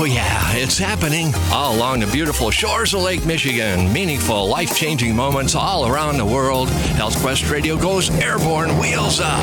Oh, 0.00 0.04
yeah, 0.04 0.54
it's 0.54 0.78
happening 0.78 1.34
all 1.50 1.74
along 1.74 1.98
the 1.98 2.06
beautiful 2.06 2.52
shores 2.52 2.94
of 2.94 3.02
Lake 3.02 3.26
Michigan. 3.26 3.92
Meaningful, 3.92 4.46
life 4.46 4.76
changing 4.76 5.16
moments 5.16 5.56
all 5.56 5.88
around 5.88 6.18
the 6.18 6.24
world. 6.24 6.70
Health 6.70 7.20
Quest 7.20 7.50
Radio 7.50 7.76
goes 7.76 8.08
airborne, 8.10 8.78
wheels 8.78 9.18
up. 9.18 9.42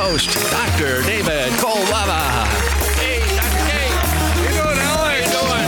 host, 0.00 0.30
Dr. 0.50 1.02
David 1.02 1.50
Kolbaba. 1.54 2.46
Hey, 2.98 3.18
Dr. 3.34 3.62
K. 3.66 3.70
How 3.90 4.42
you 4.42 4.48
doing, 4.62 4.78
How 4.78 5.02
Alex? 5.02 5.26
you 5.26 5.32
doing? 5.40 5.66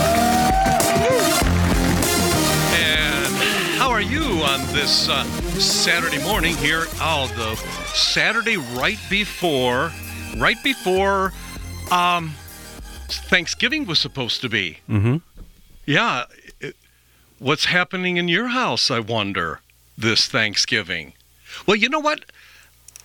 And 2.79 3.35
how 3.79 3.91
are 3.91 4.01
you 4.01 4.23
on 4.45 4.61
this 4.73 5.09
uh, 5.09 5.25
Saturday 5.59 6.23
morning 6.23 6.55
here? 6.57 6.85
Oh, 7.01 7.27
the 7.37 7.57
Saturday 7.95 8.57
right 8.57 8.99
before, 9.11 9.91
right 10.37 10.63
before 10.63 11.33
um, 11.91 12.35
Thanksgiving 13.09 13.85
was 13.87 13.99
supposed 13.99 14.41
to 14.43 14.49
be. 14.49 14.79
Mm-hmm. 14.89 15.17
Yeah. 15.87 16.25
it- 16.61 16.77
what's 17.41 17.65
happening 17.65 18.17
in 18.17 18.29
your 18.29 18.49
house, 18.49 18.91
I 18.91 19.01
wonder, 19.01 19.61
this 19.99 20.29
Thanksgiving? 20.29 21.15
Well, 21.67 21.77
you 21.77 21.89
know 21.89 21.99
what? 21.99 22.27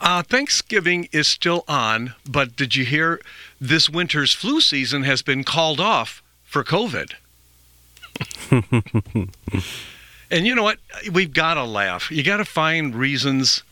Uh, 0.01 0.21
Thanksgiving 0.21 1.07
is 1.11 1.27
still 1.27 1.63
on, 1.67 2.13
but 2.29 2.55
did 2.55 2.75
you 2.75 2.85
hear 2.85 3.19
this 3.59 3.89
winter's 3.89 4.33
flu 4.33 4.59
season 4.61 5.03
has 5.03 5.21
been 5.21 5.43
called 5.43 5.79
off 5.79 6.21
for 6.43 6.63
COVID? 6.63 7.13
and 10.31 10.45
you 10.45 10.55
know 10.55 10.63
what? 10.63 10.79
We've 11.11 11.33
got 11.33 11.55
to 11.55 11.63
laugh. 11.63 12.11
You 12.11 12.23
got 12.23 12.37
to 12.37 12.45
find 12.45 12.95
reasons 12.95 13.63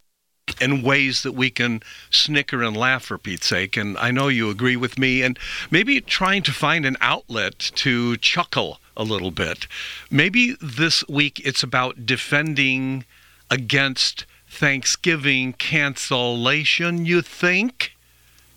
and 0.59 0.83
ways 0.83 1.23
that 1.23 1.33
we 1.33 1.49
can 1.49 1.81
snicker 2.09 2.63
and 2.63 2.75
laugh 2.75 3.05
for 3.05 3.17
Pete's 3.17 3.47
sake. 3.47 3.77
And 3.77 3.97
I 3.97 4.11
know 4.11 4.27
you 4.27 4.49
agree 4.49 4.75
with 4.75 4.97
me. 4.97 5.21
And 5.21 5.39
maybe 5.71 6.01
trying 6.01 6.43
to 6.43 6.51
find 6.51 6.85
an 6.85 6.97
outlet 7.01 7.59
to 7.59 8.17
chuckle 8.17 8.79
a 8.95 9.03
little 9.03 9.31
bit. 9.31 9.67
Maybe 10.11 10.55
this 10.61 11.07
week 11.07 11.41
it's 11.45 11.63
about 11.63 12.05
defending 12.05 13.05
against 13.49 14.25
Thanksgiving 14.53 15.53
cancellation, 15.53 17.05
you 17.05 17.21
think? 17.21 17.95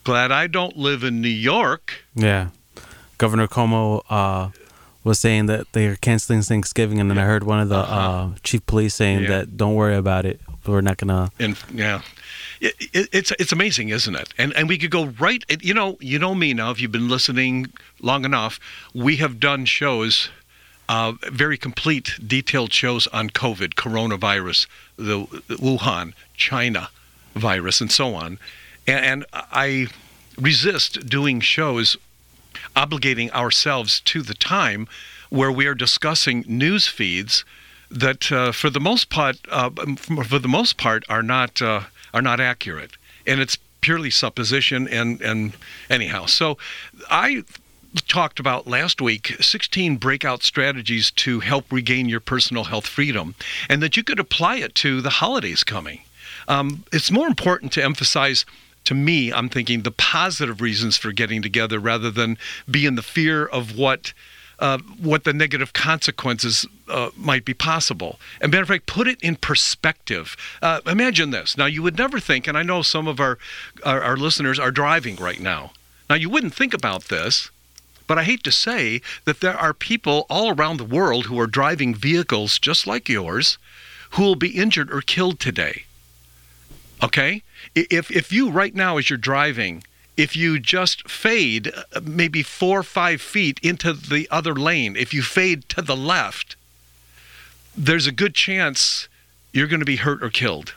Glad 0.05 0.31
I 0.31 0.47
don't 0.47 0.77
live 0.77 1.03
in 1.03 1.21
New 1.21 1.29
York. 1.29 2.05
Yeah. 2.15 2.49
Governor 3.19 3.49
Cuomo 3.49 4.03
uh, 4.11 4.51
was 5.03 5.19
saying 5.19 5.47
that 5.47 5.73
they're 5.73 5.97
canceling 5.97 6.43
Thanksgiving, 6.43 7.01
and 7.01 7.11
then 7.11 7.19
I 7.19 7.25
heard 7.25 7.45
one 7.45 7.61
of 7.61 7.69
the 7.69 7.79
uh 7.79 8.31
chief 8.43 8.65
police 8.67 8.95
saying 8.95 9.23
Yeah. 9.23 9.29
that 9.29 9.57
don't 9.57 9.75
worry 9.75 9.97
about 9.97 10.27
it. 10.27 10.41
We're 10.67 10.81
not 10.81 10.97
gonna. 10.99 11.31
And 11.39 11.57
yeah, 11.73 12.03
it, 12.61 12.75
it, 12.93 13.09
it's 13.13 13.31
it's 13.39 13.53
amazing, 13.53 13.89
isn't 13.89 14.15
it? 14.15 14.29
And 14.37 14.53
and 14.55 14.69
we 14.69 14.77
could 14.79 14.91
go 14.91 15.07
right. 15.19 15.43
You 15.63 15.75
know, 15.75 15.97
you 16.01 16.19
know 16.19 16.35
me 16.35 16.53
now. 16.55 16.71
If 16.73 16.81
you've 16.81 16.93
been 16.93 17.09
listening 17.09 17.67
long 18.01 18.25
enough, 18.25 18.59
we 18.95 19.17
have 19.17 19.39
done 19.41 19.65
shows, 19.65 20.29
uh, 20.89 21.13
very 21.31 21.57
complete, 21.57 22.19
detailed 22.27 22.73
shows 22.73 23.07
on 23.09 23.31
COVID, 23.31 23.75
coronavirus, 23.75 24.67
the, 24.97 25.21
Wuhan, 25.49 26.13
China 26.35 26.91
virus, 27.35 27.81
and 27.81 27.91
so 27.91 28.15
on. 28.15 28.39
And, 28.87 29.05
and 29.05 29.27
I 29.33 29.89
resist 30.39 31.07
doing 31.09 31.41
shows 31.41 31.97
obligating 32.75 33.31
ourselves 33.31 34.01
to 34.01 34.23
the 34.23 34.35
time 34.35 34.89
where 35.31 35.53
we 35.53 35.67
are 35.67 35.75
discussing 35.75 36.45
news 36.47 36.87
feeds 36.87 37.45
that, 37.91 38.31
uh, 38.33 38.53
for 38.53 38.71
the 38.71 38.81
most 38.81 39.11
part, 39.11 39.37
uh, 39.51 39.71
for 40.25 40.39
the 40.39 40.49
most 40.49 40.77
part, 40.77 41.05
are 41.09 41.23
not 41.23 41.63
uh, 41.63 41.83
are 42.13 42.23
not 42.23 42.41
accurate, 42.41 42.93
and 43.27 43.41
it's 43.41 43.57
purely 43.81 44.11
supposition. 44.11 44.89
And 44.89 45.21
and 45.21 45.53
anyhow, 45.89 46.27
so 46.27 46.59
I 47.11 47.45
talked 47.97 48.41
about 48.41 48.67
last 48.67 49.01
week 49.01 49.37
16 49.41 49.97
breakout 49.97 50.43
strategies 50.43 51.11
to 51.13 51.41
help 51.41 51.71
regain 51.73 52.09
your 52.09 52.21
personal 52.21 52.65
health 52.65 52.87
freedom, 52.87 53.35
and 53.69 53.83
that 53.83 53.97
you 53.97 54.05
could 54.05 54.21
apply 54.21 54.57
it 54.57 54.75
to 54.77 55.01
the 55.01 55.11
holidays 55.11 55.65
coming. 55.65 56.01
Um, 56.49 56.85
it's 56.93 57.11
more 57.11 57.27
important 57.27 57.73
to 57.73 57.85
emphasize 57.85 58.45
to 58.87 58.95
me, 58.95 59.33
I'm 59.33 59.49
thinking 59.49 59.83
the 59.83 59.91
positive 59.91 60.61
reasons 60.61 60.97
for 60.97 61.11
getting 61.11 61.43
together 61.43 61.81
rather 61.81 62.09
than 62.11 62.39
be 62.71 62.87
in 62.87 62.95
the 62.95 63.03
fear 63.03 63.45
of 63.45 63.77
what 63.77 64.13
uh, 64.59 64.79
what 65.03 65.25
the 65.25 65.35
negative 65.35 65.75
consequences 65.75 66.65
uh, 66.89 67.11
might 67.15 67.45
be 67.45 67.53
possible. 67.53 68.19
And 68.41 68.51
matter 68.51 68.63
of 68.63 68.69
fact, 68.69 68.87
put 68.87 69.07
it 69.07 69.21
in 69.21 69.37
perspective. 69.37 70.35
Uh, 70.63 70.81
imagine 70.87 71.31
this. 71.31 71.59
Now, 71.59 71.67
you 71.67 71.83
would 71.83 71.99
never 71.99 72.19
think, 72.19 72.47
and 72.47 72.57
I 72.57 72.63
know 72.63 72.81
some 72.81 73.07
of 73.07 73.21
our, 73.21 73.39
our 73.85 74.03
our 74.03 74.17
listeners 74.17 74.59
are 74.59 74.71
driving 74.71 75.17
right 75.17 75.41
now. 75.41 75.73
Now, 76.09 76.17
you 76.17 76.31
wouldn't 76.31 76.55
think 76.55 76.73
about 76.73 77.05
this. 77.05 77.51
But 78.07 78.19
I 78.19 78.25
hate 78.25 78.45
to 78.45 78.53
say 78.53 79.01
that 79.25 79.41
there 79.41 79.57
are 79.57 79.75
people 79.75 80.27
all 80.31 80.55
around 80.55 80.77
the 80.77 80.85
world 80.85 81.27
who 81.27 81.41
are 81.41 81.47
driving 81.47 81.95
vehicles 81.95 82.59
just 82.59 82.87
like 82.87 83.09
yours 83.09 83.59
who 84.11 84.23
will 84.23 84.37
be 84.37 84.51
injured 84.51 84.93
or 84.93 85.01
killed 85.01 85.41
today. 85.41 85.85
Okay? 87.03 87.43
If 87.75 88.11
if 88.11 88.33
you 88.33 88.51
right 88.51 88.75
now 88.75 88.97
as 88.97 89.11
you're 89.11 89.17
driving, 89.19 89.83
if 90.17 90.35
you 90.35 90.59
just 90.59 91.09
fade 91.09 91.73
uh, 91.95 92.01
maybe 92.03 92.43
4 92.43 92.79
or 92.79 92.83
5 92.83 93.21
feet 93.21 93.61
into 93.63 93.93
the 93.93 94.29
other 94.31 94.55
lane, 94.55 94.97
if 94.97 95.13
you 95.13 95.23
fade 95.23 95.69
to 95.71 95.83
the 95.83 95.97
left, 95.97 96.57
there's 97.77 98.07
a 98.07 98.13
good 98.13 98.35
chance 98.35 99.09
you're 99.53 99.67
going 99.67 99.81
to 99.81 99.87
be 99.87 99.97
hurt 99.97 100.23
or 100.23 100.31
killed. 100.31 100.75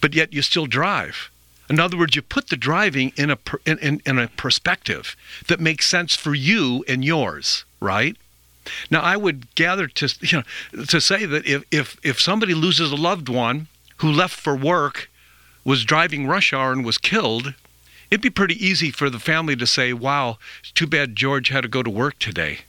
But 0.00 0.14
yet 0.14 0.32
you 0.32 0.42
still 0.42 0.66
drive. 0.66 1.30
In 1.68 1.80
other 1.80 1.96
words, 1.96 2.14
you 2.14 2.22
put 2.22 2.48
the 2.48 2.56
driving 2.56 3.12
in 3.16 3.30
a 3.30 3.38
in, 3.64 3.78
in, 3.78 4.02
in 4.04 4.18
a 4.18 4.28
perspective 4.28 5.16
that 5.48 5.60
makes 5.60 5.88
sense 5.88 6.14
for 6.14 6.34
you 6.34 6.84
and 6.86 7.04
yours, 7.04 7.64
right? 7.80 8.16
Now, 8.90 9.00
I 9.00 9.16
would 9.16 9.54
gather 9.54 9.86
to 9.88 10.14
you 10.20 10.38
know 10.38 10.84
to 10.84 11.00
say 11.00 11.24
that 11.26 11.46
if 11.46 11.64
if 11.70 11.96
if 12.02 12.20
somebody 12.20 12.54
loses 12.54 12.92
a 12.92 12.96
loved 12.96 13.28
one 13.28 13.68
who 13.98 14.10
left 14.10 14.38
for 14.38 14.54
work, 14.56 15.10
was 15.64 15.84
driving 15.84 16.26
rush 16.26 16.52
hour 16.52 16.72
and 16.72 16.84
was 16.84 16.98
killed, 16.98 17.54
it'd 18.10 18.20
be 18.20 18.30
pretty 18.30 18.62
easy 18.64 18.90
for 18.90 19.08
the 19.08 19.18
family 19.18 19.56
to 19.56 19.66
say, 19.66 19.92
"Wow, 19.92 20.38
it's 20.60 20.70
too 20.70 20.86
bad 20.86 21.16
George 21.16 21.48
had 21.48 21.62
to 21.62 21.68
go 21.68 21.82
to 21.82 21.90
work 21.90 22.18
today." 22.18 22.60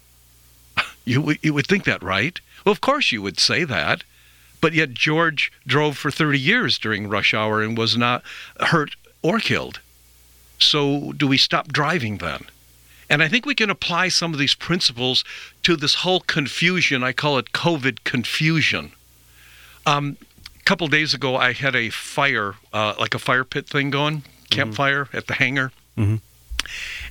You 1.07 1.35
you 1.43 1.53
would 1.53 1.67
think 1.67 1.83
that, 1.83 2.01
right? 2.01 2.39
Well, 2.65 2.71
of 2.71 2.81
course 2.81 3.11
you 3.11 3.21
would 3.21 3.39
say 3.39 3.63
that. 3.63 4.03
But 4.61 4.73
yet 4.73 4.93
George 4.93 5.51
drove 5.67 5.97
for 5.97 6.11
30 6.11 6.39
years 6.39 6.77
during 6.77 7.07
rush 7.07 7.33
hour 7.33 7.61
and 7.61 7.77
was 7.77 7.95
not 7.97 8.23
hurt 8.59 8.95
or 9.21 9.39
killed. 9.39 9.79
So 10.59 11.11
do 11.13 11.27
we 11.27 11.37
stop 11.37 11.67
driving 11.67 12.17
then? 12.17 12.45
And 13.09 13.21
I 13.21 13.27
think 13.27 13.45
we 13.45 13.55
can 13.55 13.69
apply 13.69 14.09
some 14.09 14.33
of 14.33 14.39
these 14.39 14.55
principles 14.55 15.23
to 15.63 15.75
this 15.75 15.95
whole 15.95 16.21
confusion. 16.21 17.03
I 17.03 17.11
call 17.11 17.37
it 17.37 17.51
COVID 17.51 18.03
confusion. 18.03 18.91
Um, 19.85 20.17
a 20.59 20.63
couple 20.63 20.87
days 20.87 21.13
ago, 21.13 21.35
I 21.35 21.53
had 21.53 21.75
a 21.75 21.89
fire, 21.89 22.55
uh, 22.73 22.95
like 22.99 23.13
a 23.13 23.19
fire 23.19 23.43
pit 23.43 23.67
thing 23.67 23.91
going, 23.91 24.23
campfire 24.49 25.09
at 25.13 25.27
the 25.27 25.35
hangar. 25.35 25.71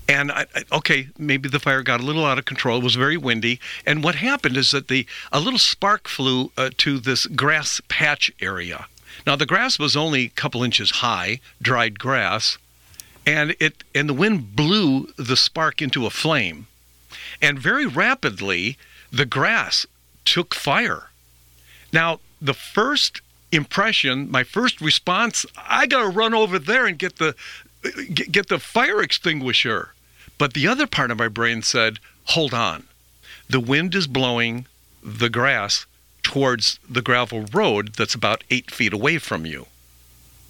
And 0.08 0.30
I, 0.32 0.46
I, 0.54 0.64
okay, 0.72 1.08
maybe 1.18 1.48
the 1.48 1.60
fire 1.60 1.82
got 1.82 2.00
a 2.00 2.04
little 2.04 2.24
out 2.24 2.38
of 2.38 2.44
control. 2.44 2.78
It 2.78 2.84
was 2.84 2.94
very 2.94 3.16
windy, 3.16 3.58
and 3.86 4.04
what 4.04 4.16
happened 4.16 4.56
is 4.56 4.70
that 4.72 4.88
the 4.88 5.06
a 5.32 5.40
little 5.40 5.58
spark 5.58 6.08
flew 6.08 6.50
uh, 6.56 6.70
to 6.78 6.98
this 6.98 7.26
grass 7.26 7.80
patch 7.88 8.30
area. 8.40 8.86
Now 9.26 9.36
the 9.36 9.46
grass 9.46 9.78
was 9.78 9.96
only 9.96 10.24
a 10.24 10.28
couple 10.28 10.62
inches 10.62 10.90
high, 10.90 11.40
dried 11.62 11.98
grass, 11.98 12.58
and 13.24 13.54
it 13.60 13.84
and 13.94 14.08
the 14.08 14.14
wind 14.14 14.54
blew 14.56 15.08
the 15.16 15.36
spark 15.36 15.80
into 15.80 16.04
a 16.06 16.10
flame. 16.10 16.66
and 17.40 17.58
very 17.58 17.86
rapidly 17.86 18.76
the 19.12 19.26
grass 19.26 19.86
took 20.24 20.54
fire. 20.54 21.10
Now, 21.92 22.20
the 22.40 22.54
first 22.54 23.20
impression, 23.52 24.30
my 24.30 24.42
first 24.42 24.80
response, 24.80 25.46
I 25.56 25.86
got 25.86 26.02
to 26.02 26.08
run 26.08 26.34
over 26.34 26.58
there 26.58 26.86
and 26.86 26.98
get 26.98 27.16
the 27.16 27.36
get, 28.12 28.32
get 28.32 28.48
the 28.48 28.58
fire 28.58 29.02
extinguisher. 29.02 29.94
But 30.38 30.54
the 30.54 30.66
other 30.66 30.86
part 30.86 31.10
of 31.10 31.18
my 31.18 31.28
brain 31.28 31.62
said, 31.62 31.98
"Hold 32.26 32.54
on. 32.54 32.84
The 33.48 33.60
wind 33.60 33.94
is 33.94 34.06
blowing 34.06 34.66
the 35.02 35.28
grass 35.28 35.86
towards 36.22 36.78
the 36.88 37.02
gravel 37.02 37.44
road 37.52 37.94
that's 37.94 38.14
about 38.14 38.42
8 38.50 38.70
feet 38.70 38.92
away 38.92 39.18
from 39.18 39.44
you. 39.44 39.66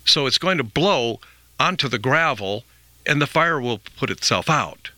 So 0.04 0.26
it's 0.26 0.38
going 0.38 0.58
to 0.58 0.64
blow 0.64 1.20
onto 1.58 1.88
the 1.88 1.98
gravel 1.98 2.64
and 3.04 3.20
the 3.20 3.26
fire 3.26 3.60
will 3.60 3.80
put 3.96 4.10
itself 4.10 4.48
out." 4.48 4.90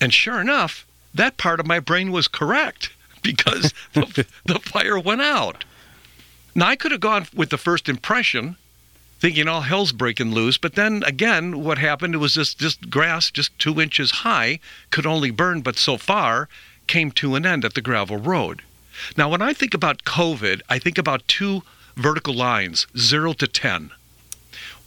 And 0.00 0.12
sure 0.12 0.40
enough, 0.40 0.86
that 1.14 1.36
part 1.38 1.60
of 1.60 1.66
my 1.66 1.80
brain 1.80 2.12
was 2.12 2.28
correct 2.28 2.90
because 3.22 3.72
the, 3.92 4.26
the 4.44 4.58
fire 4.60 4.98
went 4.98 5.22
out. 5.22 5.64
Now, 6.54 6.68
I 6.68 6.76
could 6.76 6.92
have 6.92 7.00
gone 7.00 7.26
with 7.34 7.50
the 7.50 7.58
first 7.58 7.88
impression, 7.88 8.56
thinking 9.18 9.48
all 9.48 9.62
hell's 9.62 9.92
breaking 9.92 10.32
loose, 10.32 10.58
but 10.58 10.74
then 10.74 11.02
again, 11.04 11.62
what 11.62 11.78
happened 11.78 12.16
was 12.16 12.34
this—just 12.34 12.90
grass, 12.90 13.30
just 13.30 13.58
two 13.58 13.80
inches 13.80 14.10
high, 14.10 14.60
could 14.90 15.06
only 15.06 15.30
burn, 15.30 15.60
but 15.60 15.76
so 15.76 15.96
far 15.96 16.48
came 16.86 17.10
to 17.10 17.34
an 17.34 17.46
end 17.46 17.64
at 17.64 17.74
the 17.74 17.80
gravel 17.80 18.16
road. 18.16 18.62
Now, 19.16 19.28
when 19.28 19.42
I 19.42 19.52
think 19.52 19.74
about 19.74 20.04
COVID, 20.04 20.62
I 20.68 20.78
think 20.78 20.98
about 20.98 21.26
two 21.28 21.62
vertical 21.96 22.34
lines, 22.34 22.86
zero 22.96 23.32
to 23.34 23.46
10. 23.46 23.90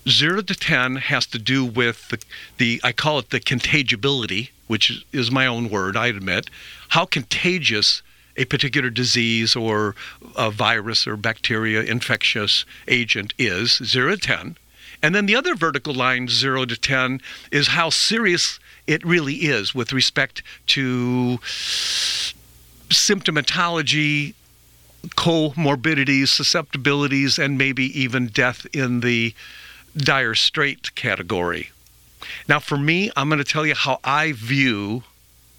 Zero 0.08 0.42
to 0.42 0.56
10 0.56 0.96
has 0.96 1.26
to 1.28 1.40
do 1.40 1.66
with 1.66 2.10
the, 2.10 2.20
the 2.58 2.82
I 2.84 2.92
call 2.92 3.20
it 3.20 3.30
the 3.30 3.40
contagibility, 3.40 4.52
which 4.68 5.06
is 5.12 5.30
my 5.30 5.46
own 5.46 5.70
word, 5.70 5.98
I 5.98 6.08
admit. 6.08 6.50
How 6.90 7.06
contagious 7.06 8.02
a 8.38 8.46
particular 8.46 8.90
disease 8.90 9.56
or 9.56 9.96
a 10.36 10.50
virus 10.52 11.06
or 11.08 11.18
bacteria 11.18 11.82
infectious 11.82 12.66
agent 12.88 13.34
is, 13.38 13.82
0 13.84 14.12
to 14.12 14.18
10. 14.18 14.58
And 15.02 15.16
then 15.16 15.26
the 15.26 15.36
other 15.36 15.56
vertical 15.56 15.94
line, 15.94 16.28
0 16.28 16.66
to 16.66 16.78
10, 16.78 17.22
is 17.52 17.70
how 17.70 17.90
serious 17.90 18.60
it 18.88 19.06
really 19.06 19.36
is 19.36 19.74
with 19.74 19.94
respect 19.94 20.44
to 20.68 21.40
symptomatology, 22.90 24.34
comorbidities, 25.16 26.28
susceptibilities, 26.30 27.40
and 27.40 27.58
maybe 27.58 27.86
even 28.00 28.28
death 28.28 28.66
in 28.74 29.00
the 29.00 29.34
dire 29.96 30.36
strait 30.36 30.94
category. 30.96 31.72
Now, 32.48 32.60
for 32.60 32.78
me, 32.78 33.12
I'm 33.16 33.30
going 33.30 33.40
to 33.40 33.46
tell 33.46 33.66
you 33.66 33.76
how 33.76 34.00
I 34.04 34.34
view 34.34 35.04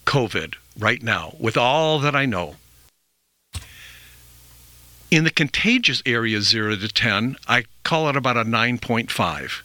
COVID 0.06 0.56
right 0.78 1.02
now 1.02 1.34
with 1.38 1.56
all 1.56 1.98
that 2.00 2.14
I 2.14 2.26
know. 2.26 2.56
In 5.10 5.24
the 5.24 5.30
contagious 5.30 6.02
area, 6.06 6.40
0 6.40 6.76
to 6.76 6.88
10, 6.88 7.36
I 7.48 7.64
call 7.82 8.08
it 8.08 8.16
about 8.16 8.36
a 8.36 8.44
9.5. 8.44 9.62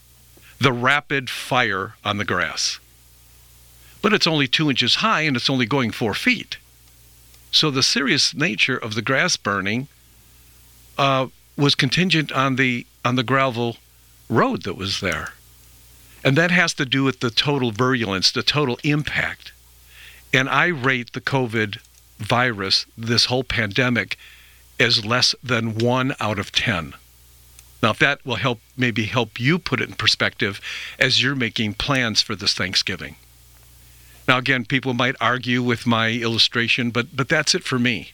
The 0.59 0.73
rapid 0.73 1.29
fire 1.29 1.95
on 2.03 2.17
the 2.17 2.25
grass. 2.25 2.79
But 4.01 4.13
it's 4.13 4.25
only 4.25 4.47
two 4.47 4.69
inches 4.69 4.95
high 4.95 5.21
and 5.21 5.35
it's 5.35 5.49
only 5.49 5.65
going 5.65 5.91
four 5.91 6.13
feet. 6.13 6.57
So 7.51 7.69
the 7.69 7.83
serious 7.83 8.33
nature 8.33 8.77
of 8.77 8.95
the 8.95 9.01
grass 9.01 9.37
burning 9.37 9.87
uh, 10.97 11.27
was 11.57 11.75
contingent 11.75 12.31
on 12.31 12.55
the 12.55 12.85
on 13.03 13.15
the 13.15 13.23
gravel 13.23 13.77
road 14.29 14.63
that 14.63 14.75
was 14.75 14.99
there. 14.99 15.33
And 16.23 16.35
that 16.37 16.51
has 16.51 16.73
to 16.75 16.85
do 16.85 17.03
with 17.03 17.19
the 17.19 17.29
total 17.29 17.71
virulence, 17.71 18.31
the 18.31 18.43
total 18.43 18.79
impact. 18.83 19.51
And 20.33 20.49
I 20.49 20.67
rate 20.67 21.13
the 21.13 21.21
COVID 21.21 21.79
virus, 22.17 22.87
this 22.97 23.25
whole 23.25 23.43
pandemic, 23.43 24.17
as 24.79 25.05
less 25.05 25.35
than 25.43 25.77
one 25.77 26.15
out 26.19 26.39
of 26.39 26.51
10. 26.51 26.93
Now, 27.81 27.91
if 27.91 27.99
that 27.99 28.25
will 28.25 28.35
help, 28.35 28.61
maybe 28.75 29.05
help 29.05 29.39
you 29.39 29.59
put 29.59 29.79
it 29.79 29.89
in 29.89 29.95
perspective 29.95 30.59
as 30.97 31.21
you're 31.21 31.35
making 31.35 31.75
plans 31.75 32.21
for 32.21 32.35
this 32.35 32.53
Thanksgiving. 32.53 33.15
Now, 34.27 34.39
again, 34.39 34.65
people 34.65 34.93
might 34.93 35.15
argue 35.21 35.61
with 35.61 35.85
my 35.85 36.11
illustration, 36.11 36.89
but, 36.89 37.15
but 37.15 37.29
that's 37.29 37.53
it 37.53 37.63
for 37.63 37.77
me. 37.77 38.11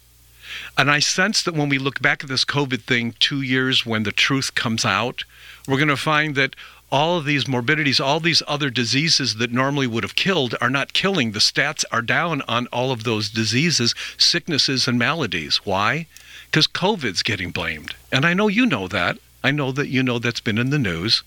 And 0.78 0.92
I 0.92 1.00
sense 1.00 1.42
that 1.44 1.54
when 1.54 1.70
we 1.70 1.78
look 1.78 2.02
back 2.02 2.24
at 2.24 2.30
this 2.30 2.44
COVID 2.44 2.82
thing 2.82 3.16
two 3.20 3.42
years 3.42 3.86
when 3.86 4.04
the 4.04 4.12
truth 4.12 4.54
comes 4.56 4.84
out, 4.84 5.24
we're 5.68 5.78
going 5.78 5.88
to 5.88 5.96
find 5.96 6.36
that 6.36 6.56
all 6.92 7.18
of 7.18 7.24
these 7.24 7.48
morbidities, 7.48 8.02
all 8.02 8.20
these 8.20 8.44
other 8.48 8.70
diseases 8.70 9.36
that 9.36 9.52
normally 9.52 9.88
would 9.88 10.04
have 10.04 10.16
killed 10.16 10.56
are 10.60 10.70
not 10.70 10.92
killing. 10.92 11.32
The 11.32 11.40
stats 11.40 11.86
are 11.92 12.02
down 12.02 12.42
on 12.50 12.68
all 12.68 12.92
of 12.92 13.06
those 13.06 13.30
diseases, 13.30 13.96
sicknesses, 14.18 14.88
and 14.88 15.00
maladies. 15.00 15.58
Why? 15.64 16.08
Because 16.52 16.68
COVID's 16.68 17.24
getting 17.24 17.52
blamed. 17.52 17.96
And 18.12 18.26
I 18.26 18.34
know 18.34 18.50
you 18.50 18.66
know 18.66 18.90
that. 18.90 19.18
I 19.42 19.52
know 19.52 19.72
that 19.72 19.88
you 19.88 20.04
know 20.04 20.20
that's 20.20 20.42
been 20.42 20.58
in 20.58 20.70
the 20.70 20.78
news. 20.78 21.24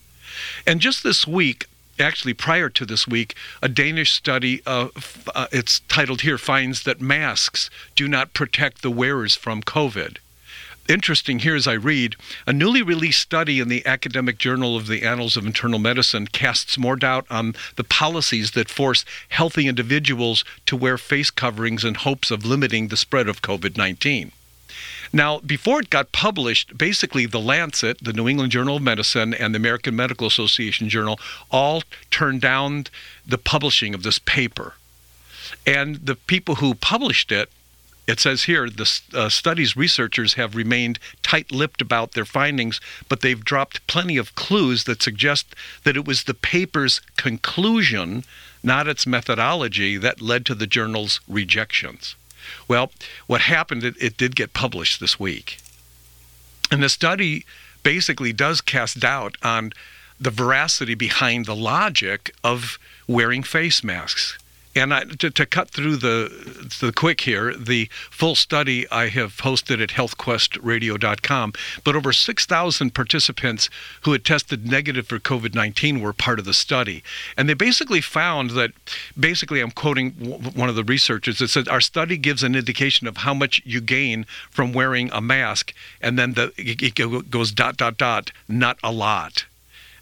And 0.67 0.79
just 0.79 1.03
this 1.03 1.25
week, 1.25 1.65
actually 1.99 2.35
prior 2.35 2.69
to 2.69 2.85
this 2.85 3.07
week, 3.07 3.35
a 3.59 3.67
Danish 3.67 4.11
study, 4.11 4.61
uh, 4.67 4.89
uh, 5.33 5.47
it's 5.51 5.79
titled 5.81 6.21
here, 6.21 6.37
finds 6.37 6.83
that 6.83 7.01
masks 7.01 7.71
do 7.95 8.07
not 8.07 8.33
protect 8.33 8.83
the 8.83 8.91
wearers 8.91 9.35
from 9.35 9.63
COVID 9.63 10.17
interesting 10.87 11.39
here 11.39 11.55
as 11.55 11.67
I 11.67 11.73
read 11.73 12.15
a 12.45 12.53
newly 12.53 12.81
released 12.81 13.21
study 13.21 13.59
in 13.59 13.69
the 13.69 13.85
Academic 13.85 14.37
Journal 14.37 14.75
of 14.75 14.87
the 14.87 15.03
Annals 15.03 15.37
of 15.37 15.45
Internal 15.45 15.79
Medicine 15.79 16.27
casts 16.27 16.77
more 16.77 16.95
doubt 16.95 17.25
on 17.29 17.55
the 17.75 17.83
policies 17.83 18.51
that 18.51 18.69
force 18.69 19.05
healthy 19.29 19.67
individuals 19.67 20.43
to 20.65 20.75
wear 20.75 20.97
face 20.97 21.31
coverings 21.31 21.83
in 21.83 21.95
hopes 21.95 22.31
of 22.31 22.45
limiting 22.45 22.89
the 22.89 22.97
spread 22.97 23.27
of 23.27 23.41
COVID 23.41 23.77
19. 23.77 24.31
Now, 25.15 25.39
before 25.39 25.79
it 25.79 25.89
got 25.89 26.11
published, 26.11 26.77
basically 26.77 27.25
the 27.25 27.39
Lancet, 27.39 28.03
the 28.03 28.11
New 28.11 28.27
England 28.27 28.51
Journal 28.51 28.75
of 28.75 28.81
Medicine, 28.81 29.33
and 29.33 29.55
the 29.55 29.57
American 29.57 29.95
Medical 29.95 30.27
Association 30.27 30.89
Journal 30.89 31.17
all 31.49 31.83
turned 32.11 32.41
down 32.41 32.87
the 33.25 33.37
publishing 33.37 33.95
of 33.95 34.03
this 34.03 34.19
paper. 34.19 34.73
And 35.65 36.05
the 36.05 36.15
people 36.15 36.55
who 36.55 36.75
published 36.75 37.31
it 37.31 37.49
it 38.07 38.19
says 38.19 38.43
here 38.43 38.69
the 38.69 38.91
uh, 39.13 39.29
study's 39.29 39.77
researchers 39.77 40.33
have 40.33 40.53
remained 40.53 40.99
tight 41.23 41.49
lipped 41.49 41.81
about 41.81 42.11
their 42.11 42.25
findings, 42.25 42.81
but 43.07 43.21
they've 43.21 43.43
dropped 43.43 43.87
plenty 43.87 44.17
of 44.17 44.35
clues 44.35 44.83
that 44.83 45.01
suggest 45.01 45.55
that 45.85 45.95
it 45.95 46.05
was 46.05 46.25
the 46.25 46.33
paper's 46.33 46.99
conclusion, 47.15 48.25
not 48.61 48.89
its 48.89 49.07
methodology, 49.07 49.95
that 49.95 50.21
led 50.21 50.45
to 50.45 50.53
the 50.53 50.67
journal's 50.67 51.21
rejections. 51.25 52.15
Well, 52.67 52.91
what 53.27 53.41
happened, 53.41 53.83
it, 53.83 53.95
it 53.99 54.17
did 54.17 54.35
get 54.35 54.53
published 54.53 54.99
this 54.99 55.19
week. 55.19 55.59
And 56.71 56.81
the 56.81 56.89
study 56.89 57.45
basically 57.83 58.33
does 58.33 58.61
cast 58.61 58.99
doubt 58.99 59.37
on 59.43 59.71
the 60.19 60.31
veracity 60.31 60.95
behind 60.95 61.45
the 61.45 61.55
logic 61.55 62.33
of 62.43 62.79
wearing 63.07 63.43
face 63.43 63.83
masks. 63.83 64.37
And 64.75 64.93
I, 64.93 65.05
to, 65.05 65.29
to, 65.29 65.45
cut 65.45 65.69
through 65.69 65.95
the 65.97 66.67
the 66.81 66.91
quick 66.91 67.21
here, 67.21 67.55
the 67.55 67.87
full 68.11 68.35
study 68.35 68.85
I 68.91 69.07
have 69.07 69.37
posted 69.37 69.79
at 69.79 69.89
healthquestradio.com. 69.89 71.53
But 71.83 71.95
over 71.95 72.11
6,000 72.11 72.93
participants 72.93 73.69
who 74.01 74.11
had 74.11 74.25
tested 74.25 74.67
negative 74.67 75.07
for 75.07 75.17
COVID-19 75.17 76.01
were 76.01 76.11
part 76.11 76.39
of 76.39 76.45
the 76.45 76.53
study, 76.53 77.03
and 77.37 77.47
they 77.47 77.53
basically 77.53 78.01
found 78.01 78.51
that, 78.51 78.71
basically, 79.17 79.61
I'm 79.61 79.71
quoting 79.71 80.11
one 80.11 80.67
of 80.67 80.75
the 80.75 80.83
researchers 80.83 81.39
that 81.39 81.47
said 81.47 81.69
our 81.69 81.81
study 81.81 82.17
gives 82.17 82.43
an 82.43 82.55
indication 82.55 83.07
of 83.07 83.17
how 83.17 83.33
much 83.33 83.61
you 83.63 83.79
gain 83.79 84.25
from 84.49 84.73
wearing 84.73 85.09
a 85.13 85.21
mask, 85.21 85.73
and 86.01 86.19
then 86.19 86.33
the 86.33 86.51
it 86.57 86.95
goes 87.29 87.51
dot 87.51 87.77
dot 87.77 87.97
dot, 87.97 88.31
not 88.49 88.77
a 88.83 88.91
lot. 88.91 89.45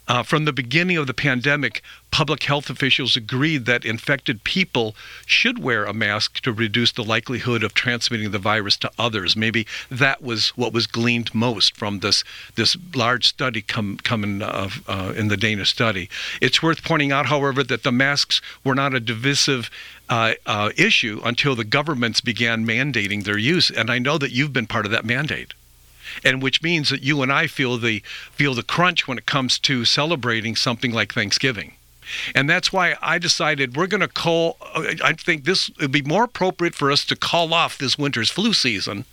Uh, 0.06 0.22
from 0.22 0.44
the 0.44 0.52
beginning 0.52 0.98
of 0.98 1.06
the 1.06 1.14
pandemic, 1.14 1.82
public 2.10 2.42
health 2.42 2.68
officials 2.68 3.16
agreed 3.16 3.64
that 3.64 3.84
infected 3.84 4.44
people 4.44 4.94
should 5.24 5.58
wear 5.58 5.84
a 5.84 5.94
mask 5.94 6.40
to 6.40 6.52
reduce 6.52 6.92
the 6.92 7.02
likelihood 7.02 7.64
of 7.64 7.72
transmitting 7.72 8.30
the 8.30 8.38
virus 8.38 8.76
to 8.76 8.90
others. 8.98 9.34
Maybe 9.34 9.66
that 9.90 10.22
was 10.22 10.50
what 10.50 10.74
was 10.74 10.86
gleaned 10.86 11.34
most 11.34 11.74
from 11.74 12.00
this 12.00 12.22
this 12.54 12.76
large 12.94 13.26
study 13.26 13.62
come, 13.62 13.96
coming 13.96 14.42
uh, 14.42 14.68
uh, 14.86 15.14
in 15.16 15.28
the 15.28 15.36
Danish 15.36 15.70
study. 15.70 16.10
It's 16.40 16.62
worth 16.62 16.84
pointing 16.84 17.10
out, 17.10 17.26
however, 17.26 17.64
that 17.64 17.82
the 17.82 17.92
masks 17.92 18.42
were 18.62 18.74
not 18.74 18.94
a 18.94 19.00
divisive 19.00 19.70
uh, 20.10 20.34
uh, 20.44 20.70
issue 20.76 21.22
until 21.24 21.56
the 21.56 21.64
governments 21.64 22.20
began 22.20 22.66
mandating 22.66 23.24
their 23.24 23.38
use, 23.38 23.70
and 23.70 23.90
I 23.90 23.98
know 23.98 24.18
that 24.18 24.32
you've 24.32 24.52
been 24.52 24.66
part 24.66 24.84
of 24.84 24.92
that 24.92 25.04
mandate 25.04 25.54
and 26.22 26.42
which 26.42 26.62
means 26.62 26.90
that 26.90 27.02
you 27.02 27.22
and 27.22 27.32
I 27.32 27.46
feel 27.46 27.78
the 27.78 28.00
feel 28.32 28.54
the 28.54 28.62
crunch 28.62 29.08
when 29.08 29.18
it 29.18 29.26
comes 29.26 29.58
to 29.60 29.84
celebrating 29.84 30.56
something 30.56 30.92
like 30.92 31.12
Thanksgiving. 31.12 31.74
And 32.34 32.48
that's 32.48 32.72
why 32.72 32.96
I 33.00 33.18
decided 33.18 33.76
we're 33.76 33.86
going 33.86 34.00
to 34.00 34.08
call. 34.08 34.58
I 35.02 35.14
think 35.14 35.44
this 35.44 35.70
would 35.80 35.92
be 35.92 36.02
more 36.02 36.24
appropriate 36.24 36.74
for 36.74 36.90
us 36.92 37.04
to 37.06 37.16
call 37.16 37.54
off 37.54 37.78
this 37.78 37.98
winter's 37.98 38.30
flu 38.30 38.52
season 38.52 39.04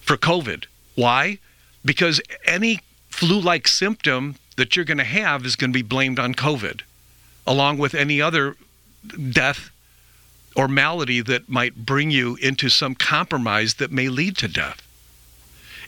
for 0.00 0.16
COVID. 0.16 0.66
Why? 0.94 1.38
Because 1.84 2.20
any 2.44 2.80
flu 3.08 3.40
like 3.40 3.66
symptom 3.66 4.36
that 4.56 4.76
you're 4.76 4.84
going 4.84 4.98
to 4.98 5.04
have 5.04 5.44
is 5.44 5.56
going 5.56 5.72
to 5.72 5.76
be 5.76 5.82
blamed 5.82 6.18
on 6.18 6.34
COVID, 6.34 6.82
along 7.46 7.78
with 7.78 7.94
any 7.94 8.20
other 8.20 8.56
death 9.30 9.70
or 10.54 10.68
malady 10.68 11.20
that 11.20 11.48
might 11.48 11.76
bring 11.76 12.10
you 12.10 12.36
into 12.36 12.68
some 12.68 12.94
compromise 12.94 13.74
that 13.74 13.92
may 13.92 14.08
lead 14.08 14.36
to 14.38 14.48
death. 14.48 14.85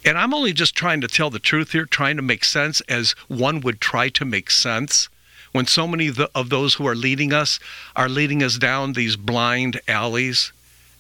And 0.05 0.17
I'm 0.19 0.35
only 0.35 0.53
just 0.53 0.75
trying 0.75 1.01
to 1.01 1.09
tell 1.09 1.31
the 1.31 1.39
truth 1.39 1.73
here, 1.73 1.85
trying 1.87 2.17
to 2.17 2.23
make 2.23 2.45
sense 2.45 2.81
as 2.83 3.13
one 3.29 3.61
would 3.61 3.81
try 3.81 4.09
to 4.11 4.25
make 4.25 4.51
sense 4.51 5.09
when 5.53 5.67
so 5.67 5.87
many 5.87 6.11
of 6.35 6.51
those 6.51 6.75
who 6.75 6.87
are 6.87 6.95
leading 6.95 7.33
us 7.33 7.59
are 7.97 8.09
leading 8.09 8.43
us 8.43 8.59
down 8.59 8.93
these 8.93 9.17
blind 9.17 9.81
alleys 9.89 10.53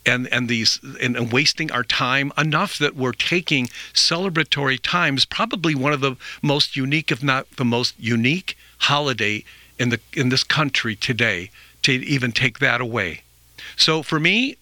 and 0.06 0.26
and 0.32 0.48
these 0.48 0.80
and, 1.00 1.16
and, 1.16 1.32
wasting 1.32 1.70
our 1.70 1.84
time 1.84 2.32
enough 2.38 2.78
that 2.78 2.96
we're 2.96 3.12
taking 3.12 3.66
celebratory 3.92 4.78
times 4.82 5.24
probably 5.24 5.74
one 5.74 5.92
of 5.92 6.00
the 6.00 6.16
most 6.40 6.76
unique 6.76 7.12
if 7.12 7.22
not 7.22 7.50
the 7.56 7.64
most 7.64 7.94
unique 7.98 8.56
holiday 8.78 9.44
in 9.78 9.90
the 9.90 10.00
in 10.14 10.28
this 10.28 10.44
country 10.44 10.96
today 10.96 11.50
to 11.82 11.92
even 11.92 12.32
take 12.32 12.58
that 12.58 12.80
away. 12.80 13.22
So 13.76 14.02
for 14.02 14.18
me 14.18 14.56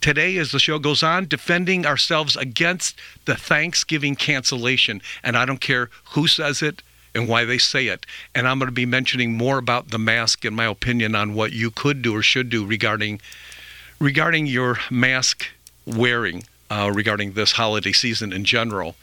today 0.00 0.36
as 0.36 0.52
the 0.52 0.58
show 0.58 0.78
goes 0.78 1.02
on 1.02 1.26
defending 1.26 1.86
ourselves 1.86 2.36
against 2.36 2.98
the 3.24 3.34
thanksgiving 3.34 4.16
cancellation 4.16 5.00
and 5.22 5.36
i 5.36 5.44
don't 5.44 5.60
care 5.60 5.90
who 6.12 6.26
says 6.26 6.62
it 6.62 6.82
and 7.14 7.28
why 7.28 7.44
they 7.44 7.58
say 7.58 7.86
it. 7.86 8.06
And 8.34 8.46
I'm 8.46 8.58
going 8.58 8.68
to 8.68 8.72
be 8.72 8.86
mentioning 8.86 9.36
more 9.36 9.58
about 9.58 9.90
the 9.90 9.98
mask 9.98 10.44
and 10.44 10.54
my 10.54 10.66
opinion 10.66 11.14
on 11.14 11.34
what 11.34 11.52
you 11.52 11.70
could 11.70 12.02
do 12.02 12.14
or 12.14 12.22
should 12.22 12.50
do 12.50 12.64
regarding 12.64 13.20
regarding 13.98 14.46
your 14.46 14.78
mask 14.90 15.46
wearing 15.86 16.44
uh, 16.70 16.90
regarding 16.94 17.32
this 17.32 17.52
holiday 17.52 17.92
season 17.92 18.32
in 18.32 18.44
general. 18.44 18.94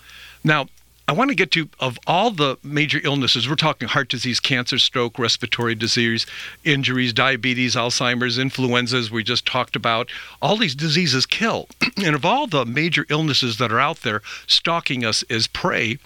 Now, 0.43 0.67
I 1.09 1.13
want 1.13 1.29
to 1.29 1.35
get 1.35 1.51
to 1.51 1.69
of 1.79 1.97
all 2.05 2.31
the 2.31 2.57
major 2.63 2.99
illnesses. 3.01 3.47
We're 3.47 3.55
talking 3.55 3.87
heart 3.87 4.09
disease, 4.09 4.41
cancer, 4.41 4.77
stroke, 4.77 5.17
respiratory 5.17 5.73
disease, 5.73 6.25
injuries, 6.65 7.13
diabetes, 7.13 7.75
Alzheimer's, 7.75 8.37
influenzas. 8.37 9.09
We 9.09 9.23
just 9.23 9.45
talked 9.45 9.77
about 9.77 10.11
all 10.41 10.57
these 10.57 10.75
diseases 10.75 11.25
kill, 11.25 11.69
and 11.97 12.13
of 12.13 12.25
all 12.25 12.45
the 12.45 12.65
major 12.65 13.05
illnesses 13.09 13.57
that 13.57 13.71
are 13.71 13.79
out 13.79 14.01
there 14.01 14.21
stalking 14.47 15.05
us 15.05 15.23
as 15.29 15.47
prey, 15.47 15.97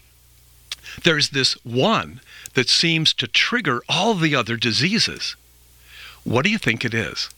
there's 1.04 1.30
this 1.30 1.54
one 1.66 2.22
that 2.54 2.70
seems 2.70 3.12
to 3.16 3.28
trigger 3.28 3.82
all 3.90 4.14
the 4.14 4.36
other 4.36 4.56
diseases. 4.56 5.36
What 6.24 6.44
do 6.44 6.52
you 6.52 6.60
think 6.60 6.86
it 6.86 6.94
is? 6.94 7.30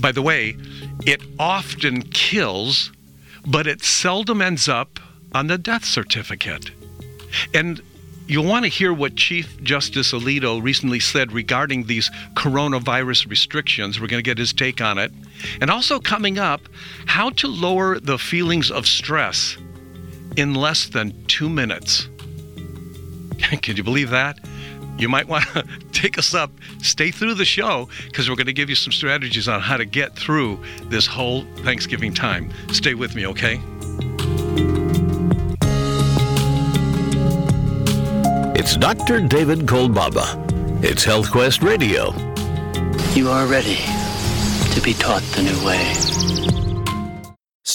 By 0.00 0.10
the 0.10 0.22
way, 0.22 0.56
it 1.06 1.22
often 1.38 2.02
kills, 2.02 2.90
but 3.46 3.68
it 3.68 3.84
seldom 3.84 4.42
ends 4.42 4.68
up 4.68 4.98
on 5.32 5.46
the 5.46 5.58
death 5.58 5.84
certificate. 5.84 6.70
And 7.54 7.80
you'll 8.26 8.44
want 8.44 8.64
to 8.64 8.68
hear 8.68 8.92
what 8.92 9.16
Chief 9.16 9.60
Justice 9.62 10.12
Alito 10.12 10.62
recently 10.62 11.00
said 11.00 11.32
regarding 11.32 11.84
these 11.84 12.10
coronavirus 12.34 13.28
restrictions. 13.28 14.00
We're 14.00 14.06
going 14.06 14.22
to 14.22 14.28
get 14.28 14.38
his 14.38 14.52
take 14.52 14.80
on 14.80 14.98
it. 14.98 15.12
And 15.60 15.70
also 15.70 15.98
coming 15.98 16.38
up, 16.38 16.60
how 17.06 17.30
to 17.30 17.48
lower 17.48 17.98
the 17.98 18.18
feelings 18.18 18.70
of 18.70 18.86
stress 18.86 19.56
in 20.36 20.54
less 20.54 20.88
than 20.88 21.24
two 21.26 21.48
minutes. 21.48 22.08
Can 23.62 23.76
you 23.76 23.82
believe 23.82 24.10
that? 24.10 24.38
You 24.98 25.08
might 25.08 25.28
want 25.28 25.44
to 25.48 25.64
take 25.92 26.18
us 26.18 26.34
up, 26.34 26.50
stay 26.82 27.10
through 27.10 27.34
the 27.34 27.44
show, 27.44 27.88
because 28.06 28.28
we're 28.28 28.36
going 28.36 28.46
to 28.46 28.52
give 28.52 28.68
you 28.68 28.74
some 28.74 28.92
strategies 28.92 29.48
on 29.48 29.60
how 29.60 29.76
to 29.76 29.84
get 29.84 30.16
through 30.16 30.60
this 30.84 31.06
whole 31.06 31.42
Thanksgiving 31.58 32.12
time. 32.12 32.52
Stay 32.72 32.94
with 32.94 33.14
me, 33.14 33.26
okay? 33.28 33.60
It's 38.70 38.76
Dr. 38.76 39.22
David 39.22 39.60
Kolbaba. 39.60 40.84
It's 40.84 41.06
HealthQuest 41.06 41.62
Radio. 41.62 42.12
You 43.14 43.30
are 43.30 43.46
ready 43.46 43.78
to 44.74 44.82
be 44.82 44.92
taught 44.92 45.22
the 45.22 45.42
new 45.42 45.66
way. 45.66 46.17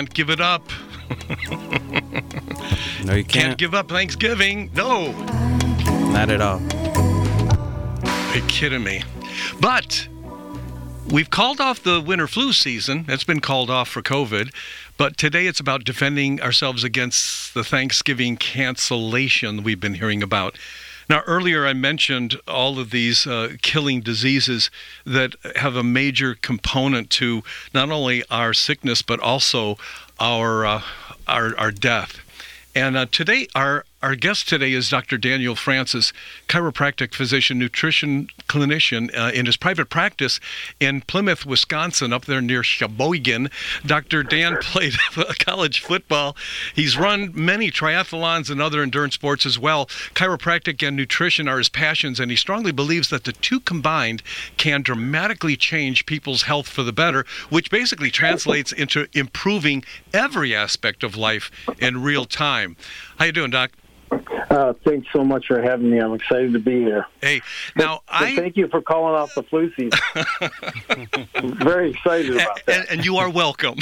Can't 0.00 0.14
give 0.14 0.30
it 0.30 0.40
up. 0.40 0.62
no, 3.04 3.14
you 3.14 3.22
can't. 3.22 3.28
Can't 3.28 3.58
give 3.58 3.74
up 3.74 3.90
Thanksgiving. 3.90 4.70
No. 4.74 5.12
Not 6.10 6.30
at 6.30 6.40
all. 6.40 6.58
Are 8.06 8.34
you 8.34 8.42
kidding 8.48 8.82
me? 8.82 9.02
But 9.60 10.08
we've 11.10 11.28
called 11.28 11.60
off 11.60 11.82
the 11.82 12.00
winter 12.00 12.26
flu 12.26 12.54
season. 12.54 13.04
It's 13.08 13.24
been 13.24 13.40
called 13.40 13.68
off 13.68 13.90
for 13.90 14.00
COVID. 14.00 14.54
But 14.96 15.18
today 15.18 15.46
it's 15.46 15.60
about 15.60 15.84
defending 15.84 16.40
ourselves 16.40 16.82
against 16.82 17.52
the 17.52 17.62
Thanksgiving 17.62 18.38
cancellation 18.38 19.62
we've 19.62 19.80
been 19.80 19.94
hearing 19.94 20.22
about. 20.22 20.56
Now, 21.10 21.24
earlier 21.26 21.66
I 21.66 21.72
mentioned 21.72 22.38
all 22.46 22.78
of 22.78 22.90
these 22.92 23.26
uh, 23.26 23.54
killing 23.62 24.00
diseases 24.00 24.70
that 25.04 25.34
have 25.56 25.74
a 25.74 25.82
major 25.82 26.36
component 26.36 27.10
to 27.18 27.42
not 27.74 27.90
only 27.90 28.22
our 28.30 28.54
sickness 28.54 29.02
but 29.02 29.18
also 29.18 29.76
our 30.20 30.64
uh, 30.64 30.82
our, 31.26 31.58
our 31.58 31.72
death. 31.72 32.20
And 32.76 32.96
uh, 32.96 33.06
today, 33.10 33.48
our 33.56 33.84
our 34.02 34.14
guest 34.14 34.48
today 34.48 34.72
is 34.72 34.88
Dr. 34.88 35.18
Daniel 35.18 35.54
Francis, 35.54 36.14
chiropractic 36.48 37.12
physician, 37.12 37.58
nutrition 37.58 38.30
clinician 38.48 39.14
uh, 39.14 39.30
in 39.34 39.44
his 39.44 39.58
private 39.58 39.90
practice 39.90 40.40
in 40.80 41.02
Plymouth, 41.02 41.44
Wisconsin, 41.44 42.10
up 42.10 42.24
there 42.24 42.40
near 42.40 42.62
Sheboygan. 42.62 43.50
Dr. 43.84 44.22
Dan 44.22 44.56
played 44.62 44.94
college 45.38 45.80
football. 45.80 46.34
He's 46.74 46.96
run 46.96 47.30
many 47.34 47.70
triathlons 47.70 48.48
and 48.48 48.62
other 48.62 48.82
endurance 48.82 49.14
sports 49.14 49.44
as 49.44 49.58
well. 49.58 49.84
Chiropractic 50.14 50.86
and 50.86 50.96
nutrition 50.96 51.46
are 51.46 51.58
his 51.58 51.68
passions, 51.68 52.18
and 52.18 52.30
he 52.30 52.38
strongly 52.38 52.72
believes 52.72 53.10
that 53.10 53.24
the 53.24 53.32
two 53.32 53.60
combined 53.60 54.22
can 54.56 54.80
dramatically 54.80 55.56
change 55.56 56.06
people's 56.06 56.42
health 56.42 56.68
for 56.68 56.82
the 56.82 56.92
better, 56.92 57.26
which 57.50 57.70
basically 57.70 58.10
translates 58.10 58.72
into 58.72 59.08
improving 59.12 59.84
every 60.14 60.54
aspect 60.54 61.04
of 61.04 61.16
life 61.16 61.50
in 61.78 62.02
real 62.02 62.24
time. 62.24 62.76
How 63.18 63.26
you 63.26 63.32
doing, 63.32 63.50
Doc? 63.50 63.72
Uh, 64.50 64.72
thanks 64.84 65.06
so 65.12 65.22
much 65.22 65.46
for 65.46 65.62
having 65.62 65.90
me. 65.90 65.98
I'm 65.98 66.12
excited 66.12 66.52
to 66.54 66.58
be 66.58 66.80
here. 66.80 67.06
Hey, 67.20 67.40
now 67.76 68.02
but, 68.08 68.22
I 68.22 68.34
thank 68.34 68.56
you 68.56 68.66
for 68.66 68.82
calling 68.82 69.14
off 69.14 69.32
the 69.36 69.44
flu 69.44 69.70
season. 69.76 69.92
very 71.64 71.92
excited 71.92 72.34
about 72.34 72.66
that. 72.66 72.78
And, 72.80 72.90
and 72.90 73.04
you 73.04 73.16
are 73.18 73.30
welcome. 73.30 73.78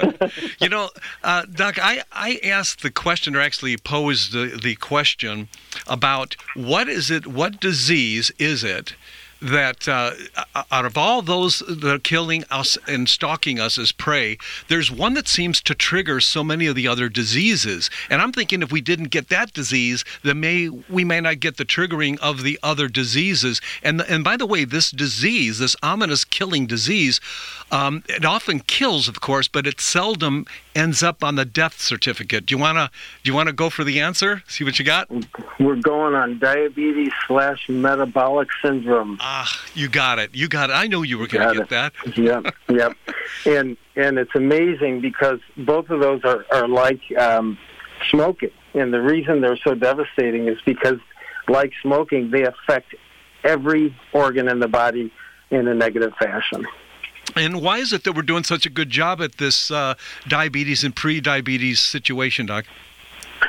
you 0.60 0.68
know, 0.68 0.90
uh, 1.22 1.44
Doc, 1.44 1.78
I 1.80 2.02
I 2.10 2.40
asked 2.42 2.82
the 2.82 2.90
question, 2.90 3.36
or 3.36 3.40
actually 3.40 3.76
posed 3.76 4.32
the 4.32 4.58
the 4.60 4.74
question 4.74 5.48
about 5.86 6.34
what 6.56 6.88
is 6.88 7.08
it? 7.08 7.28
What 7.28 7.60
disease 7.60 8.32
is 8.40 8.64
it? 8.64 8.96
That 9.42 9.88
uh, 9.88 10.12
out 10.70 10.84
of 10.84 10.96
all 10.96 11.20
those 11.20 11.58
that 11.68 11.84
are 11.84 11.98
killing 11.98 12.44
us 12.50 12.78
and 12.86 13.08
stalking 13.08 13.58
us 13.58 13.76
as 13.76 13.90
prey, 13.90 14.38
there's 14.68 14.90
one 14.90 15.14
that 15.14 15.26
seems 15.26 15.60
to 15.62 15.74
trigger 15.74 16.20
so 16.20 16.44
many 16.44 16.66
of 16.66 16.76
the 16.76 16.86
other 16.86 17.08
diseases. 17.08 17.90
And 18.08 18.22
I'm 18.22 18.32
thinking 18.32 18.62
if 18.62 18.70
we 18.70 18.80
didn't 18.80 19.08
get 19.08 19.28
that 19.28 19.52
disease, 19.52 20.04
then 20.22 20.40
may 20.40 20.68
we 20.68 21.04
may 21.04 21.20
not 21.20 21.40
get 21.40 21.56
the 21.56 21.64
triggering 21.64 22.18
of 22.20 22.42
the 22.42 22.58
other 22.62 22.88
diseases. 22.88 23.60
And 23.82 24.00
and 24.02 24.22
by 24.22 24.36
the 24.36 24.46
way, 24.46 24.64
this 24.64 24.90
disease, 24.90 25.58
this 25.58 25.76
ominous 25.82 26.24
killing 26.24 26.66
disease, 26.66 27.20
um, 27.70 28.04
it 28.08 28.24
often 28.24 28.60
kills, 28.60 29.08
of 29.08 29.20
course, 29.20 29.48
but 29.48 29.66
it 29.66 29.80
seldom 29.80 30.46
ends 30.74 31.02
up 31.02 31.22
on 31.22 31.36
the 31.36 31.44
death 31.44 31.80
certificate. 31.80 32.46
Do 32.46 32.54
you 32.54 32.60
wanna 32.60 32.90
do 33.22 33.30
you 33.30 33.34
wanna 33.34 33.52
go 33.52 33.70
for 33.70 33.84
the 33.84 34.00
answer? 34.00 34.42
See 34.46 34.64
what 34.64 34.78
you 34.78 34.84
got? 34.84 35.08
We're 35.60 35.76
going 35.76 36.14
on 36.14 36.38
diabetes 36.38 37.12
slash 37.26 37.68
metabolic 37.68 38.48
syndrome. 38.62 39.18
Ah, 39.20 39.48
you 39.74 39.88
got 39.88 40.18
it. 40.18 40.34
You 40.34 40.48
got 40.48 40.70
it. 40.70 40.74
I 40.74 40.86
know 40.86 41.02
you 41.02 41.18
were 41.18 41.26
going 41.26 41.48
to 41.48 41.54
get 41.54 41.68
that. 41.70 41.92
yep, 42.16 42.54
yep. 42.68 42.96
And 43.46 43.76
and 43.96 44.18
it's 44.18 44.34
amazing 44.34 45.00
because 45.00 45.40
both 45.56 45.90
of 45.90 46.00
those 46.00 46.22
are 46.24 46.44
are 46.50 46.68
like 46.68 47.00
um, 47.18 47.58
smoking, 48.10 48.50
and 48.74 48.92
the 48.92 49.00
reason 49.00 49.40
they're 49.40 49.58
so 49.58 49.74
devastating 49.74 50.48
is 50.48 50.58
because, 50.64 50.98
like 51.48 51.72
smoking, 51.82 52.30
they 52.30 52.44
affect 52.44 52.94
every 53.44 53.94
organ 54.12 54.48
in 54.48 54.60
the 54.60 54.68
body 54.68 55.12
in 55.50 55.68
a 55.68 55.74
negative 55.74 56.14
fashion. 56.18 56.66
And 57.36 57.62
why 57.62 57.78
is 57.78 57.92
it 57.92 58.04
that 58.04 58.12
we're 58.12 58.22
doing 58.22 58.44
such 58.44 58.66
a 58.66 58.70
good 58.70 58.90
job 58.90 59.20
at 59.20 59.38
this 59.38 59.70
uh, 59.70 59.94
diabetes 60.28 60.84
and 60.84 60.94
pre-diabetes 60.94 61.80
situation, 61.80 62.46
Doc? 62.46 62.66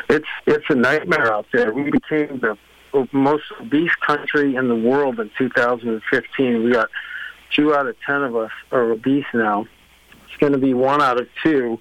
It's 0.10 0.28
it's 0.46 0.66
a 0.70 0.76
nightmare 0.76 1.32
out 1.32 1.46
there. 1.54 1.74
We 1.74 1.92
became 1.92 2.40
the 2.40 2.58
most 3.12 3.44
obese 3.60 3.94
country 4.06 4.56
in 4.56 4.68
the 4.68 4.76
world 4.76 5.20
in 5.20 5.30
2015. 5.38 6.64
We 6.64 6.72
got 6.72 6.90
two 7.52 7.74
out 7.76 7.88
of 7.88 7.96
ten 8.06 8.24
of 8.24 8.36
us 8.36 8.52
are 8.72 8.92
obese 8.92 9.26
now. 9.34 9.68
It's 10.26 10.38
going 10.40 10.54
to 10.54 10.60
be 10.60 10.74
one 10.74 11.02
out 11.02 11.20
of 11.20 11.28
two 11.44 11.80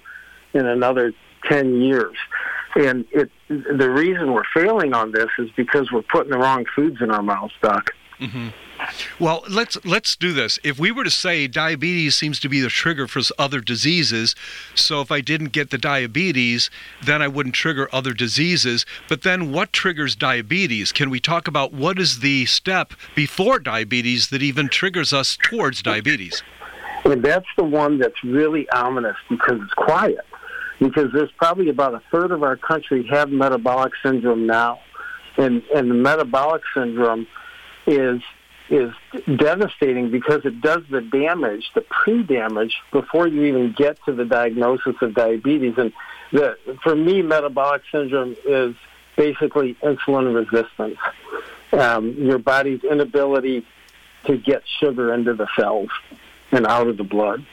in 0.53 0.65
another 0.65 1.13
10 1.45 1.81
years. 1.81 2.15
And 2.75 3.05
it 3.11 3.31
the 3.47 3.89
reason 3.89 4.33
we're 4.33 4.43
failing 4.53 4.93
on 4.93 5.11
this 5.11 5.27
is 5.37 5.49
because 5.55 5.91
we're 5.91 6.01
putting 6.01 6.31
the 6.31 6.39
wrong 6.39 6.65
foods 6.75 7.01
in 7.01 7.11
our 7.11 7.21
mouths, 7.21 7.53
Doc. 7.61 7.91
Mm-hmm. 8.19 8.47
Well, 9.19 9.43
let's 9.49 9.77
let's 9.85 10.15
do 10.15 10.33
this. 10.33 10.59
If 10.63 10.79
we 10.79 10.91
were 10.91 11.03
to 11.03 11.11
say 11.11 11.47
diabetes 11.47 12.15
seems 12.15 12.39
to 12.41 12.49
be 12.49 12.61
the 12.61 12.69
trigger 12.69 13.07
for 13.07 13.21
other 13.37 13.59
diseases, 13.59 14.35
so 14.75 15.01
if 15.01 15.11
I 15.11 15.21
didn't 15.21 15.51
get 15.51 15.69
the 15.69 15.77
diabetes, 15.77 16.69
then 17.03 17.21
I 17.21 17.27
wouldn't 17.27 17.55
trigger 17.55 17.89
other 17.91 18.13
diseases. 18.13 18.85
But 19.07 19.21
then 19.21 19.51
what 19.51 19.73
triggers 19.73 20.15
diabetes? 20.15 20.91
Can 20.91 21.09
we 21.09 21.19
talk 21.19 21.47
about 21.47 21.73
what 21.73 21.99
is 21.99 22.19
the 22.19 22.45
step 22.45 22.93
before 23.15 23.59
diabetes 23.59 24.29
that 24.29 24.41
even 24.41 24.69
triggers 24.69 25.13
us 25.13 25.37
towards 25.41 25.81
diabetes? 25.81 26.43
And 27.05 27.23
that's 27.23 27.47
the 27.57 27.63
one 27.63 27.99
that's 27.99 28.23
really 28.23 28.67
ominous 28.69 29.17
because 29.29 29.59
it's 29.61 29.73
quiet. 29.73 30.25
Because 30.79 31.07
there's 31.13 31.31
probably 31.37 31.69
about 31.69 31.93
a 31.93 32.01
third 32.11 32.31
of 32.31 32.43
our 32.43 32.57
country 32.57 33.07
have 33.11 33.29
metabolic 33.29 33.93
syndrome 34.03 34.45
now. 34.47 34.79
And 35.37 35.63
and 35.75 35.89
the 35.89 35.95
metabolic 35.95 36.61
syndrome 36.75 37.27
is 37.87 38.21
is 38.73 38.91
devastating 39.37 40.09
because 40.09 40.43
it 40.45 40.59
does 40.59 40.81
the 40.89 41.01
damage, 41.01 41.69
the 41.75 41.81
pre-damage, 41.81 42.81
before 42.91 43.27
you 43.27 43.43
even 43.43 43.71
get 43.71 44.03
to 44.05 44.13
the 44.13 44.25
diagnosis 44.25 44.95
of 45.01 45.13
diabetes. 45.13 45.75
And 45.77 45.93
the, 46.31 46.57
for 46.81 46.95
me, 46.95 47.21
metabolic 47.21 47.83
syndrome 47.91 48.35
is 48.45 48.75
basically 49.15 49.75
insulin 49.75 50.33
resistance, 50.33 50.97
um, 51.71 52.13
your 52.13 52.39
body's 52.39 52.83
inability 52.83 53.63
to 54.25 54.37
get 54.37 54.63
sugar 54.79 55.13
into 55.13 55.33
the 55.35 55.47
cells 55.55 55.89
and 56.51 56.65
out 56.65 56.87
of 56.87 56.97
the 56.97 57.03
blood. 57.03 57.45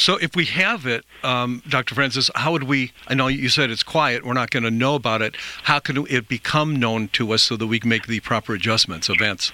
So, 0.00 0.16
if 0.16 0.34
we 0.34 0.46
have 0.46 0.86
it, 0.86 1.04
um, 1.22 1.62
Dr. 1.68 1.94
Francis, 1.94 2.30
how 2.34 2.52
would 2.52 2.62
we? 2.62 2.92
I 3.06 3.12
know 3.12 3.26
you 3.26 3.50
said 3.50 3.68
it's 3.68 3.82
quiet, 3.82 4.24
we're 4.24 4.32
not 4.32 4.48
going 4.48 4.62
to 4.62 4.70
know 4.70 4.94
about 4.94 5.20
it. 5.20 5.36
How 5.64 5.78
can 5.78 6.06
it 6.08 6.26
become 6.26 6.74
known 6.74 7.08
to 7.08 7.32
us 7.32 7.42
so 7.42 7.54
that 7.58 7.66
we 7.66 7.78
can 7.78 7.90
make 7.90 8.06
the 8.06 8.18
proper 8.20 8.54
adjustments, 8.54 9.10
events? 9.10 9.52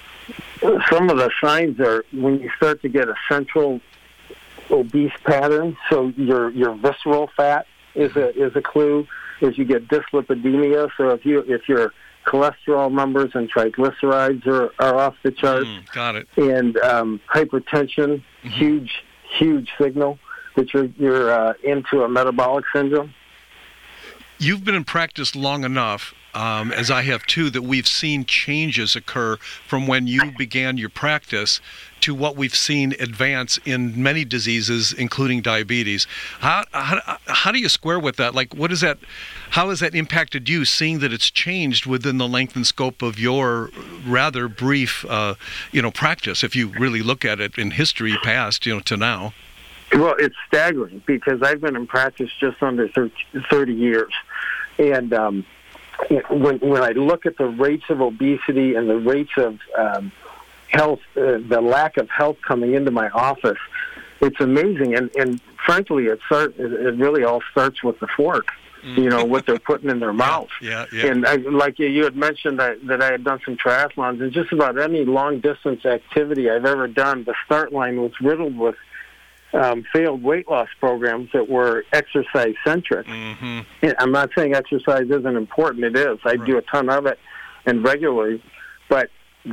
Some 0.89 1.09
of 1.09 1.17
the 1.17 1.29
signs 1.43 1.81
are 1.81 2.05
when 2.13 2.39
you 2.39 2.49
start 2.55 2.81
to 2.83 2.87
get 2.87 3.09
a 3.09 3.15
central 3.27 3.81
obese 4.71 5.11
pattern, 5.25 5.75
so 5.89 6.13
your, 6.15 6.49
your 6.51 6.75
visceral 6.75 7.29
fat 7.35 7.67
is 7.93 8.15
a, 8.15 8.29
is 8.41 8.55
a 8.55 8.61
clue. 8.61 9.05
As 9.41 9.57
you 9.57 9.65
get 9.65 9.89
dyslipidemia, 9.89 10.89
so 10.95 11.09
if 11.09 11.25
you 11.25 11.39
if 11.39 11.67
your 11.67 11.91
cholesterol 12.25 12.89
numbers 12.89 13.31
and 13.33 13.51
triglycerides 13.51 14.47
are, 14.47 14.71
are 14.79 14.95
off 14.95 15.15
the 15.23 15.31
charts, 15.31 15.67
mm, 15.67 15.91
got 15.91 16.15
it, 16.15 16.29
and 16.37 16.77
um, 16.77 17.19
hypertension, 17.29 18.23
mm-hmm. 18.43 18.47
huge 18.47 19.03
huge 19.37 19.69
signal 19.77 20.17
that 20.57 20.73
you're 20.73 20.89
you're 20.97 21.31
uh, 21.31 21.53
into 21.63 22.03
a 22.03 22.09
metabolic 22.09 22.65
syndrome? 22.73 23.13
You've 24.39 24.63
been 24.63 24.75
in 24.75 24.83
practice 24.83 25.35
long 25.35 25.63
enough, 25.63 26.13
um, 26.35 26.71
as 26.71 26.91
I 26.91 27.01
have 27.01 27.25
too, 27.25 27.49
that 27.49 27.63
we've 27.63 27.87
seen 27.87 28.23
changes 28.23 28.95
occur 28.95 29.37
from 29.37 29.87
when 29.87 30.05
you 30.05 30.31
began 30.37 30.77
your 30.77 30.89
practice 30.89 31.59
to 32.01 32.13
what 32.13 32.35
we've 32.35 32.53
seen 32.53 32.93
advance 32.99 33.57
in 33.65 34.01
many 34.01 34.23
diseases, 34.23 34.93
including 34.93 35.41
diabetes. 35.41 36.05
How, 36.39 36.65
how, 36.71 37.17
how 37.25 37.51
do 37.51 37.57
you 37.57 37.67
square 37.67 37.99
with 37.99 38.17
that? 38.17 38.35
Like, 38.35 38.53
what 38.53 38.71
is 38.71 38.81
that? 38.81 38.99
How 39.51 39.69
has 39.69 39.79
that 39.79 39.95
impacted 39.95 40.47
you, 40.47 40.65
seeing 40.65 40.99
that 40.99 41.11
it's 41.11 41.31
changed 41.31 41.87
within 41.87 42.19
the 42.19 42.27
length 42.27 42.55
and 42.55 42.67
scope 42.67 43.01
of 43.01 43.17
your 43.17 43.71
rather 44.05 44.47
brief, 44.47 45.03
uh, 45.09 45.33
you 45.71 45.81
know, 45.81 45.89
practice? 45.89 46.43
If 46.43 46.55
you 46.55 46.67
really 46.67 47.01
look 47.01 47.25
at 47.25 47.39
it 47.39 47.57
in 47.57 47.71
history 47.71 48.15
past, 48.23 48.67
you 48.67 48.75
know, 48.75 48.81
to 48.81 48.97
now. 48.97 49.33
Well, 49.93 50.15
it's 50.19 50.35
staggering 50.47 51.01
because 51.05 51.41
I've 51.41 51.61
been 51.61 51.75
in 51.75 51.87
practice 51.87 52.29
just 52.39 52.61
under 52.61 52.89
30 52.89 53.73
years. 53.73 54.11
And 54.77 55.13
um, 55.13 55.45
when, 56.29 56.59
when 56.59 56.83
I 56.83 56.91
look 56.91 57.25
at 57.25 57.37
the 57.37 57.47
rates 57.47 57.85
of 57.89 58.01
obesity 58.01 58.75
and 58.75 58.89
the 58.89 58.97
rates 58.97 59.31
of 59.37 59.59
um, 59.77 60.11
health, 60.69 60.99
uh, 61.15 61.39
the 61.47 61.61
lack 61.61 61.97
of 61.97 62.09
health 62.09 62.37
coming 62.45 62.73
into 62.73 62.91
my 62.91 63.09
office, 63.09 63.59
it's 64.21 64.39
amazing. 64.39 64.95
And, 64.95 65.09
and 65.15 65.41
frankly, 65.65 66.07
it, 66.07 66.19
start, 66.25 66.55
it 66.57 66.95
really 66.97 67.23
all 67.23 67.41
starts 67.51 67.81
with 67.83 67.99
the 67.99 68.07
fork. 68.07 68.47
Mm. 68.83 68.97
You 68.97 69.09
know 69.09 69.25
what 69.25 69.45
they're 69.45 69.59
putting 69.59 69.89
in 69.89 69.99
their 69.99 70.13
mouth. 70.27 70.49
Yeah, 70.61 70.85
yeah. 70.93 71.07
And 71.07 71.25
I, 71.25 71.35
like 71.35 71.79
you 71.79 72.03
had 72.03 72.15
mentioned 72.15 72.59
that, 72.59 72.85
that 72.87 73.01
I 73.01 73.11
had 73.11 73.23
done 73.23 73.39
some 73.43 73.57
triathlons, 73.57 74.21
and 74.21 74.31
just 74.31 74.51
about 74.51 74.77
any 74.77 75.03
long 75.03 75.39
distance 75.39 75.85
activity 75.85 76.49
I've 76.49 76.65
ever 76.65 76.87
done, 76.87 77.23
the 77.23 77.33
start 77.45 77.73
line 77.73 78.01
was 78.01 78.11
riddled 78.21 78.57
with 78.57 78.75
um, 79.53 79.85
failed 79.93 80.23
weight 80.23 80.49
loss 80.49 80.67
programs 80.79 81.29
that 81.33 81.49
were 81.49 81.83
exercise 81.93 82.55
centric. 82.65 83.07
Mm-hmm. 83.07 83.89
I'm 83.99 84.11
not 84.11 84.29
saying 84.35 84.55
exercise 84.55 85.05
isn't 85.09 85.35
important. 85.35 85.85
It 85.85 85.97
is. 85.97 86.19
I 86.25 86.33
right. 86.33 86.45
do 86.45 86.57
a 86.57 86.61
ton 86.61 86.89
of 86.89 87.05
it 87.05 87.19
and 87.65 87.83
regularly, 87.83 88.43
but 88.89 89.09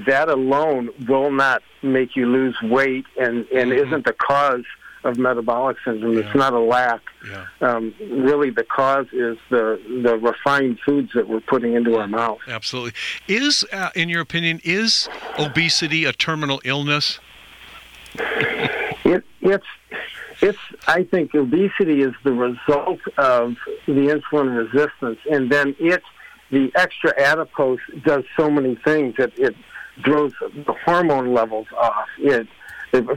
that 0.06 0.28
alone 0.28 0.90
will 1.08 1.30
not 1.30 1.62
make 1.82 2.16
you 2.16 2.26
lose 2.26 2.56
weight 2.62 3.04
and, 3.18 3.46
and 3.48 3.70
mm-hmm. 3.70 3.86
isn't 3.86 4.04
the 4.04 4.12
cause 4.14 4.64
of 5.04 5.18
metabolic 5.18 5.76
syndrome. 5.84 6.14
Yeah. 6.14 6.20
It's 6.20 6.34
not 6.34 6.54
a 6.54 6.58
lack. 6.58 7.02
Yeah. 7.28 7.46
Um, 7.60 7.94
really, 8.00 8.50
the 8.50 8.64
cause 8.64 9.06
is 9.12 9.36
the 9.50 9.80
the 10.02 10.16
refined 10.16 10.78
foods 10.84 11.10
that 11.14 11.28
we're 11.28 11.40
putting 11.40 11.74
into 11.74 11.96
our 11.96 12.08
mouth. 12.08 12.38
Absolutely. 12.48 12.92
Is, 13.28 13.64
uh, 13.70 13.90
in 13.94 14.08
your 14.08 14.22
opinion, 14.22 14.60
is 14.64 15.08
obesity 15.38 16.06
a 16.06 16.12
terminal 16.12 16.60
illness? 16.64 17.20
It, 19.04 19.24
it's 19.40 19.66
it's 20.40 20.58
I 20.88 21.04
think 21.04 21.34
obesity 21.34 22.02
is 22.02 22.14
the 22.24 22.32
result 22.32 23.00
of 23.18 23.56
the 23.86 23.92
insulin 23.92 24.56
resistance, 24.56 25.18
and 25.30 25.50
then 25.50 25.76
it 25.78 26.02
the 26.50 26.70
extra 26.76 27.12
adipose 27.20 27.80
does 28.04 28.24
so 28.36 28.50
many 28.50 28.76
things 28.76 29.14
that 29.18 29.36
it 29.38 29.54
throws 30.04 30.32
the 30.40 30.74
hormone 30.84 31.32
levels 31.32 31.66
off. 31.76 32.08
It 32.18 32.48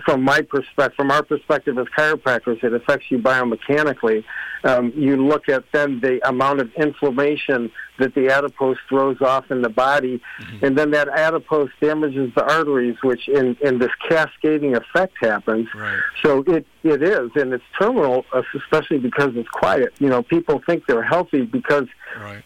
from 0.06 0.24
my 0.24 0.42
perspective, 0.42 0.96
from 0.96 1.12
our 1.12 1.24
perspective 1.24 1.78
as 1.78 1.86
chiropractors, 1.98 2.64
it 2.64 2.74
affects 2.74 3.10
you 3.10 3.20
biomechanically. 3.20 4.24
Um, 4.64 4.92
you 4.96 5.16
look 5.18 5.50
at 5.50 5.64
then 5.72 6.00
the 6.00 6.20
amount 6.28 6.62
of 6.62 6.72
inflammation 6.76 7.72
that 8.00 8.16
the 8.16 8.30
adipose 8.30 8.78
throws 8.90 9.22
off 9.22 9.52
in 9.52 9.62
the 9.62 9.70
body, 9.70 10.22
mm-hmm. 10.42 10.66
and 10.66 10.78
then 10.78 10.92
that 10.92 11.08
adipose 11.10 11.70
damages 11.80 12.34
the 12.36 12.44
arteries, 12.44 12.96
which 13.04 13.28
in, 13.28 13.56
in 13.64 13.80
this 13.80 13.92
cascading 14.08 14.76
effect 14.76 15.14
happens. 15.22 15.68
Right. 15.76 16.00
So 16.24 16.44
it, 16.48 16.66
it 16.84 17.04
is, 17.04 17.32
and 17.36 17.54
it's 17.54 17.64
terminal, 17.80 18.26
especially 18.56 19.00
because 19.00 19.36
it's 19.36 19.50
quiet. 19.50 19.94
You 20.00 20.10
know, 20.10 20.24
people 20.24 20.62
think 20.66 20.86
they're 20.88 21.04
healthy 21.04 21.44
because 21.44 21.88
right 22.20 22.44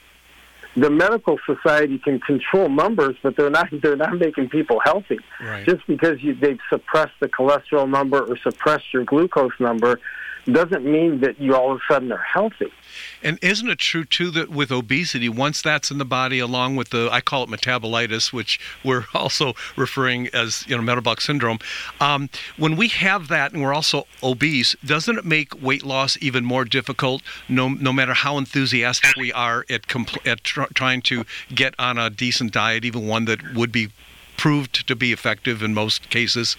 the 0.76 0.90
medical 0.90 1.38
society 1.46 2.00
can 2.00 2.20
control 2.20 2.70
numbers, 2.70 3.16
but 3.22 3.36
they're 3.36 3.50
not 3.50 3.68
they're 3.82 3.96
not 3.96 4.18
making 4.18 4.50
people 4.50 4.80
healthy. 4.84 5.20
Right. 5.42 5.66
Just 5.66 5.86
because 5.88 6.22
you, 6.22 6.36
they've 6.36 6.60
suppressed 6.70 7.14
the 7.20 7.28
cholesterol 7.28 7.90
number 7.90 8.22
or 8.22 8.38
suppressed 8.38 8.94
your 8.94 9.04
glucose 9.04 9.52
number 9.60 10.00
doesn't 10.45 10.86
mean 10.86 11.21
that 11.21 11.39
you 11.39 11.56
all 11.56 11.73
of 11.73 11.77
a 11.77 11.93
sudden 11.93 12.12
are 12.12 12.17
healthy. 12.17 12.71
And 13.23 13.38
isn't 13.41 13.69
it 13.69 13.80
true 13.80 14.06
too 14.06 14.32
that 14.32 14.49
with 14.49 14.71
obesity, 14.71 15.30
once 15.30 15.62
that's 15.62 15.91
in 15.91 15.97
the 15.97 16.06
body, 16.06 16.39
along 16.39 16.75
with 16.75 16.89
the 16.89 17.10
I 17.12 17.21
call 17.21 17.43
it 17.43 17.49
metabolitis, 17.49 18.34
which 18.34 18.60
we're 18.84 19.06
also 19.13 19.54
referring 19.75 20.27
as 20.30 20.65
you 20.67 20.75
know 20.75 20.82
metabolic 20.82 21.21
syndrome, 21.21 21.60
um, 21.99 22.30
when 22.58 22.75
we 22.75 22.88
have 22.89 23.27
that 23.27 23.54
and 23.54 23.62
we're 23.62 23.73
also 23.73 24.08
obese, 24.23 24.75
doesn't 24.86 25.17
it 25.17 25.25
make 25.25 25.62
weight 25.62 25.84
loss 25.84 26.17
even 26.21 26.43
more 26.43 26.65
difficult? 26.65 27.21
No, 27.47 27.69
no 27.69 27.93
matter 27.93 28.13
how 28.13 28.38
enthusiastic 28.38 29.15
we 29.15 29.32
are 29.32 29.65
at 29.69 29.88
compl- 29.88 30.25
at 30.27 30.43
tr- 30.43 30.73
trying 30.73 31.01
to 31.04 31.25
get 31.54 31.75
on 31.77 31.97
a 31.97 32.10
decent 32.10 32.51
diet, 32.51 32.84
even 32.86 33.08
one 33.08 33.25
that 33.25 33.54
would 33.54 33.71
be 33.71 33.89
proved 34.38 34.88
to 34.88 34.95
be 34.95 35.13
effective 35.13 35.62
in 35.62 35.73
most 35.73 36.10
cases. 36.10 36.58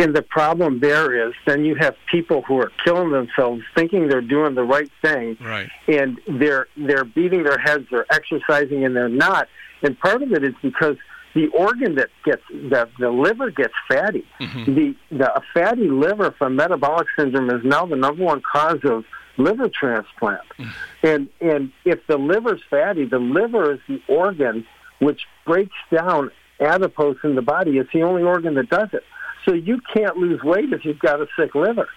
And 0.00 0.16
the 0.16 0.22
problem 0.22 0.80
there 0.80 1.28
is 1.28 1.34
then 1.46 1.64
you 1.64 1.74
have 1.74 1.94
people 2.10 2.40
who 2.42 2.58
are 2.58 2.72
killing 2.84 3.10
themselves 3.10 3.62
thinking 3.74 4.08
they're 4.08 4.22
doing 4.22 4.54
the 4.54 4.64
right 4.64 4.90
thing. 5.02 5.36
Right. 5.38 5.68
And 5.88 6.18
they're 6.26 6.68
they're 6.74 7.04
beating 7.04 7.42
their 7.42 7.58
heads, 7.58 7.86
they're 7.90 8.10
exercising 8.10 8.84
and 8.84 8.96
they're 8.96 9.10
not. 9.10 9.48
And 9.82 9.98
part 10.00 10.22
of 10.22 10.32
it 10.32 10.42
is 10.42 10.54
because 10.62 10.96
the 11.34 11.48
organ 11.48 11.96
that 11.96 12.08
gets 12.24 12.42
the 12.48 12.88
the 12.98 13.10
liver 13.10 13.50
gets 13.50 13.74
fatty. 13.88 14.24
Mm-hmm. 14.40 14.74
The 14.74 14.94
the 15.10 15.36
a 15.36 15.42
fatty 15.52 15.88
liver 15.88 16.34
from 16.38 16.56
metabolic 16.56 17.06
syndrome 17.18 17.50
is 17.50 17.62
now 17.62 17.84
the 17.84 17.96
number 17.96 18.24
one 18.24 18.40
cause 18.40 18.80
of 18.84 19.04
liver 19.36 19.68
transplant. 19.68 20.48
Mm. 20.58 20.72
And 21.02 21.28
and 21.42 21.72
if 21.84 22.06
the 22.06 22.16
liver's 22.16 22.62
fatty, 22.70 23.04
the 23.04 23.18
liver 23.18 23.74
is 23.74 23.80
the 23.86 24.00
organ 24.08 24.66
which 25.00 25.26
breaks 25.44 25.76
down 25.94 26.30
adipose 26.58 27.16
in 27.22 27.34
the 27.34 27.42
body. 27.42 27.78
It's 27.78 27.92
the 27.92 28.02
only 28.02 28.22
organ 28.22 28.54
that 28.54 28.70
does 28.70 28.88
it. 28.92 29.04
So 29.44 29.52
you 29.54 29.80
can't 29.92 30.16
lose 30.16 30.42
weight 30.42 30.72
if 30.72 30.84
you've 30.84 30.98
got 30.98 31.20
a 31.20 31.26
sick 31.38 31.54
liver. 31.54 31.88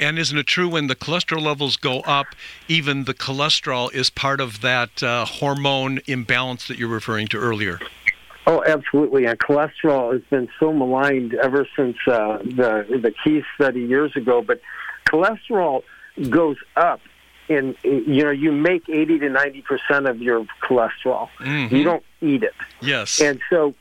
And 0.00 0.18
isn't 0.18 0.38
it 0.38 0.46
true 0.46 0.68
when 0.68 0.86
the 0.86 0.94
cholesterol 0.94 1.42
levels 1.42 1.76
go 1.76 2.00
up, 2.00 2.28
even 2.68 3.04
the 3.04 3.14
cholesterol 3.14 3.92
is 3.92 4.10
part 4.10 4.40
of 4.40 4.60
that 4.60 5.02
uh, 5.02 5.24
hormone 5.24 6.00
imbalance 6.06 6.68
that 6.68 6.78
you're 6.78 6.88
referring 6.88 7.26
to 7.28 7.36
earlier? 7.36 7.80
Oh, 8.46 8.62
absolutely. 8.64 9.26
And 9.26 9.38
cholesterol 9.38 10.12
has 10.12 10.22
been 10.30 10.48
so 10.60 10.72
maligned 10.72 11.34
ever 11.34 11.66
since 11.76 11.96
uh, 12.06 12.38
the 12.38 12.86
the 12.88 13.12
Keys 13.24 13.42
study 13.56 13.80
years 13.82 14.14
ago. 14.16 14.40
But 14.40 14.60
cholesterol 15.06 15.82
goes 16.30 16.56
up, 16.76 17.00
and 17.48 17.76
you 17.82 18.22
know 18.24 18.30
you 18.30 18.52
make 18.52 18.88
eighty 18.88 19.18
to 19.18 19.28
ninety 19.28 19.62
percent 19.62 20.06
of 20.06 20.22
your 20.22 20.46
cholesterol. 20.62 21.28
Mhm. 21.40 21.72
You 21.72 21.84
don't 21.84 22.04
eat 22.22 22.42
it, 22.44 22.54
Yes. 22.80 23.20
and 23.20 23.40
so 23.50 23.74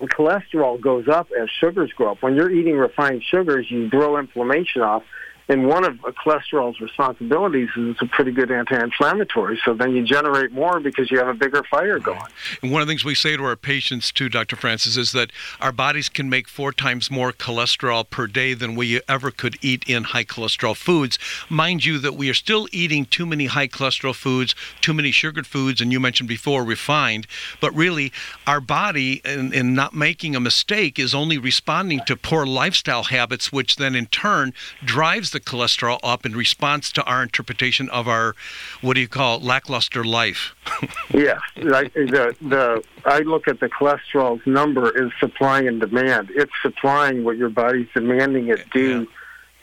cholesterol 0.00 0.80
goes 0.80 1.08
up 1.08 1.28
as 1.40 1.48
sugars 1.60 1.92
go 1.96 2.12
up. 2.12 2.22
When 2.22 2.34
you're 2.34 2.50
eating 2.50 2.76
refined 2.76 3.22
sugars, 3.24 3.66
you 3.70 3.88
throw 3.90 4.18
inflammation 4.18 4.82
off. 4.82 5.02
And 5.48 5.68
one 5.68 5.84
of 5.84 5.96
cholesterol's 6.24 6.80
responsibilities 6.80 7.68
is 7.76 7.90
it's 7.90 8.02
a 8.02 8.06
pretty 8.06 8.32
good 8.32 8.50
anti-inflammatory. 8.50 9.60
So 9.64 9.74
then 9.74 9.94
you 9.94 10.04
generate 10.04 10.50
more 10.50 10.80
because 10.80 11.10
you 11.10 11.18
have 11.18 11.28
a 11.28 11.34
bigger 11.34 11.62
fire 11.70 12.00
going. 12.00 12.20
And 12.62 12.72
one 12.72 12.82
of 12.82 12.88
the 12.88 12.90
things 12.90 13.04
we 13.04 13.14
say 13.14 13.36
to 13.36 13.44
our 13.44 13.54
patients, 13.54 14.10
too, 14.10 14.28
Dr. 14.28 14.56
Francis, 14.56 14.96
is 14.96 15.12
that 15.12 15.30
our 15.60 15.70
bodies 15.70 16.08
can 16.08 16.28
make 16.28 16.48
four 16.48 16.72
times 16.72 17.10
more 17.10 17.32
cholesterol 17.32 18.08
per 18.08 18.26
day 18.26 18.54
than 18.54 18.74
we 18.74 19.00
ever 19.08 19.30
could 19.30 19.56
eat 19.62 19.84
in 19.86 20.04
high 20.04 20.24
cholesterol 20.24 20.76
foods. 20.76 21.16
Mind 21.48 21.84
you, 21.84 21.98
that 21.98 22.14
we 22.14 22.28
are 22.28 22.34
still 22.34 22.66
eating 22.72 23.04
too 23.04 23.24
many 23.24 23.46
high 23.46 23.68
cholesterol 23.68 24.14
foods, 24.14 24.54
too 24.80 24.94
many 24.94 25.12
sugared 25.12 25.46
foods, 25.46 25.80
and 25.80 25.92
you 25.92 26.00
mentioned 26.00 26.28
before 26.28 26.64
refined. 26.64 27.26
But 27.60 27.72
really, 27.74 28.12
our 28.48 28.60
body, 28.60 29.20
in, 29.24 29.52
in 29.52 29.74
not 29.74 29.94
making 29.94 30.34
a 30.34 30.40
mistake, 30.40 30.98
is 30.98 31.14
only 31.14 31.38
responding 31.38 32.00
to 32.06 32.16
poor 32.16 32.44
lifestyle 32.46 33.04
habits, 33.04 33.52
which 33.52 33.76
then 33.76 33.94
in 33.94 34.06
turn 34.06 34.52
drives 34.84 35.30
the 35.36 35.40
cholesterol 35.40 35.98
up 36.02 36.24
in 36.24 36.34
response 36.34 36.90
to 36.90 37.04
our 37.04 37.22
interpretation 37.22 37.90
of 37.90 38.08
our, 38.08 38.34
what 38.80 38.94
do 38.94 39.00
you 39.00 39.08
call 39.08 39.36
it, 39.36 39.42
lackluster 39.42 40.02
life. 40.02 40.54
Yeah, 41.14 41.38
like 41.56 41.94
the 41.94 42.36
the 42.42 42.82
I 43.04 43.20
look 43.20 43.48
at 43.48 43.60
the 43.60 43.68
cholesterol's 43.68 44.44
number 44.44 44.90
is 44.90 45.10
supply 45.20 45.60
and 45.60 45.80
demand. 45.80 46.30
It's 46.34 46.52
supplying 46.60 47.24
what 47.24 47.36
your 47.36 47.48
body's 47.48 47.86
demanding 47.94 48.48
it 48.48 48.68
do 48.70 49.06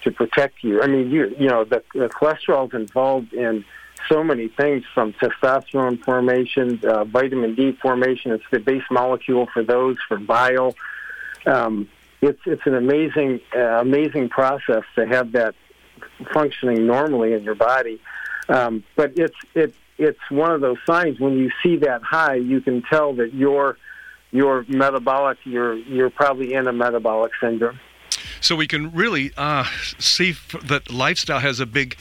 to 0.03 0.12
protect 0.12 0.63
you. 0.63 0.81
I 0.81 0.88
mean, 0.88 1.12
you 1.12 1.36
you 1.38 1.49
know 1.49 1.65
the, 1.65 1.83
the 1.93 2.07
cholesterol's 2.07 2.73
involved 2.73 3.33
in 3.33 3.65
so 4.09 4.23
many 4.23 4.47
things 4.47 4.83
from 4.93 5.13
testosterone 5.13 6.03
formation, 6.03 6.79
uh, 6.83 7.03
vitamin 7.03 7.55
D 7.55 7.73
formation. 7.73 8.31
It's 8.31 8.43
the 8.49 8.59
base 8.59 8.83
molecule 8.89 9.47
for 9.53 9.63
those 9.63 9.97
for 10.07 10.17
bile. 10.17 10.75
Um, 11.45 11.89
it's 12.23 12.41
it's 12.45 12.65
an 12.65 12.75
amazing 12.75 13.41
uh, 13.55 13.81
amazing 13.81 14.29
process 14.29 14.83
to 14.95 15.05
have 15.05 15.33
that 15.33 15.55
functioning 16.34 16.86
normally 16.88 17.34
in 17.34 17.43
your 17.43 17.56
body. 17.56 17.99
Um, 18.49 18.84
but 18.95 19.17
it's 19.17 19.36
it 19.54 19.73
it's 19.97 20.19
one 20.30 20.52
of 20.52 20.62
those 20.62 20.78
signs 20.86 21.19
when 21.19 21.38
you 21.38 21.52
see 21.62 21.78
that 21.78 22.02
high, 22.04 22.36
you 22.36 22.62
can 22.62 22.82
tell 22.84 23.13
that 23.15 23.34
you're 23.34 23.78
metabolic. 24.67 25.38
You're 25.43 25.76
you're 25.76 26.10
probably 26.10 26.54
in 26.54 26.67
a 26.67 26.73
metabolic 26.73 27.32
syndrome. 27.39 27.80
So 28.41 28.56
we 28.56 28.67
can 28.67 28.91
really 28.91 29.32
uh, 29.38 29.65
see 29.99 30.36
that 30.63 30.91
lifestyle 30.91 31.39
has 31.39 31.60
a 31.60 31.65
big, 31.65 31.95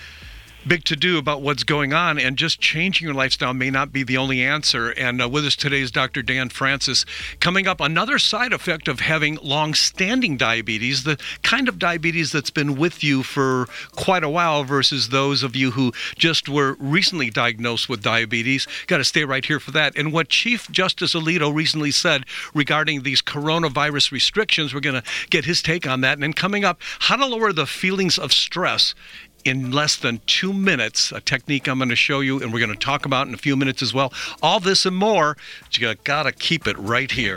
big 0.67 0.85
to 0.85 0.97
do 0.97 1.19
about 1.19 1.43
what's 1.43 1.65
going 1.65 1.93
on, 1.93 2.19
and 2.19 2.37
just 2.37 2.61
changing 2.61 3.07
your 3.07 3.15
lifestyle 3.15 3.55
may 3.55 3.71
not 3.71 3.93
be 3.93 4.03
the 4.03 4.17
only 4.17 4.43
answer. 4.43 4.91
And 4.91 5.23
uh, 5.23 5.29
with 5.29 5.45
us 5.45 5.57
today 5.57 5.81
is 5.81 5.91
Dr. 5.91 6.23
Dan 6.23 6.49
Francis. 6.49 7.05
Coming 7.41 7.67
up, 7.67 7.81
another 7.81 8.19
side 8.19 8.53
effect 8.53 8.89
of 8.89 9.01
having 9.01 9.39
long-standing 9.43 10.37
diabetes, 10.37 11.05
the 11.05 11.19
kind 11.43 11.69
of 11.69 11.79
diabetes 11.79 12.33
that's 12.33 12.51
been 12.51 12.77
with 12.77 13.03
you 13.03 13.23
for 13.23 13.67
quite 13.93 14.25
a 14.25 14.29
while, 14.29 14.65
versus 14.65 15.09
those 15.09 15.43
of 15.43 15.57
you 15.57 15.73
who 15.73 15.93
just 16.17 16.49
were 16.49 16.77
recently 16.79 17.31
diagnosed 17.31 17.89
with 17.89 18.03
diabetes. 18.03 18.67
Got 18.87 18.99
to 18.99 19.05
stay 19.05 19.25
right 19.25 19.45
here 19.45 19.61
for 19.61 19.71
that. 19.73 19.97
And 19.97 20.13
what 20.13 20.29
Chief 20.29 20.71
Justice 20.71 21.15
Alito 21.15 21.53
recently 21.55 21.91
said 21.91 22.25
regarding 22.55 23.03
these 23.03 23.23
coronavirus 23.23 24.13
restrictions, 24.13 24.73
we're 24.73 24.81
going 24.81 25.01
to 25.01 25.09
get 25.31 25.45
his 25.45 25.63
take 25.63 25.87
on 25.87 26.01
that. 26.03 26.15
And 26.15 26.23
then 26.23 26.33
coming 26.33 26.65
up, 26.65 26.81
how 27.01 27.17
to 27.17 27.27
lower 27.27 27.53
the 27.53 27.67
feelings 27.67 28.19
of 28.19 28.33
stress 28.33 28.95
in 29.45 29.71
less 29.71 29.97
than 29.97 30.21
two 30.27 30.53
minutes. 30.53 31.13
A 31.13 31.21
technique 31.21 31.69
I'm 31.69 31.79
going 31.79 31.89
to 31.89 31.97
show 31.97 32.21
you, 32.21 32.41
and 32.43 32.53
we're 32.53 32.61
going 32.61 32.73
to 32.73 32.79
talk 32.79 33.07
about 33.07 33.29
in 33.29 33.35
a 33.35 33.39
few 33.39 33.57
minutes 33.57 33.83
as 33.83 33.93
well. 33.95 34.13
All 34.43 34.61
this 34.61 34.87
and 34.87 34.97
more, 34.97 35.37
you 35.73 35.95
got 36.05 36.25
to 36.25 36.33
keep 36.33 36.67
it 36.67 36.79
right 36.79 37.11
here. 37.11 37.37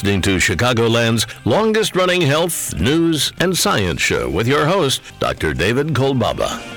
Listening 0.00 0.22
to 0.22 0.36
Chicagoland's 0.36 1.26
longest 1.44 1.94
running 1.94 2.22
health, 2.22 2.74
news, 2.80 3.34
and 3.38 3.54
science 3.54 4.00
show 4.00 4.30
with 4.30 4.48
your 4.48 4.64
host, 4.64 5.02
Dr. 5.18 5.52
David 5.52 5.88
Kolbaba. 5.88 6.69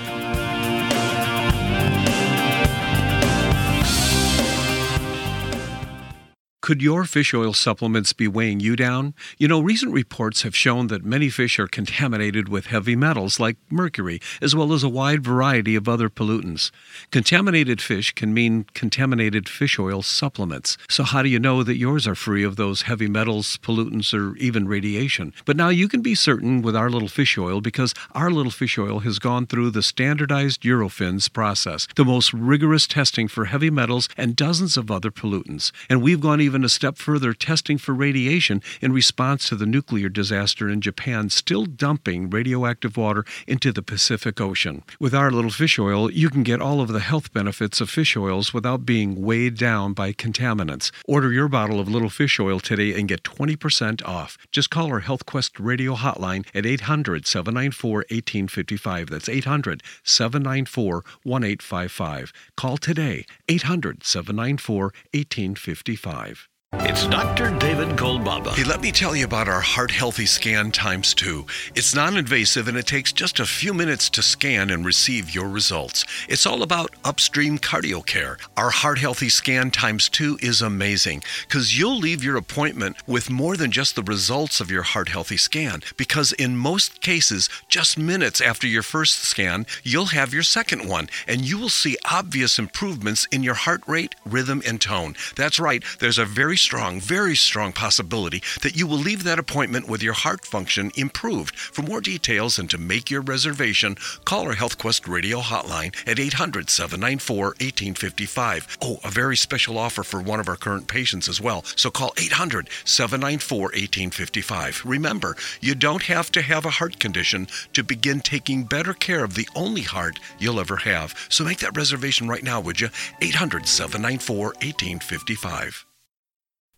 Could 6.74 6.82
your 6.82 7.06
fish 7.06 7.36
oil 7.36 7.54
supplements 7.54 8.14
be 8.14 8.28
weighing 8.28 8.60
you 8.60 8.76
down? 8.76 9.14
You 9.38 9.48
know, 9.48 9.62
recent 9.62 9.94
reports 9.94 10.42
have 10.42 10.56
shown 10.56 10.88
that 10.88 11.06
many 11.06 11.30
fish 11.30 11.60
are 11.60 11.68
contaminated 11.68 12.50
with 12.50 12.66
heavy 12.66 12.96
metals 12.96 13.40
like 13.40 13.58
mercury, 13.70 14.20
as 14.42 14.56
well 14.56 14.74
as 14.74 14.82
a 14.82 14.90
wide 14.90 15.24
variety 15.24 15.76
of 15.76 15.88
other 15.88 16.10
pollutants. 16.10 16.72
Contaminated 17.12 17.80
fish 17.80 18.12
can 18.16 18.34
mean 18.34 18.66
contaminated 18.74 19.48
fish 19.48 19.78
oil 19.78 20.02
supplements. 20.02 20.76
So, 20.90 21.04
how 21.04 21.22
do 21.22 21.30
you 21.30 21.38
know 21.38 21.62
that 21.62 21.78
yours 21.78 22.08
are 22.08 22.16
free 22.16 22.44
of 22.44 22.56
those 22.56 22.82
heavy 22.82 23.08
metals, 23.08 23.60
pollutants, 23.62 24.12
or 24.12 24.36
even 24.38 24.68
radiation? 24.68 25.32
But 25.46 25.58
now 25.58 25.70
you 25.70 25.88
can 25.88 26.02
be 26.02 26.16
certain 26.16 26.64
with 26.64 26.76
our 26.76 26.90
little 26.90 27.08
fish 27.08 27.38
oil 27.38 27.62
because 27.62 27.94
our 28.14 28.32
little 28.32 28.52
fish 28.52 28.80
oil 28.80 29.02
has 29.02 29.20
gone 29.20 29.46
through 29.46 29.70
the 29.70 29.84
standardized 29.84 30.64
Eurofins 30.64 31.32
process, 31.32 31.88
the 31.96 32.04
most 32.04 32.34
rigorous 32.34 32.88
testing 32.88 33.28
for 33.28 33.46
heavy 33.46 33.70
metals 33.70 34.10
and 34.18 34.36
dozens 34.36 34.76
of 34.76 34.90
other 34.90 35.12
pollutants. 35.12 35.72
And 35.88 36.02
we've 36.02 36.20
gone 36.20 36.42
even 36.42 36.63
a 36.66 36.70
step 36.70 36.98
further, 36.98 37.34
testing 37.34 37.78
for 37.78 37.94
radiation 37.94 38.62
in 38.82 38.94
response 38.94 39.50
to 39.50 39.56
the 39.56 39.66
nuclear 39.66 40.10
disaster 40.10 40.70
in 40.70 40.82
Japan, 40.82 41.30
still 41.30 41.66
dumping 41.66 42.30
radioactive 42.30 42.98
water 42.98 43.26
into 43.48 43.72
the 43.72 43.82
Pacific 43.82 44.40
Ocean. 44.40 44.84
With 45.00 45.14
our 45.14 45.32
little 45.32 45.52
fish 45.52 45.78
oil, 45.80 46.12
you 46.12 46.30
can 46.30 46.44
get 46.44 46.62
all 46.62 46.82
of 46.82 46.90
the 46.90 47.00
health 47.00 47.34
benefits 47.34 47.82
of 47.82 47.90
fish 47.90 48.16
oils 48.16 48.54
without 48.54 48.86
being 48.86 49.22
weighed 49.22 49.58
down 49.58 49.94
by 49.94 50.14
contaminants. 50.14 50.92
Order 51.08 51.32
your 51.32 51.48
bottle 51.48 51.80
of 51.80 51.88
little 51.88 52.10
fish 52.10 52.40
oil 52.40 52.60
today 52.60 52.98
and 52.98 53.08
get 53.08 53.24
20% 53.24 54.06
off. 54.06 54.38
Just 54.52 54.70
call 54.70 54.88
our 54.88 55.02
HealthQuest 55.02 55.54
radio 55.60 55.96
hotline 55.96 56.46
at 56.54 56.66
800 56.66 57.26
794 57.26 57.98
1855. 58.10 59.10
That's 59.10 59.30
800 59.30 59.84
794 60.04 60.94
1855. 61.24 62.34
Call 62.56 62.78
today 62.78 63.26
800 63.48 64.04
794 64.04 64.84
1855. 65.14 66.50
It's 66.76 67.06
Dr. 67.06 67.52
David 67.60 67.90
Kolbaba. 67.90 68.56
Hey, 68.56 68.64
let 68.64 68.82
me 68.82 68.92
tell 68.92 69.16
you 69.16 69.26
about 69.26 69.48
our 69.48 69.62
Heart 69.62 69.92
Healthy 69.92 70.26
Scan 70.26 70.72
times 70.72 71.14
two. 71.14 71.46
It's 71.76 71.94
non 71.94 72.18
invasive 72.18 72.68
and 72.68 72.76
it 72.76 72.88
takes 72.88 73.14
just 73.14 73.40
a 73.40 73.46
few 73.46 73.76
minutes 73.76 74.10
to 74.10 74.24
scan 74.24 74.72
and 74.72 74.84
receive 74.84 75.36
your 75.36 75.48
results. 75.48 76.04
It's 76.28 76.48
all 76.48 76.64
about 76.64 76.90
upstream 77.06 77.60
cardio 77.60 78.04
care. 78.04 78.38
Our 78.58 78.72
Heart 78.72 78.98
Healthy 78.98 79.30
Scan 79.30 79.70
times 79.70 80.10
two 80.10 80.40
is 80.42 80.64
amazing 80.64 81.24
because 81.48 81.78
you'll 81.78 81.98
leave 81.98 82.24
your 82.24 82.38
appointment 82.38 82.98
with 83.06 83.30
more 83.30 83.56
than 83.56 83.72
just 83.72 83.96
the 83.96 84.04
results 84.04 84.60
of 84.60 84.72
your 84.72 84.84
Heart 84.84 85.10
Healthy 85.10 85.38
Scan. 85.38 85.84
Because 85.96 86.32
in 86.34 86.58
most 86.58 87.02
cases, 87.02 87.50
just 87.68 88.00
minutes 88.00 88.42
after 88.42 88.66
your 88.66 88.84
first 88.84 89.20
scan, 89.20 89.68
you'll 89.84 90.08
have 90.08 90.34
your 90.34 90.44
second 90.44 90.90
one 90.90 91.08
and 91.28 91.48
you 91.48 91.60
will 91.60 91.70
see 91.70 91.98
obvious 92.12 92.58
improvements 92.58 93.28
in 93.32 93.44
your 93.44 93.54
heart 93.54 93.84
rate, 93.88 94.16
rhythm, 94.26 94.64
and 94.66 94.82
tone. 94.82 95.16
That's 95.36 95.60
right, 95.60 95.84
there's 96.00 96.18
a 96.18 96.26
very 96.26 96.58
strong, 96.64 97.00
very 97.00 97.36
strong 97.36 97.74
possibility 97.74 98.42
that 98.62 98.76
you 98.78 98.88
will 98.88 98.98
leave 98.98 99.24
that 99.24 99.40
appointment 99.40 99.88
with 99.88 100.02
your 100.02 100.14
heart 100.14 100.46
function 100.46 100.92
improved. 100.96 101.56
For 101.56 101.82
more 101.82 102.02
details 102.02 102.58
and 102.58 102.70
to 102.70 102.78
make 102.78 103.12
your 103.12 103.22
reservation, 103.22 103.98
call 104.24 104.48
our 104.48 104.56
HealthQuest 104.56 105.08
radio 105.08 105.40
hotline 105.40 105.94
at 106.08 106.20
800 106.20 106.70
794 106.70 107.46
1855. 107.46 108.78
Oh, 108.82 109.00
a 109.04 109.12
very 109.12 109.36
special 109.36 109.78
offer 109.78 110.04
for 110.04 110.22
one 110.22 110.40
of 110.40 110.48
our 110.48 110.56
current 110.56 110.88
patients 110.88 111.28
as 111.28 111.42
well. 111.42 111.64
So 111.76 111.92
call 111.92 112.14
800 112.18 112.70
794 112.86 113.60
1855. 113.60 114.84
Remember, 114.86 115.36
you 115.60 115.76
don't 115.76 116.04
have 116.04 116.32
to 116.32 116.42
have 116.42 116.66
a 116.66 116.78
heart 116.80 117.00
condition 117.00 117.48
to 117.74 117.84
begin 117.84 118.22
taking 118.22 118.64
better 118.64 118.94
care 118.94 119.24
of 119.24 119.36
the 119.36 119.50
only 119.56 119.82
heart 119.82 120.20
you'll 120.40 120.60
ever 120.60 120.78
have. 120.78 121.14
So 121.30 121.44
make 121.44 121.60
that 121.60 121.76
reservation 121.76 122.28
right 122.28 122.44
now, 122.44 122.62
would 122.62 122.80
you? 122.80 122.90
800 123.22 123.68
794 123.68 124.46
1855. 124.46 125.86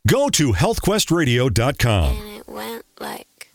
Go 0.08 0.30
to 0.30 0.54
healthquestradio.com. 0.54 2.16
And 2.16 2.38
it 2.38 2.48
went 2.48 2.86
like. 3.00 3.50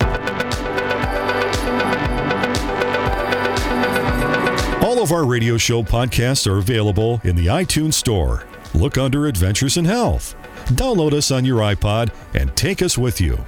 All 4.82 5.00
of 5.00 5.12
our 5.12 5.24
radio 5.24 5.56
show 5.56 5.84
podcasts 5.84 6.48
are 6.50 6.58
available 6.58 7.20
in 7.22 7.36
the 7.36 7.46
iTunes 7.46 7.94
Store. 7.94 8.46
Look 8.74 8.98
under 8.98 9.26
Adventures 9.26 9.76
in 9.76 9.84
Health. 9.84 10.34
Download 10.70 11.12
us 11.12 11.30
on 11.30 11.44
your 11.44 11.60
iPod 11.60 12.12
and 12.34 12.54
take 12.56 12.82
us 12.82 12.98
with 12.98 13.20
you. 13.20 13.38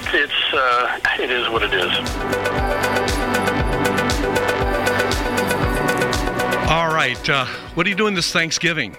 It's 0.00 0.32
uh, 0.52 0.98
it 1.20 1.30
is 1.30 1.48
what 1.48 1.62
it 1.62 1.72
is. 1.72 1.92
All 6.68 6.92
right. 6.92 7.28
Uh, 7.28 7.46
what 7.74 7.86
are 7.86 7.90
you 7.90 7.94
doing 7.96 8.14
this 8.14 8.32
Thanksgiving? 8.32 8.96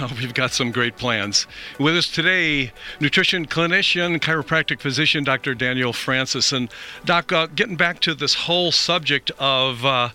We've 0.18 0.34
got 0.34 0.52
some 0.52 0.70
great 0.70 0.96
plans. 0.96 1.46
With 1.78 1.96
us 1.96 2.10
today, 2.10 2.72
nutrition 3.00 3.46
clinician, 3.46 4.18
chiropractic 4.18 4.80
physician, 4.80 5.24
Dr. 5.24 5.54
Daniel 5.54 5.92
Francis. 5.92 6.52
And, 6.52 6.70
Doc, 7.04 7.32
uh, 7.32 7.46
getting 7.46 7.76
back 7.76 8.00
to 8.00 8.14
this 8.14 8.34
whole 8.34 8.72
subject 8.72 9.30
of 9.38 9.84
uh, 9.84 10.10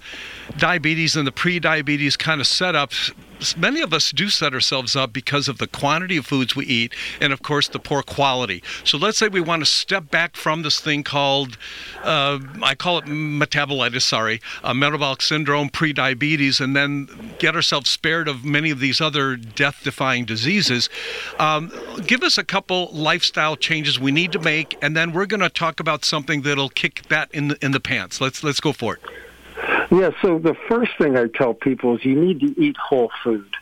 diabetes 0.58 1.16
and 1.16 1.26
the 1.26 1.32
pre 1.32 1.60
diabetes 1.60 2.18
kind 2.18 2.42
of 2.42 2.48
setup, 2.48 2.92
many 3.58 3.82
of 3.82 3.94
us 3.94 4.12
do 4.12 4.30
set 4.30 4.54
ourselves 4.54 4.96
up 4.96 5.14
because 5.14 5.48
of 5.48 5.58
the 5.58 5.68
quantity 5.68 6.18
of 6.18 6.26
foods 6.26 6.56
we 6.56 6.66
eat 6.66 6.94
and, 7.22 7.34
of 7.34 7.42
course, 7.42 7.68
the 7.68 7.80
poor 7.80 8.02
quality. 8.02 8.64
So 8.84 8.98
let's 8.98 9.18
say 9.18 9.28
we 9.28 9.42
want 9.42 9.62
to 9.62 9.66
step 9.66 10.10
back 10.12 10.36
from 10.36 10.62
this 10.62 10.80
thing 10.80 11.04
called, 11.04 11.58
uh, 12.04 12.40
I 12.62 12.76
call 12.76 12.98
it 13.00 13.06
metabolitis, 13.06 14.02
sorry, 14.02 14.42
uh, 14.64 14.74
metabolic 14.74 15.22
syndrome, 15.22 15.70
prediabetes, 15.70 16.60
and 16.60 16.76
then 16.76 17.08
get 17.40 17.56
ourselves 17.56 17.90
spared 17.90 18.28
of 18.28 18.44
many 18.44 18.72
of 18.72 18.80
these 18.80 19.02
other 19.02 19.36
death 19.36 19.82
defying 19.84 20.26
diseases. 20.26 20.90
Um, 21.38 21.72
give 22.06 22.24
us 22.24 22.38
a 22.38 22.44
couple 22.44 22.90
lifestyle 22.92 23.56
changes 23.56 24.00
we 24.00 24.12
need 24.12 24.32
to 24.34 24.40
make, 24.40 24.78
and 24.82 24.96
then 24.96 25.12
we're 25.12 25.26
going 25.26 25.40
to 25.40 25.50
talk 25.50 25.80
about 25.80 26.06
something 26.06 26.42
that'll 26.42 26.70
kick 26.70 27.04
that 27.10 27.32
in 27.32 27.50
the, 27.50 27.66
in 27.66 27.72
the 27.72 27.80
pants. 27.80 28.22
Let's, 28.22 28.44
let's 28.44 28.60
go 28.60 28.74
for 28.74 28.96
it. 28.96 29.02
Yeah, 29.92 30.12
so 30.22 30.40
the 30.40 30.56
first 30.68 30.92
thing 30.98 31.18
I 31.18 31.28
tell 31.28 31.54
people 31.54 31.98
is 31.98 32.06
you 32.06 32.16
need 32.16 32.40
to 32.42 32.62
eat 32.62 32.78
whole 32.78 33.12
food. 33.24 33.56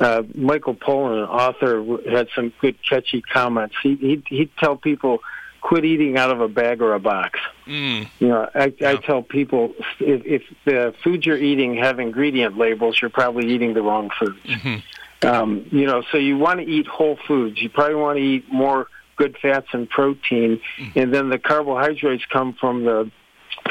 Uh, 0.00 0.22
Michael 0.34 0.74
Pollan, 0.74 1.24
an 1.24 1.28
author, 1.28 1.84
had 2.10 2.28
some 2.34 2.52
good 2.60 2.76
catchy 2.88 3.20
comments. 3.20 3.74
He, 3.82 3.96
he'd, 3.96 4.22
he'd 4.28 4.50
tell 4.56 4.76
people, 4.76 5.18
quit 5.60 5.84
eating 5.84 6.16
out 6.16 6.30
of 6.30 6.40
a 6.40 6.48
bag 6.48 6.80
or 6.80 6.94
a 6.94 6.98
box. 7.00 7.38
Mm. 7.66 8.08
You 8.18 8.28
know, 8.28 8.48
I, 8.54 8.72
I 8.84 8.96
tell 8.96 9.22
people 9.22 9.74
if, 10.00 10.24
if 10.24 10.42
the 10.64 10.94
foods 11.04 11.26
you're 11.26 11.36
eating 11.36 11.76
have 11.76 11.98
ingredient 12.00 12.56
labels, 12.56 13.00
you're 13.00 13.10
probably 13.10 13.52
eating 13.52 13.74
the 13.74 13.82
wrong 13.82 14.10
foods. 14.18 14.82
Um, 15.22 15.66
you 15.70 15.86
know, 15.86 16.02
so 16.12 16.18
you 16.18 16.38
want 16.38 16.60
to 16.60 16.66
eat 16.66 16.86
whole 16.86 17.18
foods. 17.26 17.60
You 17.60 17.68
probably 17.68 17.94
want 17.96 18.18
to 18.18 18.22
eat 18.22 18.52
more 18.52 18.88
good 19.16 19.36
fats 19.40 19.68
and 19.72 19.88
protein, 19.88 20.60
and 20.94 21.14
then 21.14 21.28
the 21.30 21.38
carbohydrates 21.38 22.24
come 22.26 22.54
from 22.54 22.84
the 22.84 23.10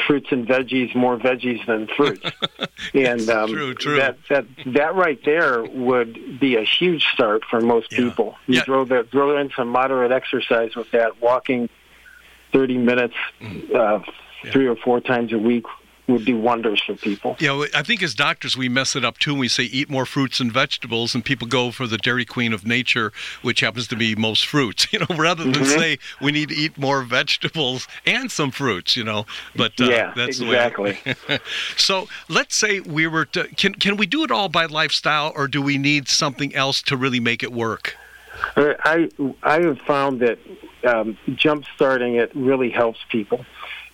fruits 0.06 0.28
and 0.30 0.46
veggies, 0.46 0.94
more 0.94 1.16
veggies 1.16 1.64
than 1.66 1.86
fruits. 1.86 2.24
and 2.94 3.28
um, 3.30 3.50
True, 3.50 3.74
true. 3.74 3.96
that 3.96 4.18
that 4.28 4.44
that 4.66 4.94
right 4.94 5.18
there 5.24 5.62
would 5.64 6.40
be 6.40 6.56
a 6.56 6.64
huge 6.64 7.04
start 7.12 7.44
for 7.48 7.60
most 7.60 7.90
Yeah. 7.92 7.98
people. 7.98 8.36
You 8.46 8.56
Yeah. 8.56 8.64
throw 8.64 8.84
that 8.86 9.10
throw 9.10 9.36
in 9.38 9.50
some 9.56 9.68
moderate 9.68 10.12
exercise 10.12 10.74
with 10.76 10.90
that, 10.90 11.20
walking 11.22 11.68
thirty 12.52 12.76
minutes, 12.78 13.14
Mm-hmm. 13.40 13.74
uh, 13.74 14.50
three 14.52 14.66
or 14.66 14.76
four 14.76 15.00
times 15.00 15.32
a 15.32 15.38
week 15.38 15.64
would 16.06 16.24
do 16.24 16.38
wonders 16.38 16.82
for 16.86 16.94
people. 16.94 17.36
You 17.38 17.46
know, 17.46 17.66
I 17.74 17.82
think 17.82 18.02
as 18.02 18.14
doctors 18.14 18.56
we 18.56 18.68
mess 18.68 18.94
it 18.94 19.04
up 19.04 19.18
too. 19.18 19.34
We 19.34 19.48
say 19.48 19.64
eat 19.64 19.88
more 19.88 20.06
fruits 20.06 20.40
and 20.40 20.52
vegetables, 20.52 21.14
and 21.14 21.24
people 21.24 21.48
go 21.48 21.70
for 21.70 21.86
the 21.86 21.96
Dairy 21.96 22.24
Queen 22.24 22.52
of 22.52 22.66
nature, 22.66 23.12
which 23.42 23.60
happens 23.60 23.88
to 23.88 23.96
be 23.96 24.14
most 24.14 24.46
fruits. 24.46 24.86
You 24.94 25.00
know, 25.00 25.16
rather 25.16 25.42
than 25.42 25.64
say 25.64 25.98
we 26.20 26.30
need 26.30 26.50
to 26.50 26.54
eat 26.54 26.78
more 26.78 27.02
vegetables 27.02 27.88
and 28.06 28.30
some 28.30 28.52
fruits. 28.52 28.96
You 28.96 29.02
know, 29.02 29.26
but 29.56 29.72
uh, 29.80 29.86
yeah, 29.86 30.12
that's 30.14 30.40
exactly. 30.40 30.98
the 31.04 31.16
way. 31.28 31.38
so 31.76 32.06
let's 32.28 32.54
say 32.54 32.78
we 32.78 33.08
were 33.08 33.24
to 33.26 33.48
can 33.56 33.74
can 33.74 33.96
we 33.96 34.06
do 34.06 34.22
it 34.22 34.30
all 34.30 34.48
by 34.48 34.66
lifestyle, 34.66 35.32
or 35.34 35.48
do 35.48 35.60
we 35.60 35.78
need 35.78 36.06
something 36.06 36.54
else 36.54 36.80
to 36.82 36.96
really 36.96 37.18
make 37.18 37.42
it 37.42 37.52
work? 37.52 37.96
Uh, 38.56 38.74
I 38.84 39.08
I 39.42 39.62
have 39.62 39.78
found 39.80 40.20
that 40.20 40.38
um, 40.86 41.18
jump 41.34 41.64
starting 41.74 42.16
it 42.16 42.30
really 42.34 42.70
helps 42.70 43.00
people. 43.10 43.44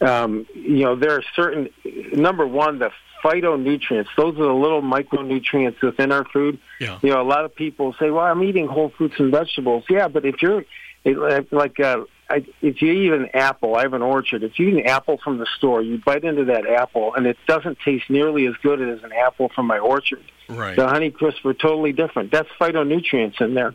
Um, 0.01 0.47
you 0.55 0.85
know, 0.85 0.97
there 0.97 1.13
are 1.13 1.23
certain 1.35 1.69
number 2.13 2.47
one 2.47 2.79
the 2.79 2.91
phytonutrients. 3.23 4.09
Those 4.17 4.35
are 4.39 4.47
the 4.47 4.53
little 4.53 4.83
micronutrients 4.83 5.83
within 5.83 6.11
our 6.11 6.25
food. 6.25 6.59
Yeah. 6.79 6.99
You 7.03 7.11
know, 7.11 7.21
a 7.21 7.25
lot 7.25 7.45
of 7.45 7.55
people 7.55 7.95
say, 7.99 8.11
"Well, 8.11 8.25
I'm 8.25 8.43
eating 8.43 8.67
whole 8.67 8.91
fruits 8.91 9.17
and 9.19 9.31
vegetables." 9.31 9.85
Yeah, 9.89 10.09
but 10.09 10.25
if 10.25 10.41
you're 10.43 10.65
it, 11.05 11.53
like 11.53 11.81
uh, 11.81 12.05
I, 12.29 12.45
if 12.63 12.81
you 12.81 12.93
eat 12.93 13.13
an 13.13 13.31
apple, 13.35 13.75
I 13.75 13.83
have 13.83 13.95
an 13.95 14.03
orchard. 14.03 14.43
If 14.43 14.59
you 14.59 14.69
eat 14.69 14.75
an 14.75 14.87
apple 14.87 15.19
from 15.19 15.39
the 15.39 15.47
store, 15.57 15.83
you 15.83 15.99
bite 15.99 16.25
into 16.25 16.45
that 16.47 16.67
apple, 16.67 17.15
and 17.15 17.27
it 17.27 17.37
doesn't 17.47 17.79
taste 17.81 18.09
nearly 18.09 18.47
as 18.47 18.55
good 18.63 18.81
as 18.81 19.03
an 19.03 19.13
apple 19.13 19.49
from 19.49 19.67
my 19.67 19.79
orchard. 19.79 20.23
Right. 20.49 20.77
The 20.77 20.89
Honey 20.89 21.11
Crisp 21.11 21.45
are 21.45 21.55
totally 21.55 21.93
different. 21.93 22.31
That's 22.31 22.49
phytonutrients 22.61 23.41
in 23.41 23.55
there. 23.55 23.75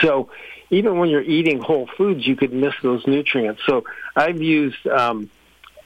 So 0.00 0.30
even 0.70 0.98
when 0.98 1.08
you're 1.08 1.22
eating 1.22 1.60
whole 1.60 1.88
foods, 1.96 2.26
you 2.26 2.36
could 2.36 2.52
miss 2.52 2.74
those 2.82 3.06
nutrients. 3.06 3.62
So 3.66 3.84
I've 4.16 4.40
used 4.40 4.86
um, 4.86 5.30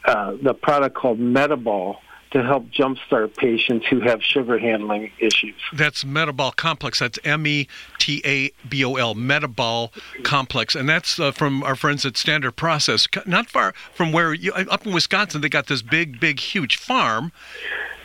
uh, 0.04 0.36
the 0.42 0.54
product 0.54 0.96
called 0.96 1.18
Metabol 1.18 1.96
to 2.30 2.42
help 2.42 2.66
jumpstart 2.70 3.34
patients 3.36 3.86
who 3.86 4.00
have 4.00 4.22
sugar 4.22 4.58
handling 4.58 5.10
issues. 5.18 5.54
That's 5.72 6.04
Metabol 6.04 6.54
Complex. 6.56 6.98
That's 6.98 7.18
M 7.24 7.46
E 7.46 7.68
T 7.98 8.20
A 8.24 8.50
B 8.68 8.84
O 8.84 8.96
L, 8.96 9.14
Metabol 9.14 9.90
Complex. 10.24 10.74
And 10.74 10.88
that's 10.88 11.18
uh, 11.18 11.32
from 11.32 11.62
our 11.62 11.74
friends 11.74 12.04
at 12.04 12.16
Standard 12.16 12.52
Process. 12.52 13.08
Not 13.26 13.48
far 13.48 13.72
from 13.94 14.12
where 14.12 14.34
you, 14.34 14.52
uh, 14.52 14.64
up 14.70 14.86
in 14.86 14.92
Wisconsin, 14.92 15.40
they 15.40 15.48
got 15.48 15.66
this 15.68 15.82
big, 15.82 16.20
big, 16.20 16.40
huge 16.40 16.76
farm. 16.76 17.32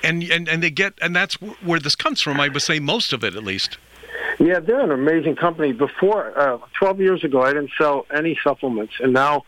And, 0.03 0.23
and, 0.23 0.49
and 0.49 0.62
they 0.62 0.69
get, 0.69 0.93
and 1.01 1.15
that's 1.15 1.36
where 1.36 1.79
this 1.79 1.95
comes 1.95 2.21
from. 2.21 2.39
I 2.39 2.49
would 2.49 2.62
say 2.62 2.79
most 2.79 3.13
of 3.13 3.23
it, 3.23 3.36
at 3.36 3.43
least. 3.43 3.77
Yeah, 4.39 4.60
they're 4.60 4.82
an 4.82 4.91
amazing 4.91 5.36
company. 5.36 5.71
Before 5.71 6.38
uh, 6.38 6.58
12 6.79 6.99
years 6.99 7.23
ago, 7.23 7.41
I 7.41 7.53
didn't 7.53 7.71
sell 7.77 8.06
any 8.13 8.38
supplements, 8.43 8.93
and 8.99 9.13
now 9.13 9.43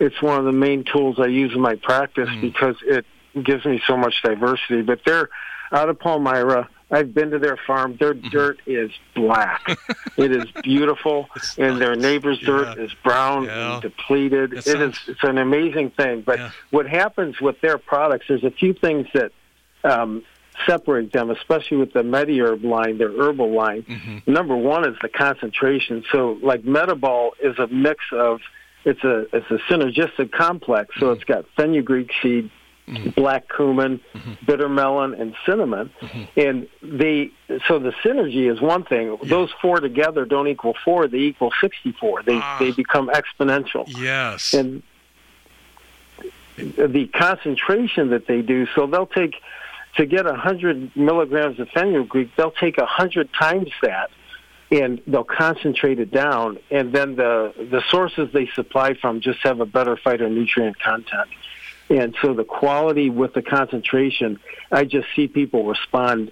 it's 0.00 0.20
one 0.22 0.38
of 0.38 0.44
the 0.44 0.52
main 0.52 0.84
tools 0.84 1.16
I 1.20 1.26
use 1.26 1.52
in 1.54 1.60
my 1.60 1.76
practice 1.76 2.28
because 2.40 2.76
it 2.82 3.04
gives 3.44 3.64
me 3.64 3.80
so 3.86 3.96
much 3.96 4.22
diversity. 4.22 4.82
But 4.82 5.00
they're 5.06 5.28
out 5.72 5.88
of 5.88 5.98
Palmyra. 6.00 6.68
I've 6.92 7.14
been 7.14 7.30
to 7.30 7.38
their 7.38 7.56
farm. 7.66 7.96
Their 8.00 8.14
Mm-hmm. 8.14 8.28
dirt 8.30 8.58
is 8.66 8.90
black. 9.14 9.60
it 10.16 10.32
is 10.32 10.46
beautiful, 10.64 11.28
and 11.56 11.80
their 11.80 11.94
neighbor's 11.94 12.40
dirt 12.40 12.76
Yeah. 12.76 12.84
is 12.84 12.90
brown 13.04 13.44
Yeah. 13.44 13.74
and 13.74 13.82
depleted. 13.82 14.50
That 14.50 14.56
It 14.66 14.66
is 14.66 14.72
sounds- 14.96 15.00
it's 15.06 15.22
an 15.22 15.38
amazing 15.38 15.90
thing. 15.90 16.22
But 16.22 16.38
Yeah. 16.40 16.50
what 16.70 16.88
happens 16.88 17.40
with 17.40 17.60
their 17.60 17.78
products? 17.78 18.26
There's 18.28 18.42
a 18.42 18.50
few 18.50 18.72
things 18.72 19.06
that 19.14 19.30
um, 19.84 20.22
separate 20.66 21.10
them, 21.12 21.30
especially 21.30 21.76
with 21.78 21.92
the 21.94 22.02
MediHerb 22.02 22.62
line, 22.64 22.98
their 22.98 23.08
herbal 23.12 23.50
line. 23.52 23.82
Mm-hmm. 23.82 24.30
Number 24.30 24.56
one 24.56 24.86
is 24.86 24.94
the 25.00 25.08
concentration. 25.08 26.04
So, 26.12 26.38
like 26.42 26.62
Metabol 26.64 27.30
is 27.42 27.58
a 27.58 27.66
mix 27.68 28.04
of 28.12 28.40
it's 28.84 29.04
a 29.04 29.26
it's 29.34 29.50
a 29.50 29.58
synergistic 29.70 30.32
complex. 30.32 30.94
So 30.98 31.06
mm-hmm. 31.06 31.14
it's 31.14 31.24
got 31.24 31.44
fenugreek 31.56 32.10
seed, 32.22 32.50
mm-hmm. 32.88 33.10
black 33.10 33.44
cumin, 33.54 34.00
mm-hmm. 34.14 34.32
bitter 34.44 34.68
melon, 34.68 35.14
and 35.14 35.34
cinnamon. 35.46 35.90
And 36.36 36.68
they 36.82 37.30
so 37.66 37.78
the 37.78 37.92
synergy 38.04 38.50
is 38.50 38.60
one 38.60 38.84
thing. 38.84 39.18
Those 39.24 39.50
four 39.60 39.80
together 39.80 40.24
don't 40.24 40.48
equal 40.48 40.74
four; 40.84 41.08
they 41.08 41.18
equal 41.18 41.52
sixty-four. 41.60 42.22
They 42.22 42.38
Ah. 42.42 42.56
they 42.58 42.70
become 42.72 43.10
exponential 43.10 43.84
Yes. 43.86 44.54
and 44.54 44.82
the 46.56 47.06
concentration 47.14 48.10
that 48.10 48.26
they 48.26 48.42
do. 48.42 48.66
So 48.74 48.86
they'll 48.86 49.06
take 49.06 49.34
to 49.96 50.06
get 50.06 50.24
100 50.24 50.96
milligrams 50.96 51.58
of 51.58 51.68
fenugreek, 51.70 52.30
they'll 52.36 52.52
take 52.52 52.76
100 52.76 53.32
times 53.32 53.70
that, 53.82 54.10
and 54.70 55.00
they'll 55.06 55.24
concentrate 55.24 55.98
it 55.98 56.10
down. 56.10 56.58
And 56.70 56.92
then 56.92 57.16
the 57.16 57.52
the 57.56 57.82
sources 57.88 58.30
they 58.32 58.46
supply 58.54 58.94
from 58.94 59.20
just 59.20 59.40
have 59.40 59.60
a 59.60 59.66
better 59.66 59.96
phytonutrient 59.96 60.78
content. 60.78 61.28
And 61.88 62.14
so 62.22 62.34
the 62.34 62.44
quality 62.44 63.10
with 63.10 63.34
the 63.34 63.42
concentration, 63.42 64.38
I 64.70 64.84
just 64.84 65.08
see 65.16 65.26
people 65.26 65.64
respond 65.64 66.30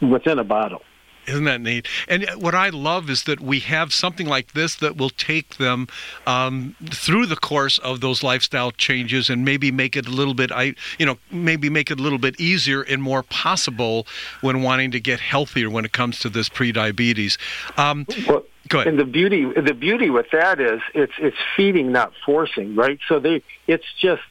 within 0.00 0.38
a 0.38 0.44
bottle. 0.44 0.82
Isn't 1.26 1.44
that 1.44 1.60
neat? 1.60 1.86
And 2.08 2.28
what 2.36 2.54
I 2.54 2.68
love 2.68 3.10
is 3.10 3.24
that 3.24 3.40
we 3.40 3.60
have 3.60 3.92
something 3.92 4.26
like 4.26 4.52
this 4.52 4.76
that 4.76 4.96
will 4.96 5.10
take 5.10 5.56
them 5.56 5.88
um, 6.26 6.76
through 6.90 7.26
the 7.26 7.36
course 7.36 7.78
of 7.78 8.00
those 8.00 8.22
lifestyle 8.22 8.70
changes 8.70 9.28
and 9.28 9.44
maybe 9.44 9.70
make 9.72 9.96
it 9.96 10.06
a 10.06 10.10
little 10.10 10.34
bit, 10.34 10.52
I, 10.52 10.74
you 10.98 11.06
know, 11.06 11.18
maybe 11.30 11.68
make 11.68 11.90
it 11.90 11.98
a 11.98 12.02
little 12.02 12.18
bit 12.18 12.38
easier 12.40 12.82
and 12.82 13.02
more 13.02 13.22
possible 13.22 14.06
when 14.40 14.62
wanting 14.62 14.90
to 14.92 15.00
get 15.00 15.20
healthier 15.20 15.68
when 15.68 15.84
it 15.84 15.92
comes 15.92 16.18
to 16.20 16.28
this 16.28 16.48
pre-diabetes. 16.48 17.38
Um, 17.76 18.06
Well, 18.28 18.44
Go 18.68 18.80
ahead. 18.80 18.88
And 18.88 18.98
the 18.98 19.04
beauty, 19.04 19.44
the 19.44 19.74
beauty 19.74 20.10
with 20.10 20.26
that 20.32 20.60
is 20.60 20.80
it's 20.92 21.12
it's 21.18 21.36
feeding, 21.56 21.92
not 21.92 22.12
forcing, 22.24 22.74
right? 22.74 22.98
So 23.08 23.20
they, 23.20 23.42
it's 23.66 23.84
just 24.00 24.22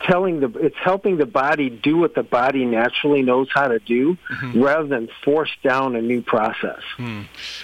telling 0.00 0.40
the, 0.40 0.48
it's 0.58 0.76
helping 0.76 1.16
the 1.16 1.26
body 1.26 1.70
do 1.70 1.96
what 1.96 2.14
the 2.14 2.22
body 2.22 2.64
naturally 2.64 3.22
knows 3.22 3.48
how 3.52 3.68
to 3.68 3.78
do, 3.80 4.16
Mm-hmm. 4.30 4.62
rather 4.62 4.86
than 4.86 5.08
force 5.24 5.50
down 5.62 5.96
a 5.96 6.02
new 6.02 6.20
process. 6.20 6.80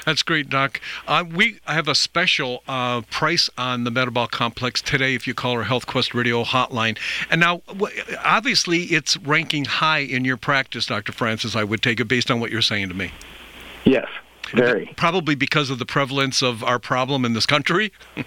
That's 0.07 0.23
great, 0.23 0.49
Doc. 0.49 0.81
Uh, 1.07 1.25
we 1.31 1.59
have 1.67 1.87
a 1.89 1.95
special 1.95 2.63
uh, 2.67 3.03
price 3.11 3.51
on 3.59 3.85
the 3.85 3.91
Metabolic 3.91 4.31
Complex 4.31 4.81
today 4.81 5.15
if 5.15 5.27
you 5.27 5.35
call 5.35 5.53
our 5.53 5.65
Health 5.65 5.87
Quest 5.87 6.15
Radio 6.15 6.45
hotline. 6.45 6.99
And 7.31 7.41
now, 7.41 7.63
obviously, 8.25 8.85
it's 8.85 9.17
ranking 9.19 9.65
high 9.67 9.99
in 9.99 10.25
your 10.25 10.37
practice, 10.37 10.87
Dr. 10.87 11.13
Francis, 11.13 11.55
I 11.55 11.65
would 11.65 11.83
take 11.83 12.01
it 12.01 12.07
based 12.07 12.31
on 12.31 12.41
what 12.41 12.51
you're 12.51 12.63
saying 12.63 12.89
to 12.89 12.95
me. 12.95 13.11
Yes, 13.85 14.07
very. 14.53 14.93
Probably 14.97 15.35
because 15.35 15.71
of 15.71 15.79
the 15.79 15.87
prevalence 15.87 16.43
of 16.43 16.63
our 16.63 16.79
problem 16.79 17.25
in 17.25 17.33
this 17.33 17.47
country. 17.47 17.93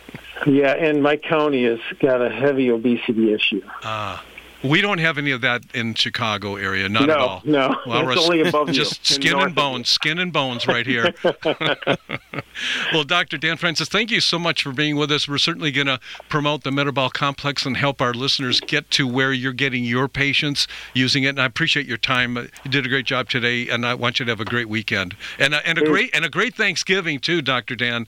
Yeah, 0.46 0.74
and 0.74 1.02
my 1.02 1.16
county 1.16 1.64
has 1.64 1.80
got 2.00 2.22
a 2.22 2.30
heavy 2.30 2.70
obesity 2.70 3.34
issue. 3.34 3.62
Ah. 3.84 4.24
We 4.64 4.82
don't 4.82 4.98
have 4.98 5.18
any 5.18 5.32
of 5.32 5.42
that 5.42 5.64
in 5.74 5.94
Chicago 5.94 6.56
area, 6.56 6.90
not 6.90 7.08
No, 7.08 7.14
at 7.14 7.20
all. 7.20 7.42
no. 7.46 7.80
It's 7.86 8.24
only 8.24 8.42
above 8.42 8.72
just 8.72 9.00
in 9.12 9.22
skin 9.22 9.40
and 9.40 9.54
bones, 9.54 9.90
skin 9.90 10.18
and 10.18 10.34
bones 10.34 10.68
right 10.68 10.86
here. 10.86 11.14
well, 12.94 13.04
Dr. 13.04 13.38
Dan 13.38 13.58
Francis, 13.58 13.90
thank 13.90 14.12
you 14.12 14.20
so 14.20 14.40
much 14.40 14.64
for 14.64 14.72
being 14.72 14.96
with 14.96 15.12
us. 15.12 15.28
We're 15.28 15.38
certainly 15.38 15.72
going 15.72 15.88
to 15.88 16.00
promote 16.30 16.64
the 16.64 16.72
Metabolic 16.72 17.14
Complex 17.14 17.66
and 17.66 17.78
help 17.78 18.02
our 18.02 18.14
listeners 18.14 18.60
get 18.60 18.90
to 18.92 19.08
where 19.08 19.34
you're 19.34 19.54
getting 19.54 19.84
your 19.84 20.08
patients 20.08 20.68
using 20.94 21.24
it. 21.24 21.30
And 21.30 21.42
I 21.42 21.46
appreciate 21.46 21.86
your 21.86 21.98
time. 21.98 22.36
You 22.36 22.72
did 22.72 22.86
a 22.86 22.90
great 22.90 23.06
job 23.06 23.30
today, 23.30 23.70
and 23.70 23.86
I 23.86 23.94
want 23.94 24.20
you 24.20 24.26
to 24.26 24.32
have 24.32 24.40
a 24.40 24.46
great 24.46 24.70
weekend 24.70 25.16
and 25.38 25.54
a, 25.54 25.68
and 25.68 25.78
a 25.78 25.86
great 25.86 26.16
and 26.16 26.26
a 26.26 26.30
great 26.30 26.56
Thanksgiving 26.56 27.20
too, 27.20 27.42
Dr. 27.42 27.76
Dan. 27.76 28.08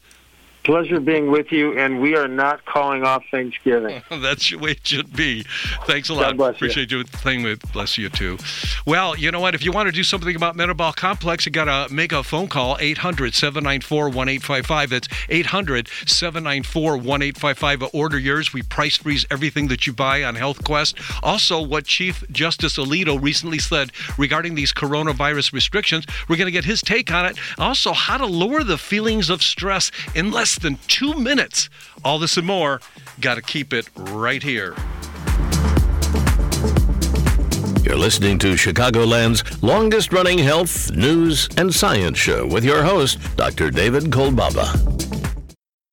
Pleasure 0.68 1.00
being 1.00 1.32
with 1.32 1.52
you, 1.54 1.80
and 1.80 2.02
we 2.02 2.18
are 2.18 2.28
not 2.28 2.66
calling 2.66 3.06
off 3.06 3.24
Thanksgiving. 3.32 4.02
That's 4.12 4.50
the 4.50 4.58
way 4.58 4.72
it 4.72 4.86
should 4.86 5.16
be. 5.16 5.46
Thanks 5.86 6.10
a 6.10 6.14
lot. 6.14 6.24
God 6.24 6.36
bless 6.36 6.52
you. 6.52 6.56
Appreciate 6.68 6.92
you. 6.92 7.06
Thing 7.06 7.44
with 7.44 7.62
bless 7.72 7.98
you 7.98 8.10
too. 8.10 8.38
Well, 8.86 9.18
you 9.18 9.32
know 9.32 9.40
what? 9.40 9.56
If 9.56 9.64
you 9.64 9.72
want 9.72 9.88
to 9.88 9.94
do 9.94 10.04
something 10.04 10.36
about 10.36 10.58
Metabolic 10.58 10.98
Complex, 10.98 11.46
you 11.46 11.54
got 11.54 11.88
to 11.88 11.94
make 11.94 12.12
a 12.12 12.22
phone 12.22 12.50
call 12.50 12.76
800-794-1855. 12.80 14.90
That's 14.90 15.08
800-794-1855. 15.08 17.90
Order 17.94 18.20
yours. 18.20 18.52
We 18.52 18.62
price 18.62 18.98
freeze 18.98 19.26
everything 19.32 19.70
that 19.70 19.88
you 19.88 19.94
buy 19.94 20.26
on 20.26 20.36
Health 20.36 20.66
Quest. 20.66 20.98
Also, 21.24 21.62
what 21.62 21.86
Chief 21.86 22.26
Justice 22.30 22.78
Alito 22.78 23.18
recently 23.22 23.60
said 23.60 23.94
regarding 24.18 24.56
these 24.56 24.74
coronavirus 24.74 25.54
restrictions, 25.54 26.06
we're 26.28 26.36
going 26.36 26.48
to 26.48 26.52
get 26.52 26.66
his 26.66 26.82
take 26.82 27.10
on 27.10 27.26
it. 27.26 27.38
Also, 27.58 27.94
how 27.94 28.18
to 28.18 28.26
lower 28.26 28.66
the 28.66 28.78
feelings 28.78 29.30
of 29.30 29.42
stress 29.42 29.92
in 30.14 30.30
less 30.30 30.57
than 30.58 30.78
2 30.88 31.14
minutes. 31.14 31.70
All 32.04 32.20
this 32.20 32.38
and 32.38 32.46
more. 32.46 32.82
Got 33.22 33.36
to 33.36 33.42
keep 33.42 33.74
it 33.74 33.90
right 33.96 34.44
here. 34.44 34.76
You're 37.84 37.96
listening 37.96 38.38
to 38.40 38.56
Chicagoland's 38.56 39.64
longest 39.64 40.12
running 40.12 40.40
health, 40.40 40.92
news, 40.92 41.48
and 41.58 41.74
science 41.74 42.18
show 42.18 42.46
with 42.46 42.66
your 42.66 42.84
host, 42.84 43.18
Dr. 43.38 43.72
David 43.72 44.06
Kolbaba. 44.06 45.17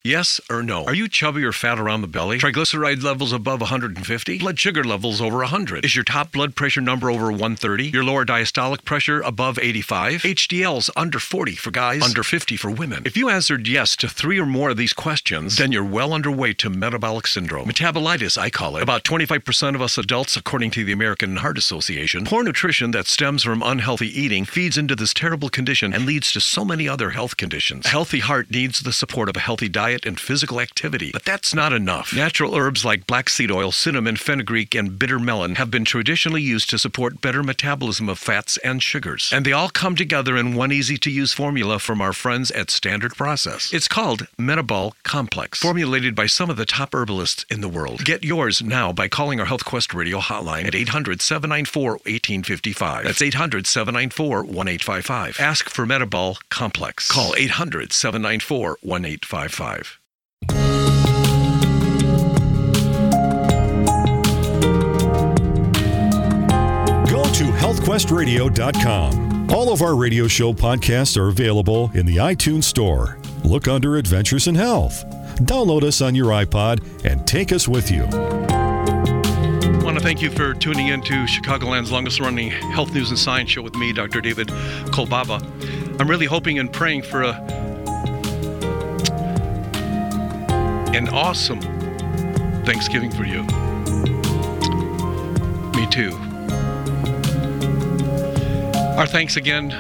Yes 0.07 0.38
or 0.51 0.62
no? 0.62 0.85
Are 0.85 0.93
you 0.93 1.09
chubby 1.09 1.43
or 1.45 1.53
fat 1.53 1.79
around 1.79 2.03
the 2.03 2.07
belly? 2.07 2.38
Triglyceride 2.38 3.03
levels 3.03 3.33
above 3.33 3.62
150? 3.62 4.37
Blood 4.37 4.59
sugar 4.59 4.85
levels 4.85 5.19
over 5.23 5.38
100? 5.38 5.83
Is 5.83 5.97
your 5.97 6.05
top 6.05 6.31
blood 6.31 6.55
pressure 6.55 6.83
number 6.83 7.11
over 7.11 7.29
130? 7.29 7.87
Your 7.87 8.05
lower 8.05 8.27
diastolic 8.27 8.85
pressure 8.85 9.23
above 9.23 9.59
85? 9.59 10.21
HDL's 10.21 10.90
under 10.95 11.19
40 11.19 11.53
for 11.53 11.71
guys, 11.71 12.03
under 12.03 12.23
50 12.23 12.55
for 12.59 12.71
women. 12.71 13.03
If 13.07 13.17
you 13.17 13.31
answered 13.31 13.67
yes 13.67 13.97
to 13.97 14.07
three 14.07 14.38
or 14.38 14.45
more 14.45 14.69
of 14.69 14.77
these 14.77 14.93
questions, 14.93 15.57
then 15.57 15.73
you're 15.73 15.83
well 15.83 16.12
underway 16.12 16.53
to 16.53 16.69
metabolic 16.69 17.27
syndrome. 17.27 17.67
Metabolitis, 17.67 18.37
I 18.37 18.51
call 18.51 18.77
it. 18.77 18.83
About 18.83 19.05
25% 19.05 19.75
of 19.75 19.81
us 19.81 19.97
adults, 19.97 20.37
according 20.37 20.71
to 20.73 20.85
the 20.85 20.93
American 20.93 21.37
Heart 21.37 21.57
Association, 21.57 22.27
poor 22.27 22.43
nutrition 22.45 22.90
that 22.90 23.07
stems 23.07 23.43
from 23.43 23.62
unhealthy 23.62 24.09
eating 24.09 24.45
feeds 24.45 24.77
into 24.77 24.95
this 24.95 25.14
terrible 25.14 25.49
condition 25.49 25.95
and 25.95 26.05
leads 26.05 26.31
to 26.33 26.43
so 26.43 26.62
many 26.62 26.87
other 26.87 27.09
health 27.09 27.38
conditions. 27.38 27.87
A 27.87 27.88
healthy 27.88 28.21
heart 28.21 28.51
needs 28.51 28.81
the 28.81 28.93
support 28.93 29.31
of 29.31 29.37
a 29.38 29.40
healthy 29.40 29.71
diet 29.71 29.93
and 30.04 30.18
physical 30.18 30.61
activity, 30.61 31.11
but 31.12 31.24
that's 31.24 31.54
not 31.54 31.72
enough. 31.72 32.14
Natural 32.14 32.54
herbs 32.54 32.85
like 32.85 33.07
black 33.07 33.28
seed 33.28 33.50
oil, 33.50 33.70
cinnamon, 33.72 34.16
fenugreek, 34.16 34.74
and 34.74 34.98
bitter 34.98 35.18
melon 35.18 35.54
have 35.54 35.70
been 35.70 35.85
traditionally 35.85 36.42
used 36.42 36.68
to 36.70 36.78
support 36.78 37.20
better 37.20 37.42
metabolism 37.42 38.09
of 38.09 38.18
fats 38.18 38.57
and 38.59 38.83
sugars. 38.83 39.30
And 39.33 39.44
they 39.44 39.52
all 39.52 39.68
come 39.68 39.96
together 39.96 40.37
in 40.37 40.54
one 40.54 40.72
easy 40.72 40.96
to 40.98 41.11
use 41.11 41.33
formula 41.33 41.78
from 41.78 42.00
our 42.00 42.12
friends 42.12 42.50
at 42.50 42.70
Standard 42.70 43.14
Process. 43.14 43.72
It's 43.72 43.88
called 43.88 44.26
Metabol 44.38 44.92
Complex, 45.02 45.61
formulated 45.61 46.14
by 46.14 46.26
some 46.26 46.50
of 46.50 46.57
the 46.57 46.66
top 46.66 46.94
herbalists 46.94 47.44
in 47.50 47.61
the 47.61 47.68
world. 47.68 48.04
Get 48.04 48.24
yours 48.24 48.62
now 48.62 48.92
by 48.92 49.09
calling 49.09 49.40
our 49.40 49.46
Health 49.46 49.64
Quest 49.64 49.94
radio 49.94 50.18
hotline 50.18 50.66
at 50.66 50.74
800 50.74 51.20
794 51.20 51.90
1855. 51.92 53.04
That's 53.04 53.22
800 53.22 53.66
794 53.66 54.38
1855. 54.38 55.40
Ask 55.40 55.68
for 55.68 55.87
Metabol 55.87 56.38
Complex. 56.48 57.11
Call 57.11 57.35
800 57.37 57.92
794 57.92 58.78
1855. 58.80 59.84
To 67.85 69.47
All 69.55 69.73
of 69.73 69.83
our 69.83 69.94
radio 69.94 70.27
show 70.27 70.55
podcasts 70.55 71.18
are 71.18 71.29
available 71.29 71.90
in 71.92 72.07
the 72.07 72.16
iTunes 72.16 72.64
Store. 72.64 73.18
Look 73.44 73.68
under 73.68 73.97
Adventures 73.97 74.47
in 74.49 74.55
Health. 74.55 75.05
Download 75.40 75.83
us 75.83 76.01
on 76.01 76.14
your 76.14 76.29
iPod 76.29 77.05
and 77.05 77.27
take 77.27 77.53
us 77.53 77.68
with 77.68 77.90
you. 77.90 78.05
I 78.05 79.81
want 79.85 79.99
to 79.99 80.03
thank 80.03 80.23
you 80.23 80.31
for 80.31 80.55
tuning 80.55 80.88
in 80.88 81.03
to 81.03 81.27
Chicagoland's 81.27 81.92
longest 81.92 82.20
running 82.20 82.51
health 82.51 82.94
news 82.94 83.11
and 83.11 83.18
science 83.18 83.51
show 83.51 83.61
with 83.61 83.75
me, 83.75 83.92
Dr. 83.92 84.23
David 84.23 84.49
Kolbaba. 84.88 85.42
I'm 86.01 86.09
really 86.09 86.27
hoping 86.27 86.59
and 86.59 86.73
praying 86.73 87.03
for 87.03 87.23
a 87.23 87.35
an 90.97 91.09
awesome 91.11 91.61
Thanksgiving 92.64 93.11
for 93.11 93.25
you. 93.25 93.42
Me 95.79 95.87
too. 95.90 96.23
Our 98.96 99.09
thanks 99.09 99.35
again 99.37 99.70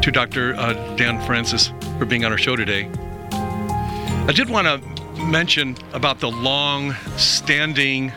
to 0.00 0.10
Dr. 0.10 0.54
Uh, 0.54 0.72
Dan 0.96 1.20
Francis 1.26 1.70
for 1.98 2.06
being 2.06 2.24
on 2.24 2.32
our 2.32 2.38
show 2.38 2.56
today. 2.56 2.90
I 3.30 4.32
did 4.34 4.48
want 4.48 4.66
to 4.66 5.22
mention 5.22 5.76
about 5.92 6.20
the 6.20 6.30
long 6.30 6.94
standing 7.18 8.10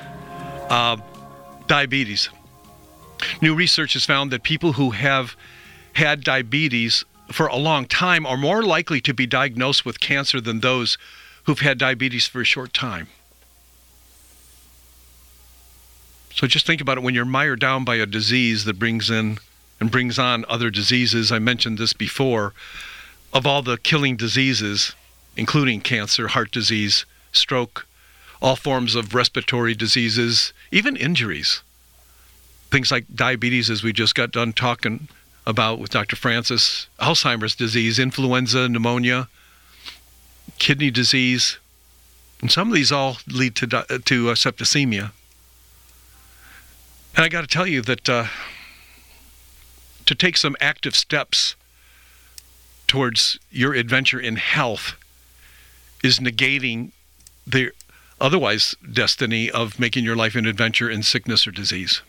uh, 0.70 0.96
diabetes. 1.68 2.30
New 3.42 3.54
research 3.54 3.92
has 3.92 4.06
found 4.06 4.32
that 4.32 4.44
people 4.44 4.72
who 4.72 4.92
have 4.92 5.36
had 5.96 6.24
diabetes 6.24 7.04
for 7.30 7.48
a 7.48 7.58
long 7.58 7.88
time 7.88 8.26
are 8.26 8.38
more 8.38 8.64
likely 8.64 9.02
to 9.02 9.14
be 9.14 9.28
diagnosed 9.28 9.86
with 9.86 10.00
cancer 10.00 10.40
than 10.40 10.62
those 10.62 10.98
who've 11.44 11.60
had 11.60 11.78
diabetes 11.78 12.26
for 12.26 12.40
a 12.40 12.46
short 12.46 12.74
time. 12.74 13.10
So 16.36 16.48
just 16.48 16.66
think 16.66 16.82
about 16.82 16.98
it 16.98 17.04
when 17.04 17.16
you're 17.16 17.24
mired 17.24 17.62
down 17.62 17.86
by 17.86 17.96
a 17.96 18.06
disease 18.06 18.66
that 18.66 18.78
brings 18.78 19.10
in 19.10 19.40
and 19.80 19.90
brings 19.90 20.20
on 20.20 20.44
other 20.50 20.70
diseases. 20.70 21.32
I 21.32 21.40
mentioned 21.40 21.78
this 21.78 21.94
before. 21.94 22.54
Of 23.34 23.48
all 23.48 23.62
the 23.62 23.78
killing 23.78 24.18
diseases, 24.18 24.94
including 25.38 25.80
cancer, 25.80 26.28
heart 26.28 26.52
disease, 26.52 27.06
stroke, 27.32 27.88
all 28.42 28.58
forms 28.58 28.96
of 28.96 29.16
respiratory 29.16 29.76
diseases, 29.76 30.52
even 30.72 30.98
injuries. 30.98 31.62
Things 32.70 32.92
like 32.92 33.06
diabetes, 33.16 33.70
as 33.70 33.82
we 33.82 33.94
just 33.94 34.14
got 34.14 34.32
done 34.32 34.52
talking 34.52 35.08
about 35.48 35.80
with 35.80 35.92
Dr. 35.92 36.18
Francis, 36.18 36.88
Alzheimer's 37.00 37.56
disease, 37.56 37.98
influenza, 37.98 38.68
pneumonia, 38.68 39.30
kidney 40.60 40.92
disease, 40.92 41.60
and 42.42 42.52
some 42.52 42.68
of 42.68 42.74
these 42.74 42.92
all 42.92 43.20
lead 43.26 43.56
to, 43.56 43.68
to 43.68 44.30
uh, 44.30 44.36
septicemia. 44.36 45.12
And 47.16 47.24
I 47.24 47.30
got 47.30 47.42
to 47.42 47.48
tell 47.48 47.66
you 47.66 47.82
that 47.82 48.10
uh, 48.10 48.26
to 50.06 50.16
take 50.16 50.36
some 50.36 50.58
active 50.60 50.96
steps 50.96 51.56
towards 52.88 53.40
your 53.50 53.74
adventure 53.74 54.20
in 54.20 54.36
health 54.36 54.96
is 56.04 56.20
negating 56.20 56.92
the 57.48 57.72
otherwise 58.20 58.76
destiny 58.92 59.50
of 59.50 59.80
making 59.80 60.04
your 60.04 60.16
life 60.16 60.36
an 60.36 60.46
adventure 60.46 60.90
in 60.90 61.04
sickness 61.04 61.48
or 61.48 61.52
disease. 61.52 62.02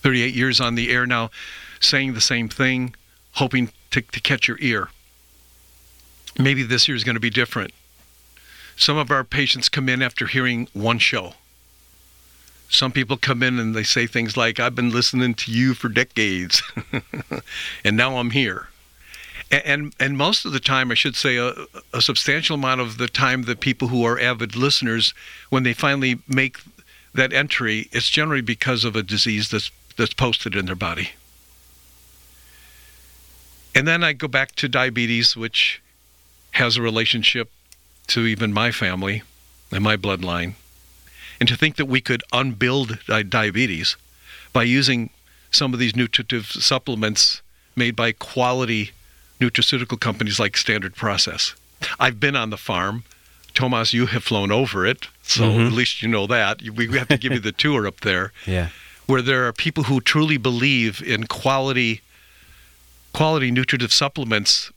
38 0.00 0.34
years 0.34 0.58
on 0.60 0.74
the 0.74 0.90
air 0.90 1.06
now, 1.06 1.30
saying 1.78 2.14
the 2.14 2.20
same 2.20 2.48
thing, 2.48 2.94
hoping 3.32 3.70
to, 3.90 4.00
to 4.00 4.20
catch 4.20 4.48
your 4.48 4.58
ear. 4.60 4.88
Maybe 6.38 6.62
this 6.62 6.88
year 6.88 6.96
is 6.96 7.04
going 7.04 7.14
to 7.14 7.20
be 7.20 7.30
different. 7.30 7.72
Some 8.76 8.96
of 8.96 9.10
our 9.10 9.24
patients 9.24 9.68
come 9.68 9.88
in 9.88 10.00
after 10.02 10.26
hearing 10.26 10.68
one 10.72 10.98
show. 10.98 11.34
Some 12.68 12.92
people 12.92 13.16
come 13.16 13.42
in 13.42 13.58
and 13.58 13.74
they 13.74 13.82
say 13.82 14.06
things 14.06 14.36
like, 14.36 14.58
I've 14.58 14.74
been 14.74 14.90
listening 14.90 15.34
to 15.34 15.52
you 15.52 15.74
for 15.74 15.88
decades, 15.88 16.62
and 17.84 17.96
now 17.96 18.16
I'm 18.16 18.30
here. 18.30 18.68
And, 19.50 19.94
and 20.00 20.18
most 20.18 20.44
of 20.44 20.52
the 20.52 20.58
time, 20.58 20.90
I 20.90 20.94
should 20.94 21.14
say, 21.14 21.36
a, 21.36 21.54
a 21.92 22.02
substantial 22.02 22.56
amount 22.56 22.80
of 22.80 22.98
the 22.98 23.06
time, 23.06 23.42
the 23.42 23.54
people 23.54 23.88
who 23.88 24.04
are 24.04 24.18
avid 24.18 24.56
listeners, 24.56 25.14
when 25.50 25.62
they 25.62 25.72
finally 25.72 26.18
make 26.26 26.58
that 27.14 27.32
entry, 27.32 27.88
it's 27.92 28.10
generally 28.10 28.42
because 28.42 28.84
of 28.84 28.96
a 28.96 29.02
disease 29.02 29.48
that's 29.50 29.70
that's 29.96 30.12
posted 30.12 30.54
in 30.54 30.66
their 30.66 30.74
body. 30.74 31.10
And 33.74 33.86
then 33.86 34.04
I 34.04 34.12
go 34.12 34.28
back 34.28 34.54
to 34.56 34.68
diabetes, 34.68 35.36
which 35.36 35.82
has 36.52 36.76
a 36.76 36.82
relationship 36.82 37.50
to 38.08 38.26
even 38.26 38.52
my 38.52 38.70
family 38.70 39.22
and 39.70 39.82
my 39.82 39.96
bloodline. 39.96 40.54
And 41.38 41.48
to 41.48 41.56
think 41.56 41.76
that 41.76 41.86
we 41.86 42.00
could 42.00 42.22
unbuild 42.32 42.98
diabetes 43.28 43.96
by 44.52 44.62
using 44.62 45.10
some 45.50 45.72
of 45.72 45.78
these 45.78 45.94
nutritive 45.94 46.46
supplements 46.46 47.42
made 47.74 47.94
by 47.94 48.12
quality 48.12 48.92
nutraceutical 49.40 50.00
companies 50.00 50.40
like 50.40 50.56
Standard 50.56 50.94
Process. 50.94 51.54
I've 52.00 52.18
been 52.18 52.36
on 52.36 52.50
the 52.50 52.56
farm. 52.56 53.04
Tomas, 53.54 53.92
you 53.92 54.06
have 54.06 54.24
flown 54.24 54.52
over 54.52 54.86
it, 54.86 55.08
so 55.22 55.44
mm-hmm. 55.44 55.66
at 55.66 55.72
least 55.72 56.02
you 56.02 56.08
know 56.08 56.26
that. 56.26 56.62
We 56.62 56.86
have 56.98 57.08
to 57.08 57.18
give 57.18 57.32
you 57.32 57.38
the 57.38 57.52
tour 57.64 57.86
up 57.86 58.00
there. 58.00 58.32
Yeah. 58.46 58.68
Where 59.06 59.22
there 59.22 59.46
are 59.46 59.52
people 59.52 59.84
who 59.84 60.00
truly 60.00 60.36
believe 60.36 61.02
in 61.02 61.26
quality 61.26 62.02
quality 63.12 63.50
nutritive 63.50 63.94
supplements 63.94 64.70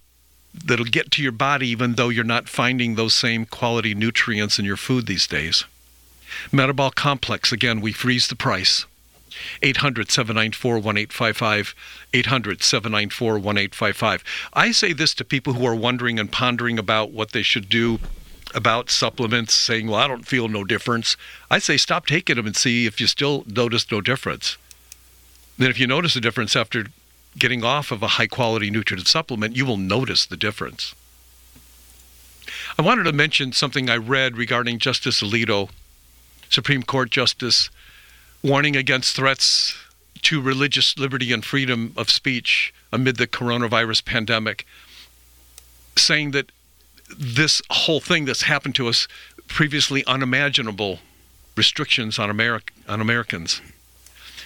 that'll 0.53 0.85
get 0.85 1.11
to 1.11 1.21
your 1.21 1.31
body 1.31 1.67
even 1.67 1.95
though 1.95 2.07
you're 2.07 2.23
not 2.23 2.47
finding 2.47 2.95
those 2.95 3.13
same 3.13 3.45
quality 3.45 3.93
nutrients 3.93 4.57
in 4.57 4.63
your 4.63 4.77
food 4.77 5.07
these 5.07 5.27
days. 5.27 5.65
Metabol 6.51 6.93
Complex, 6.93 7.51
again, 7.51 7.81
we 7.81 7.91
freeze 7.91 8.27
the 8.27 8.35
price. 8.35 8.85
800 9.61 10.11
794 10.11 10.73
1855. 10.75 11.75
800 12.13 12.63
794 12.63 13.33
1855. 13.33 14.23
I 14.53 14.71
say 14.71 14.93
this 14.93 15.13
to 15.15 15.23
people 15.23 15.53
who 15.53 15.65
are 15.65 15.75
wondering 15.75 16.19
and 16.19 16.31
pondering 16.31 16.79
about 16.79 17.11
what 17.11 17.31
they 17.31 17.43
should 17.43 17.69
do 17.69 17.99
about 18.55 18.89
supplements, 18.89 19.53
saying, 19.53 19.87
Well, 19.87 19.99
I 19.99 20.07
don't 20.07 20.27
feel 20.27 20.47
no 20.47 20.63
difference. 20.63 21.15
I 21.51 21.59
say, 21.59 21.77
stop 21.77 22.07
taking 22.07 22.35
them 22.35 22.47
and 22.47 22.55
see 22.55 22.85
if 22.85 22.99
you 22.99 23.07
still 23.07 23.43
notice 23.47 23.89
no 23.91 24.01
difference. 24.01 24.57
Then, 25.57 25.69
if 25.69 25.79
you 25.79 25.87
notice 25.87 26.15
a 26.15 26.21
difference 26.21 26.55
after 26.55 26.87
getting 27.37 27.63
off 27.63 27.91
of 27.91 28.01
a 28.01 28.07
high 28.07 28.27
quality 28.27 28.71
nutritive 28.71 29.07
supplement, 29.07 29.55
you 29.55 29.65
will 29.65 29.77
notice 29.77 30.25
the 30.25 30.37
difference. 30.37 30.95
I 32.77 32.81
wanted 32.81 33.03
to 33.03 33.11
mention 33.11 33.51
something 33.51 33.89
I 33.89 33.97
read 33.97 34.37
regarding 34.37 34.79
Justice 34.79 35.21
Alito, 35.21 35.69
Supreme 36.49 36.83
Court 36.83 37.09
Justice, 37.09 37.69
warning 38.43 38.75
against 38.75 39.15
threats 39.15 39.77
to 40.23 40.41
religious 40.41 40.97
liberty 40.97 41.31
and 41.31 41.43
freedom 41.45 41.93
of 41.95 42.09
speech 42.09 42.73
amid 42.91 43.17
the 43.17 43.27
coronavirus 43.27 44.03
pandemic, 44.05 44.65
saying 45.95 46.31
that 46.31 46.51
this 47.17 47.61
whole 47.69 47.99
thing 47.99 48.25
that's 48.25 48.43
happened 48.43 48.75
to 48.75 48.87
us 48.87 49.07
previously 49.47 50.05
unimaginable 50.05 50.99
restrictions 51.55 52.19
on 52.19 52.29
America 52.29 52.71
on 52.87 53.01
Americans 53.01 53.61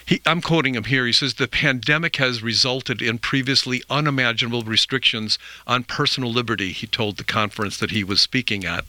he, 0.06 0.22
I'm 0.26 0.42
quoting 0.42 0.76
him 0.76 0.86
here. 0.86 1.06
He 1.06 1.14
says 1.14 1.36
the 1.36 1.48
pandemic 1.48 2.18
has 2.18 2.44
resulted 2.44 3.02
in 3.02 3.20
previously 3.20 3.84
unimaginable 3.90 4.64
restrictions 4.64 5.40
on 5.66 5.84
personal 5.84 6.32
liberty, 6.32 6.72
he 6.72 6.88
told 6.88 7.18
the 7.18 7.24
conference 7.24 7.78
that 7.78 7.92
he 7.92 8.04
was 8.04 8.20
speaking 8.20 8.66
at. 8.66 8.86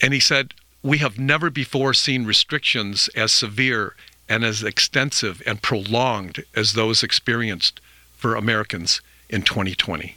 And 0.00 0.12
he 0.12 0.20
said, 0.20 0.54
We 0.82 0.98
have 0.98 1.18
never 1.18 1.48
before 1.50 1.94
seen 1.94 2.24
restrictions 2.24 3.08
as 3.14 3.32
severe 3.32 3.94
and 4.28 4.44
as 4.44 4.62
extensive 4.62 5.42
and 5.46 5.62
prolonged 5.62 6.44
as 6.54 6.72
those 6.72 7.02
experienced 7.02 7.80
for 8.16 8.34
Americans 8.34 9.00
in 9.28 9.42
2020. 9.42 10.16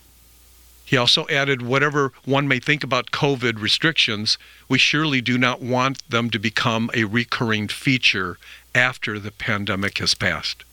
He 0.86 0.98
also 0.98 1.28
added, 1.28 1.64
whatever 1.64 2.14
one 2.26 2.48
may 2.48 2.60
think 2.60 2.84
about 2.84 3.12
COVID 3.12 3.60
restrictions, 3.60 4.38
we 4.70 4.78
surely 4.78 5.20
do 5.20 5.38
not 5.38 5.60
want 5.60 6.08
them 6.10 6.30
to 6.30 6.38
become 6.38 6.92
a 6.94 7.06
recurring 7.06 7.68
feature 7.68 8.38
after 8.76 9.20
the 9.20 9.32
pandemic 9.32 9.98
has 9.98 10.14
passed. 10.14 10.64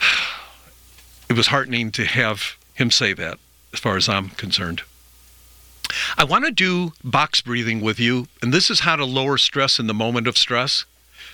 It 1.28 1.36
was 1.36 1.46
heartening 1.46 1.92
to 1.92 2.04
have 2.06 2.56
him 2.74 2.90
say 2.90 3.12
that, 3.12 3.38
as 3.72 3.78
far 3.78 3.96
as 3.96 4.08
I'm 4.08 4.30
concerned. 4.30 4.82
I 6.16 6.24
want 6.24 6.44
to 6.44 6.50
do 6.50 6.92
box 7.02 7.40
breathing 7.40 7.80
with 7.80 7.98
you, 7.98 8.28
and 8.42 8.52
this 8.52 8.70
is 8.70 8.80
how 8.80 8.96
to 8.96 9.04
lower 9.04 9.38
stress 9.38 9.78
in 9.78 9.86
the 9.86 9.94
moment 9.94 10.26
of 10.26 10.36
stress. 10.38 10.84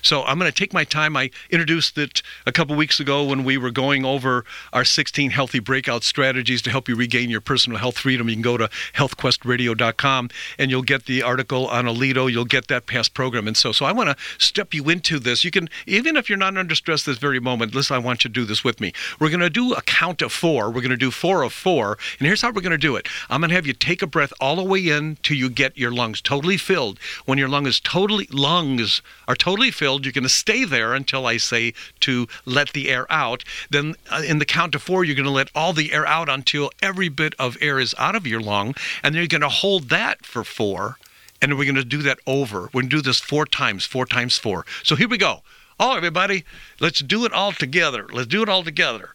So 0.03 0.23
I'm 0.25 0.39
going 0.39 0.51
to 0.51 0.57
take 0.57 0.73
my 0.73 0.85
time. 0.85 1.17
I 1.17 1.31
introduced 1.51 1.99
it 1.99 2.23
a 2.47 2.53
couple 2.53 2.77
weeks 2.77 3.01
ago 3.01 3.25
when 3.25 3.45
we 3.45 3.59
were 3.59 3.71
going 3.71 4.05
over 4.05 4.45
our 4.73 4.85
16 4.85 5.31
healthy 5.31 5.59
breakout 5.59 6.05
strategies 6.05 6.63
to 6.63 6.71
help 6.71 6.89
you 6.89 6.97
regain 6.97 7.31
your 7.31 7.41
personal 7.41 7.79
health 7.79 7.99
freedom. 7.99 8.29
You 8.29 8.37
can 8.37 8.43
go 8.43 8.57
to 8.57 8.69
healthquestradio.com 8.95 10.31
and 10.59 10.71
you'll 10.71 10.83
get 10.83 11.07
the 11.07 11.23
article 11.23 11.67
on 11.69 11.87
Alito. 11.87 12.31
You'll 12.31 12.45
get 12.45 12.69
that 12.69 12.87
past 12.87 13.15
program. 13.15 13.47
And 13.47 13.57
so, 13.57 13.73
so 13.73 13.85
I 13.85 13.93
want 13.93 14.11
to 14.11 14.17
step 14.39 14.75
you 14.75 14.89
into 14.89 15.19
this. 15.19 15.45
You 15.45 15.51
can, 15.51 15.69
even 15.87 16.17
if 16.17 16.29
you're 16.29 16.39
not 16.39 16.57
under 16.57 16.75
stress 16.75 17.05
this 17.05 17.19
very 17.19 17.41
moment, 17.41 17.75
listen, 17.75 17.97
I 17.97 17.99
want 17.99 18.25
you 18.25 18.31
to 18.31 18.35
do 18.35 18.45
this 18.45 18.65
with 18.65 18.81
me. 18.81 18.93
We're 19.19 19.31
going 19.31 19.41
to 19.41 19.51
do 19.51 19.75
a 19.75 19.83
count 19.83 20.23
of 20.23 20.33
four. 20.33 20.67
We're 20.69 20.81
going 20.81 20.91
to 20.91 20.97
do 20.97 21.11
four 21.11 21.43
of 21.43 21.53
four. 21.53 21.99
And 22.19 22.27
here's 22.27 22.43
how 22.43 22.51
we're 22.51 22.61
going 22.61 22.71
to 22.71 22.79
do 22.79 22.97
it. 22.97 23.09
I'm 23.31 23.41
going 23.41 23.51
to 23.51 23.55
have 23.55 23.67
you 23.67 23.73
take 23.73 24.03
a 24.03 24.07
breath 24.07 24.33
all 24.41 24.57
the 24.57 24.65
way 24.65 24.89
in 24.89 25.17
till 25.23 25.37
you 25.37 25.49
get 25.49 25.77
your 25.77 25.91
lungs 25.91 26.21
totally 26.21 26.57
filled. 26.57 26.99
When 27.25 27.39
your 27.39 27.49
lung 27.49 27.67
is 27.67 27.81
totally, 27.81 28.29
lungs 28.31 29.03
are 29.29 29.35
totally 29.35 29.71
filled, 29.71 29.86
you're 29.87 30.13
going 30.13 30.23
to 30.25 30.29
stay 30.29 30.65
there 30.65 30.95
until 30.95 31.27
I 31.27 31.37
say 31.37 31.75
to 32.01 32.27
let 32.45 32.73
the 32.73 32.89
air 32.91 33.07
out. 33.11 33.45
Then 33.71 33.95
uh, 34.11 34.23
in 34.27 34.39
the 34.39 34.45
count 34.45 34.73
to 34.73 34.79
four, 34.79 35.05
you're 35.05 35.15
going 35.15 35.25
to 35.25 35.31
let 35.31 35.51
all 35.55 35.73
the 35.73 35.93
air 35.93 36.07
out 36.07 36.29
until 36.29 36.71
every 36.83 37.09
bit 37.09 37.35
of 37.39 37.57
air 37.61 37.79
is 37.79 37.95
out 37.99 38.17
of 38.17 38.27
your 38.27 38.41
lung. 38.41 38.75
And 39.03 39.15
then 39.15 39.21
you're 39.23 39.29
going 39.29 39.41
to 39.41 39.49
hold 39.49 39.89
that 39.91 40.25
for 40.25 40.45
four. 40.45 40.99
And 41.41 41.57
we're 41.59 41.65
going 41.65 41.75
to 41.77 41.85
do 41.85 42.03
that 42.03 42.19
over. 42.27 42.63
We're 42.73 42.83
going 42.83 42.91
to 42.91 42.97
do 42.97 43.03
this 43.03 43.21
four 43.21 43.47
times, 43.47 43.85
four 43.85 44.07
times 44.07 44.39
four. 44.39 44.65
So 44.83 44.97
here 44.97 45.09
we 45.09 45.19
go. 45.19 45.43
All 45.79 45.91
right, 45.91 45.99
everybody, 45.99 46.45
let's 46.81 47.01
do 47.01 47.27
it 47.27 47.33
all 47.33 47.53
together. 47.53 48.07
Let's 48.11 48.29
do 48.29 48.43
it 48.43 48.49
all 48.49 48.65
together. 48.65 49.11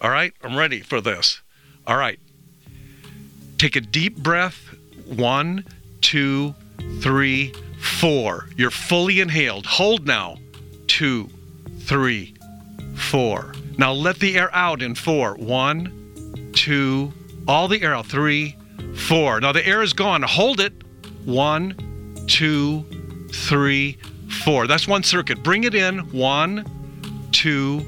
All 0.00 0.10
right, 0.10 0.32
I'm 0.42 0.56
ready 0.56 0.80
for 0.80 1.00
this. 1.00 1.40
All 1.86 1.96
right. 1.96 2.20
Take 3.58 3.74
a 3.74 3.80
deep 3.80 4.16
breath. 4.16 4.74
One, 5.06 5.64
two, 6.00 6.54
three, 7.00 7.52
four. 7.84 8.48
You're 8.56 8.70
fully 8.70 9.20
inhaled. 9.20 9.66
Hold 9.66 10.06
now. 10.06 10.38
Two, 10.86 11.28
three, 11.80 12.34
four. 12.94 13.54
Now 13.78 13.92
let 13.92 14.18
the 14.18 14.36
air 14.36 14.54
out 14.54 14.82
in 14.82 14.94
four. 14.94 15.34
One, 15.34 16.50
two, 16.54 17.12
all 17.46 17.68
the 17.68 17.82
air 17.82 17.94
out. 17.94 18.06
Three, 18.06 18.56
four. 18.94 19.40
Now 19.40 19.52
the 19.52 19.66
air 19.66 19.82
is 19.82 19.92
gone. 19.92 20.22
Hold 20.22 20.60
it. 20.60 20.72
One, 21.24 22.24
two, 22.26 22.84
three, 23.32 23.98
four. 24.44 24.66
That's 24.66 24.88
one 24.88 25.02
circuit. 25.02 25.42
Bring 25.42 25.64
it 25.64 25.74
in. 25.74 25.98
One, 26.10 26.64
two, 27.32 27.80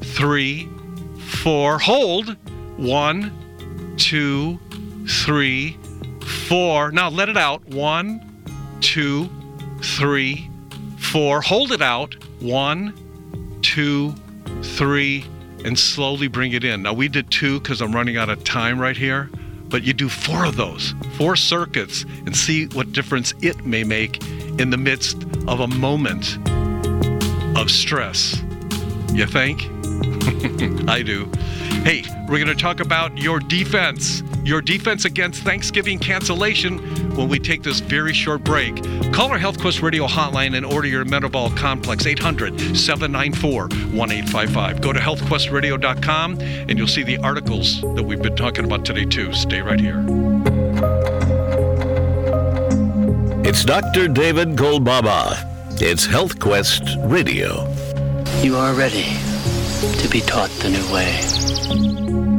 three, 0.00 0.68
four. 1.42 1.78
Hold. 1.78 2.36
One, 2.76 3.96
two, 3.98 4.58
three, 5.06 5.78
four. 6.48 6.90
Now 6.90 7.10
let 7.10 7.28
it 7.28 7.36
out. 7.36 7.64
One, 7.66 8.78
two, 8.80 9.28
three, 9.82 10.50
four. 10.98 11.40
Hold 11.42 11.72
it 11.72 11.82
out. 11.82 12.14
One, 12.40 12.94
two, 13.62 14.14
three, 14.62 15.24
and 15.64 15.78
slowly 15.78 16.28
bring 16.28 16.52
it 16.52 16.64
in. 16.64 16.82
Now 16.82 16.92
we 16.92 17.08
did 17.08 17.30
two 17.30 17.60
because 17.60 17.80
I'm 17.80 17.94
running 17.94 18.16
out 18.16 18.28
of 18.28 18.42
time 18.44 18.78
right 18.78 18.96
here, 18.96 19.30
but 19.68 19.82
you 19.82 19.92
do 19.92 20.08
four 20.08 20.44
of 20.44 20.56
those, 20.56 20.94
four 21.16 21.36
circuits, 21.36 22.04
and 22.26 22.36
see 22.36 22.66
what 22.66 22.92
difference 22.92 23.34
it 23.42 23.64
may 23.64 23.84
make 23.84 24.22
in 24.58 24.70
the 24.70 24.76
midst 24.76 25.22
of 25.46 25.60
a 25.60 25.68
moment 25.68 26.38
of 27.56 27.70
stress. 27.70 28.42
You 29.12 29.26
think? 29.26 29.62
I 30.88 31.02
do. 31.02 31.30
Hey, 31.84 32.04
we're 32.28 32.38
going 32.38 32.46
to 32.46 32.54
talk 32.54 32.80
about 32.80 33.16
your 33.18 33.40
defense, 33.40 34.22
your 34.44 34.62
defense 34.62 35.04
against 35.04 35.42
Thanksgiving 35.42 35.98
cancellation 35.98 37.01
when 37.16 37.28
we 37.28 37.38
take 37.38 37.62
this 37.62 37.80
very 37.80 38.12
short 38.12 38.42
break. 38.44 38.76
Call 39.12 39.30
our 39.30 39.38
Health 39.38 39.60
Quest 39.60 39.82
Radio 39.82 40.06
hotline 40.06 40.56
and 40.56 40.64
order 40.64 40.88
your 40.88 41.04
Metabol 41.04 41.56
Complex 41.56 42.06
800 42.06 42.76
794 42.76 43.62
1855. 43.62 44.80
Go 44.80 44.92
to 44.92 45.00
healthquestradio.com 45.00 46.40
and 46.40 46.78
you'll 46.78 46.86
see 46.86 47.02
the 47.02 47.18
articles 47.18 47.80
that 47.80 48.02
we've 48.02 48.22
been 48.22 48.36
talking 48.36 48.64
about 48.64 48.84
today, 48.84 49.04
too. 49.04 49.32
Stay 49.32 49.60
right 49.60 49.80
here. 49.80 50.04
It's 53.44 53.64
Dr. 53.64 54.08
David 54.08 54.56
Kolbaba. 54.56 55.48
It's 55.80 56.06
Health 56.06 56.38
Quest 56.38 56.84
Radio. 57.00 57.68
You 58.40 58.56
are 58.56 58.72
ready 58.72 59.16
to 60.00 60.08
be 60.10 60.20
taught 60.20 60.50
the 60.60 60.70
new 60.70 60.92
way. 60.92 62.31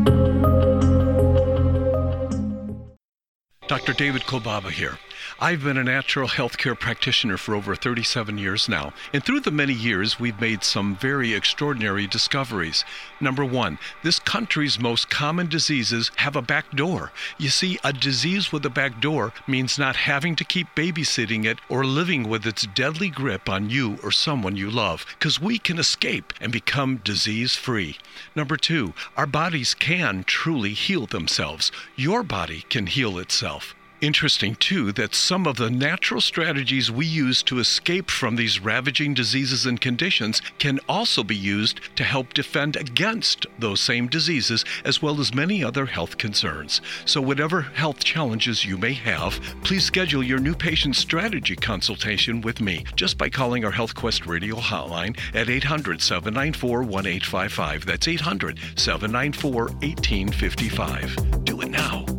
Dr. 3.74 3.93
David 3.93 4.21
Kolbaba 4.21 4.69
here. 4.69 4.99
I've 5.39 5.63
been 5.63 5.77
a 5.77 5.84
natural 5.84 6.27
healthcare 6.27 6.79
practitioner 6.79 7.38
for 7.38 7.55
over 7.55 7.75
37 7.75 8.38
years 8.38 8.69
now, 8.69 8.93
and 9.11 9.23
through 9.23 9.39
the 9.39 9.51
many 9.51 9.73
years, 9.73 10.19
we've 10.19 10.39
made 10.39 10.63
some 10.63 10.95
very 10.95 11.34
extraordinary 11.34 12.05
discoveries. 12.05 12.86
Number 13.19 13.43
one, 13.43 13.79
this 14.03 14.19
country's 14.19 14.79
most 14.79 15.09
common 15.09 15.47
diseases 15.47 16.11
have 16.17 16.36
a 16.36 16.41
back 16.41 16.75
door. 16.75 17.11
You 17.39 17.49
see, 17.49 17.79
a 17.84 17.91
disease 17.91 18.51
with 18.51 18.63
a 18.65 18.69
back 18.69 19.01
door 19.01 19.34
means 19.47 19.79
not 19.79 19.95
having 19.95 20.36
to 20.36 20.43
keep 20.43 20.67
babysitting 20.75 21.45
it 21.45 21.57
or 21.67 21.84
living 21.84 22.29
with 22.29 22.45
its 22.45 22.67
deadly 22.67 23.09
grip 23.09 23.49
on 23.49 23.71
you 23.71 23.97
or 24.03 24.11
someone 24.11 24.55
you 24.55 24.69
love, 24.69 25.05
because 25.17 25.41
we 25.41 25.57
can 25.57 25.79
escape 25.79 26.31
and 26.39 26.51
become 26.51 26.97
disease 26.97 27.55
free. 27.55 27.97
Number 28.36 28.55
two, 28.55 28.93
our 29.17 29.27
bodies 29.27 29.73
can 29.73 30.23
truly 30.25 30.73
heal 30.73 31.07
themselves. 31.07 31.71
Your 31.95 32.21
body 32.21 32.65
can 32.69 32.86
heal 32.86 33.17
itself. 33.17 33.73
Interesting, 34.04 34.56
too, 34.56 34.91
that 34.91 35.16
some 35.16 35.47
of 35.47 35.56
the 35.56 35.70
natural 35.70 36.20
strategies 36.20 36.91
we 36.91 37.06
use 37.06 37.41
to 37.43 37.60
escape 37.60 38.12
from 38.12 38.36
these 38.36 38.60
ravaging 38.60 39.14
diseases 39.14 39.66
and 39.66 39.80
conditions 39.80 40.41
can 40.60 40.82
also 40.89 41.24
be 41.24 41.38
used 41.38 41.80
to 41.95 42.04
help 42.04 42.34
defend 42.34 42.76
against 42.76 43.45
those 43.60 43.80
same 43.80 44.08
diseases, 44.08 44.66
as 44.84 45.01
well 45.01 45.22
as 45.22 45.34
many 45.34 45.64
other 45.64 45.86
health 45.86 46.18
concerns. 46.18 46.82
So, 47.06 47.22
whatever 47.22 47.62
health 47.62 48.04
challenges 48.04 48.66
you 48.66 48.78
may 48.78 48.91
have, 48.91 49.39
please 49.64 49.86
schedule 49.86 50.22
your 50.22 50.39
new 50.39 50.54
patient 50.54 50.97
strategy 50.97 51.56
consultation 51.56 52.41
with 52.41 52.60
me 52.60 52.84
just 52.97 53.18
by 53.18 53.30
calling 53.30 53.64
our 53.64 53.72
Health 53.72 53.95
Quest 53.95 54.26
radio 54.26 54.58
hotline 54.58 55.18
at 55.34 55.49
800 55.49 56.01
794 56.01 56.80
1855. 56.80 57.86
That's 57.86 58.10
800 58.10 58.60
794 58.76 59.62
1855. 59.62 61.45
Do 61.45 61.62
it 61.62 61.70
now. 61.70 62.12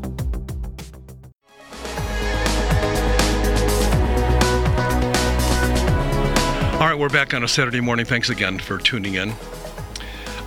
All 6.85 6.91
right, 6.91 6.99
we're 6.99 7.09
back 7.09 7.33
on 7.33 7.43
a 7.43 7.49
Saturday 7.49 7.81
morning. 7.81 8.05
Thanks 8.05 8.29
again 8.29 8.59
for 8.59 8.77
tuning 8.77 9.15
in. 9.15 9.33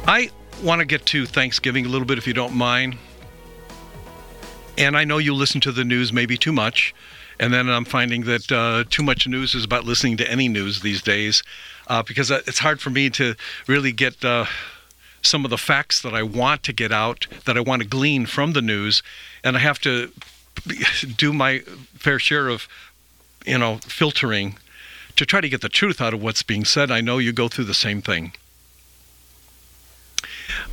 I 0.07 0.29
want 0.61 0.81
to 0.81 0.85
get 0.85 1.03
to 1.07 1.25
Thanksgiving 1.25 1.87
a 1.87 1.89
little 1.89 2.05
bit, 2.05 2.19
if 2.19 2.27
you 2.27 2.33
don't 2.33 2.53
mind. 2.53 2.95
And 4.77 4.95
I 4.95 5.03
know 5.03 5.17
you 5.17 5.33
listen 5.33 5.61
to 5.61 5.71
the 5.71 5.83
news 5.83 6.13
maybe 6.13 6.37
too 6.37 6.51
much. 6.51 6.93
And 7.39 7.51
then 7.51 7.67
I'm 7.67 7.85
finding 7.85 8.25
that 8.25 8.51
uh, 8.51 8.83
too 8.87 9.01
much 9.01 9.27
news 9.27 9.55
is 9.55 9.63
about 9.63 9.85
listening 9.85 10.15
to 10.17 10.29
any 10.31 10.47
news 10.47 10.81
these 10.81 11.01
days 11.01 11.41
uh, 11.87 12.03
because 12.03 12.29
it's 12.29 12.59
hard 12.59 12.81
for 12.81 12.91
me 12.91 13.09
to 13.09 13.33
really 13.65 13.91
get 13.91 14.23
uh, 14.23 14.45
some 15.23 15.43
of 15.43 15.49
the 15.49 15.57
facts 15.57 16.03
that 16.03 16.13
I 16.13 16.21
want 16.21 16.61
to 16.65 16.71
get 16.71 16.91
out, 16.91 17.25
that 17.45 17.57
I 17.57 17.61
want 17.61 17.81
to 17.81 17.87
glean 17.87 18.27
from 18.27 18.53
the 18.53 18.61
news. 18.61 19.01
And 19.43 19.57
I 19.57 19.59
have 19.61 19.79
to 19.79 20.11
do 21.17 21.33
my 21.33 21.61
fair 21.95 22.19
share 22.19 22.47
of, 22.47 22.67
you 23.43 23.57
know, 23.57 23.77
filtering 23.77 24.57
to 25.17 25.25
try 25.25 25.41
to 25.41 25.49
get 25.49 25.61
the 25.61 25.69
truth 25.69 25.99
out 25.99 26.13
of 26.13 26.21
what's 26.21 26.43
being 26.43 26.63
said. 26.63 26.89
I 26.89 27.01
know 27.01 27.17
you 27.17 27.33
go 27.33 27.47
through 27.47 27.65
the 27.65 27.73
same 27.73 28.01
thing. 28.01 28.33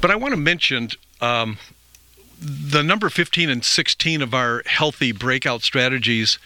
But 0.00 0.10
I 0.10 0.16
want 0.16 0.32
to 0.32 0.40
mention 0.40 0.90
um, 1.20 1.58
the 2.40 2.82
number 2.82 3.08
15 3.08 3.48
and 3.50 3.64
16 3.64 4.22
of 4.22 4.34
our 4.34 4.62
healthy 4.66 5.12
breakout 5.12 5.62
strategies 5.62 6.38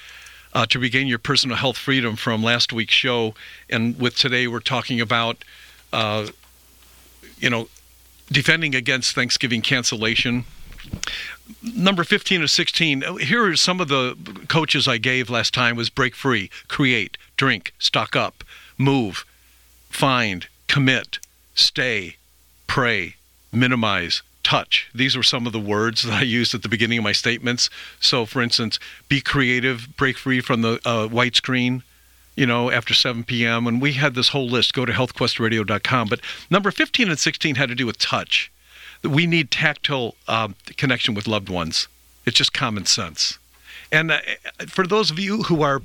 uh, 0.54 0.64
to 0.66 0.78
regain 0.78 1.06
your 1.06 1.18
personal 1.18 1.56
health 1.56 1.76
freedom 1.76 2.16
from 2.16 2.42
last 2.42 2.72
week's 2.72 2.94
show. 2.94 3.34
And 3.68 3.98
with 3.98 4.16
today, 4.16 4.46
we're 4.46 4.60
talking 4.60 5.00
about, 5.00 5.44
uh, 5.92 6.28
you 7.38 7.50
know, 7.50 7.68
defending 8.30 8.74
against 8.74 9.14
Thanksgiving 9.14 9.60
cancellation. 9.60 10.44
Number 11.62 12.04
15 12.04 12.42
or 12.42 12.46
16, 12.46 13.18
here 13.20 13.44
are 13.44 13.56
some 13.56 13.80
of 13.80 13.88
the 13.88 14.16
coaches 14.48 14.86
I 14.86 14.98
gave 14.98 15.30
last 15.30 15.54
time 15.54 15.76
was 15.76 15.90
break 15.90 16.14
free, 16.14 16.50
create, 16.68 17.16
drink, 17.36 17.72
stock 17.78 18.14
up, 18.14 18.44
move, 18.76 19.24
find, 19.88 20.46
commit, 20.66 21.18
stay, 21.54 22.16
pray, 22.66 23.16
minimize, 23.52 24.22
touch. 24.42 24.88
These 24.94 25.16
were 25.16 25.22
some 25.22 25.46
of 25.46 25.52
the 25.52 25.60
words 25.60 26.02
that 26.02 26.14
I 26.14 26.22
used 26.22 26.54
at 26.54 26.62
the 26.62 26.68
beginning 26.68 26.98
of 26.98 27.04
my 27.04 27.12
statements. 27.12 27.68
So, 28.00 28.24
for 28.24 28.40
instance, 28.40 28.78
be 29.08 29.20
creative, 29.20 29.88
break 29.96 30.16
free 30.16 30.40
from 30.40 30.62
the 30.62 30.80
uh, 30.84 31.06
white 31.08 31.36
screen, 31.36 31.82
you 32.36 32.46
know, 32.46 32.70
after 32.70 32.94
7 32.94 33.24
p.m. 33.24 33.66
And 33.66 33.82
we 33.82 33.94
had 33.94 34.14
this 34.14 34.28
whole 34.28 34.48
list. 34.48 34.72
Go 34.72 34.84
to 34.84 34.92
healthquestradio.com. 34.92 36.08
But 36.08 36.20
number 36.50 36.70
15 36.70 37.08
and 37.08 37.18
16 37.18 37.56
had 37.56 37.68
to 37.68 37.74
do 37.74 37.84
with 37.84 37.98
touch. 37.98 38.50
We 39.04 39.26
need 39.26 39.50
tactile 39.50 40.16
um, 40.26 40.56
connection 40.76 41.14
with 41.14 41.26
loved 41.26 41.48
ones. 41.48 41.88
It's 42.26 42.36
just 42.36 42.52
common 42.52 42.84
sense. 42.84 43.38
And 43.90 44.10
uh, 44.10 44.18
for 44.66 44.86
those 44.86 45.10
of 45.10 45.18
you 45.18 45.44
who 45.44 45.62
are 45.62 45.82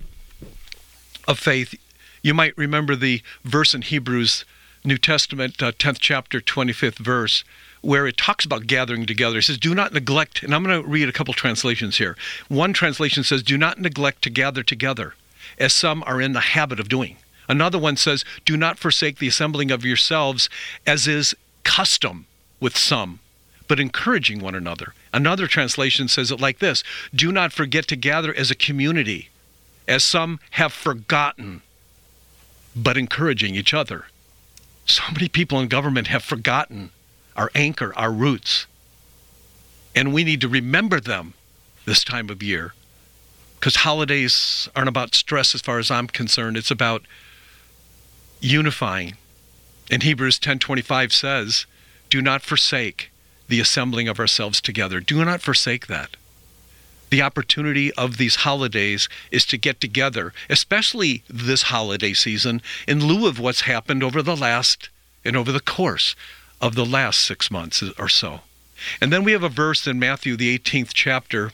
of 1.27 1.39
faith, 1.39 1.75
you 2.21 2.33
might 2.33 2.57
remember 2.57 2.95
the 2.95 3.21
verse 3.43 3.73
in 3.73 3.81
Hebrews, 3.81 4.45
New 4.83 4.97
Testament, 4.97 5.61
uh, 5.61 5.71
10th 5.71 5.99
chapter, 5.99 6.41
25th 6.41 6.97
verse, 6.97 7.43
where 7.81 8.07
it 8.07 8.17
talks 8.17 8.45
about 8.45 8.67
gathering 8.67 9.05
together. 9.05 9.37
It 9.37 9.43
says, 9.43 9.57
Do 9.57 9.75
not 9.75 9.93
neglect, 9.93 10.43
and 10.43 10.53
I'm 10.53 10.63
going 10.63 10.81
to 10.81 10.87
read 10.87 11.07
a 11.07 11.13
couple 11.13 11.33
translations 11.33 11.97
here. 11.97 12.17
One 12.47 12.73
translation 12.73 13.23
says, 13.23 13.43
Do 13.43 13.57
not 13.57 13.79
neglect 13.79 14.21
to 14.23 14.29
gather 14.29 14.63
together, 14.63 15.15
as 15.57 15.73
some 15.73 16.03
are 16.05 16.21
in 16.21 16.33
the 16.33 16.39
habit 16.39 16.79
of 16.79 16.89
doing. 16.89 17.17
Another 17.47 17.77
one 17.77 17.97
says, 17.97 18.23
Do 18.45 18.57
not 18.57 18.79
forsake 18.79 19.19
the 19.19 19.27
assembling 19.27 19.71
of 19.71 19.85
yourselves, 19.85 20.49
as 20.87 21.07
is 21.07 21.35
custom 21.63 22.25
with 22.63 22.77
some, 22.77 23.19
but 23.67 23.79
encouraging 23.79 24.39
one 24.39 24.55
another. 24.55 24.93
Another 25.13 25.47
translation 25.47 26.07
says 26.07 26.31
it 26.31 26.39
like 26.39 26.59
this 26.59 26.83
Do 27.13 27.31
not 27.31 27.51
forget 27.51 27.87
to 27.89 27.95
gather 27.97 28.33
as 28.33 28.49
a 28.49 28.55
community 28.55 29.29
as 29.85 30.03
some 30.03 30.39
have 30.51 30.71
forgotten, 30.71 31.61
but 32.73 32.97
encouraging 32.97 33.53
each 33.55 33.73
other. 33.73 34.05
So 34.85 35.03
many 35.11 35.27
people 35.27 35.59
in 35.59 35.67
government 35.67 36.07
have 36.07 36.23
forgotten 36.23 36.91
our 37.35 37.51
anchor, 37.53 37.93
our 37.97 38.11
roots. 38.11 38.65
And 39.93 40.13
we 40.13 40.23
need 40.23 40.41
to 40.41 40.47
remember 40.47 40.99
them 40.99 41.33
this 41.85 42.03
time 42.03 42.29
of 42.29 42.41
year. 42.41 42.73
Because 43.59 43.77
holidays 43.77 44.69
aren't 44.75 44.89
about 44.89 45.15
stress 45.15 45.53
as 45.53 45.61
far 45.61 45.79
as 45.79 45.91
I'm 45.91 46.07
concerned. 46.07 46.57
It's 46.57 46.71
about 46.71 47.03
unifying. 48.39 49.17
And 49.91 50.01
Hebrews 50.03 50.39
10:25 50.39 51.11
says, 51.11 51.65
"Do 52.13 52.21
not 52.21 52.43
forsake 52.43 53.09
the 53.47 53.59
assembling 53.59 54.07
of 54.07 54.19
ourselves 54.19 54.61
together. 54.61 54.99
Do 54.99 55.25
not 55.25 55.41
forsake 55.41 55.87
that." 55.87 56.15
the 57.09 57.23
opportunity 57.23 57.91
of 57.93 58.17
these 58.17 58.37
holidays 58.37 59.09
is 59.31 59.47
to 59.47 59.57
get 59.57 59.81
together, 59.81 60.31
especially 60.47 61.23
this 61.27 61.63
holiday 61.63 62.13
season, 62.13 62.61
in 62.87 63.03
lieu 63.03 63.27
of 63.27 63.39
what's 63.39 63.61
happened 63.61 64.03
over 64.03 64.21
the 64.21 64.35
last 64.35 64.89
and 65.25 65.35
over 65.35 65.51
the 65.51 65.59
course 65.59 66.15
of 66.61 66.75
the 66.75 66.85
last 66.85 67.19
six 67.21 67.49
months 67.49 67.83
or 67.97 68.09
so. 68.09 68.41
And 69.01 69.11
then 69.11 69.23
we 69.23 69.31
have 69.31 69.43
a 69.43 69.49
verse 69.49 69.87
in 69.87 69.97
Matthew, 69.97 70.35
the 70.37 70.55
18th 70.55 70.91
chapter, 70.93 71.51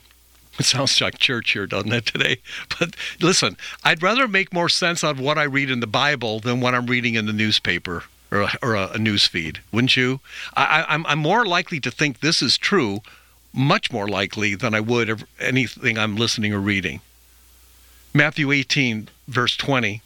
It 0.60 0.66
sounds 0.66 1.00
like 1.00 1.20
church 1.20 1.52
here, 1.52 1.68
doesn't 1.68 1.94
it, 1.94 2.06
today? 2.06 2.42
But 2.80 2.96
listen, 3.22 3.56
I'd 3.82 4.04
rather 4.04 4.28
make 4.28 4.54
more 4.54 4.68
sense 4.68 5.06
out 5.06 5.16
of 5.16 5.22
what 5.22 5.38
I 5.38 5.44
read 5.44 5.70
in 5.70 5.80
the 5.80 5.88
Bible 5.88 6.42
than 6.42 6.60
what 6.60 6.76
I'm 6.76 6.88
reading 6.88 7.16
in 7.16 7.28
the 7.28 7.34
newspaper 7.34 8.04
or 8.32 8.42
a, 8.42 8.52
or 8.62 8.76
a, 8.76 8.98
news 8.98 9.26
feed, 9.26 9.60
wouldn't 9.72 9.98
you? 9.98 10.20
I, 10.56 10.86
I'm, 10.88 11.06
I'm 11.06 11.20
more 11.20 11.46
likely 11.46 11.80
to 11.82 11.92
think 11.92 12.20
this 12.20 12.42
is 12.42 12.58
true, 12.58 13.02
much 13.54 13.92
more 13.92 14.08
likely 14.08 14.56
than 14.56 14.74
I 14.74 14.80
would 14.80 15.10
of 15.10 15.24
anything 15.40 15.98
I'm 15.98 16.16
listening 16.16 16.54
or 16.54 16.60
reading. 16.60 17.02
Matthew 18.14 18.52
18, 18.52 19.10
verse 19.28 19.56
20, 19.58 20.02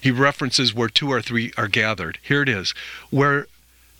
he 0.00 0.10
references 0.10 0.74
where 0.74 0.88
two 0.88 1.10
or 1.10 1.22
three 1.22 1.52
are 1.56 1.68
gathered. 1.68 2.18
Here 2.22 2.42
it 2.42 2.48
is 2.48 2.74
where 3.10 3.46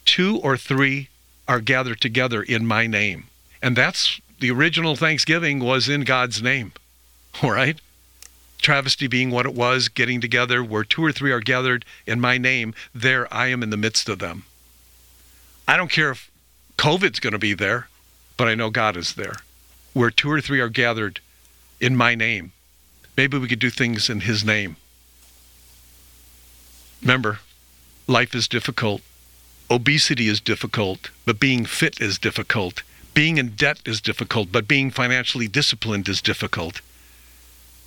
two 0.04 0.38
or 0.38 0.56
three 0.56 1.08
are 1.48 1.60
gathered 1.60 2.00
together 2.00 2.42
in 2.42 2.66
my 2.66 2.86
name. 2.86 3.24
And 3.62 3.76
that's 3.76 4.20
the 4.40 4.50
original 4.50 4.96
Thanksgiving 4.96 5.60
was 5.60 5.88
in 5.88 6.02
God's 6.02 6.42
name. 6.42 6.72
All 7.42 7.50
right? 7.50 7.80
Travesty 8.64 9.08
being 9.08 9.30
what 9.30 9.44
it 9.44 9.54
was, 9.54 9.90
getting 9.90 10.22
together 10.22 10.64
where 10.64 10.84
two 10.84 11.04
or 11.04 11.12
three 11.12 11.30
are 11.30 11.40
gathered 11.40 11.84
in 12.06 12.18
my 12.18 12.38
name, 12.38 12.74
there 12.94 13.32
I 13.32 13.48
am 13.48 13.62
in 13.62 13.68
the 13.68 13.76
midst 13.76 14.08
of 14.08 14.20
them. 14.20 14.46
I 15.68 15.76
don't 15.76 15.90
care 15.90 16.12
if 16.12 16.30
COVID's 16.78 17.20
going 17.20 17.34
to 17.34 17.38
be 17.38 17.52
there, 17.52 17.88
but 18.38 18.48
I 18.48 18.54
know 18.54 18.70
God 18.70 18.96
is 18.96 19.16
there. 19.16 19.36
Where 19.92 20.10
two 20.10 20.32
or 20.32 20.40
three 20.40 20.60
are 20.60 20.70
gathered 20.70 21.20
in 21.78 21.94
my 21.94 22.14
name, 22.14 22.52
maybe 23.18 23.36
we 23.36 23.48
could 23.48 23.58
do 23.58 23.68
things 23.68 24.08
in 24.08 24.20
His 24.20 24.46
name. 24.46 24.76
Remember, 27.02 27.40
life 28.06 28.34
is 28.34 28.48
difficult. 28.48 29.02
Obesity 29.70 30.26
is 30.26 30.40
difficult, 30.40 31.10
but 31.26 31.38
being 31.38 31.66
fit 31.66 32.00
is 32.00 32.18
difficult. 32.18 32.82
Being 33.12 33.36
in 33.36 33.56
debt 33.56 33.80
is 33.84 34.00
difficult, 34.00 34.50
but 34.50 34.66
being 34.66 34.90
financially 34.90 35.48
disciplined 35.48 36.08
is 36.08 36.22
difficult. 36.22 36.80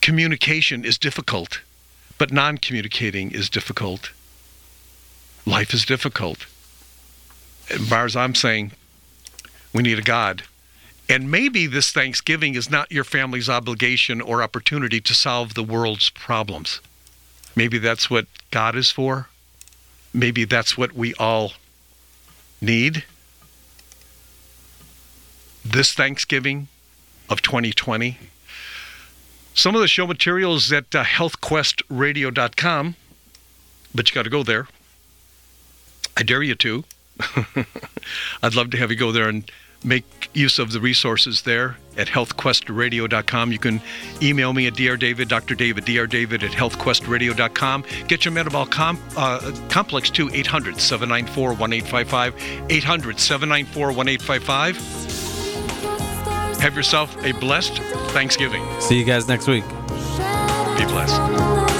Communication 0.01 0.85
is 0.85 0.97
difficult, 0.97 1.61
but 2.17 2.31
non 2.31 2.57
communicating 2.57 3.31
is 3.31 3.49
difficult. 3.49 4.11
Life 5.45 5.73
is 5.73 5.85
difficult. 5.85 6.45
As 7.69 7.87
far 7.87 8.05
as 8.05 8.15
I'm 8.15 8.35
saying, 8.35 8.71
we 9.73 9.83
need 9.83 9.99
a 9.99 10.01
God. 10.01 10.43
And 11.09 11.31
maybe 11.31 11.67
this 11.67 11.91
Thanksgiving 11.91 12.55
is 12.55 12.69
not 12.69 12.91
your 12.91 13.03
family's 13.03 13.49
obligation 13.49 14.19
or 14.19 14.43
opportunity 14.43 14.99
to 15.01 15.13
solve 15.13 15.53
the 15.53 15.63
world's 15.63 16.09
problems. 16.09 16.81
Maybe 17.55 17.77
that's 17.77 18.09
what 18.09 18.27
God 18.51 18.75
is 18.75 18.91
for. 18.91 19.29
Maybe 20.13 20.43
that's 20.43 20.77
what 20.77 20.93
we 20.93 21.13
all 21.15 21.53
need. 22.61 23.03
This 25.63 25.93
Thanksgiving 25.93 26.67
of 27.29 27.41
2020. 27.41 28.17
Some 29.57 29.73
of 29.73 29.81
the 29.81 29.87
show 29.87 30.05
materials 30.05 30.71
at 30.71 30.93
uh, 30.93 31.03
healthquestradio.com, 31.03 32.95
but 33.95 34.07
you 34.07 34.13
got 34.13 34.21
to 34.21 34.29
go 34.29 34.43
there. 34.43 34.67
I 36.15 36.21
dare 36.21 36.43
you 36.43 36.53
to. 36.53 36.83
I'd 38.43 38.53
love 38.53 38.69
to 38.69 38.77
have 38.77 38.91
you 38.91 38.97
go 38.97 39.11
there 39.11 39.27
and 39.27 39.51
make 39.83 40.29
use 40.33 40.59
of 40.59 40.73
the 40.73 40.79
resources 40.79 41.41
there 41.41 41.77
at 41.97 42.05
healthquestradio.com. 42.05 43.51
You 43.51 43.57
can 43.57 43.81
email 44.21 44.53
me 44.53 44.67
at 44.67 44.73
drdavid, 44.73 45.27
Dr. 45.27 45.55
David, 45.55 45.85
drdavid 45.85 46.43
at 46.43 46.51
healthquestradio.com. 46.51 47.83
Get 48.07 48.25
your 48.25 48.33
metabolic 48.33 48.69
com- 48.69 49.01
uh, 49.17 49.51
complex 49.69 50.11
to 50.11 50.29
800 50.31 50.79
794 50.79 51.49
1855. 51.55 52.35
800 52.69 53.19
794 53.19 53.87
1855. 53.87 55.26
Have 56.59 56.75
yourself 56.75 57.15
a 57.23 57.33
blessed 57.33 57.77
Thanksgiving. 58.11 58.65
See 58.81 58.97
you 58.97 59.05
guys 59.05 59.27
next 59.27 59.47
week. 59.47 59.67
Be 59.67 60.85
blessed. 60.85 61.76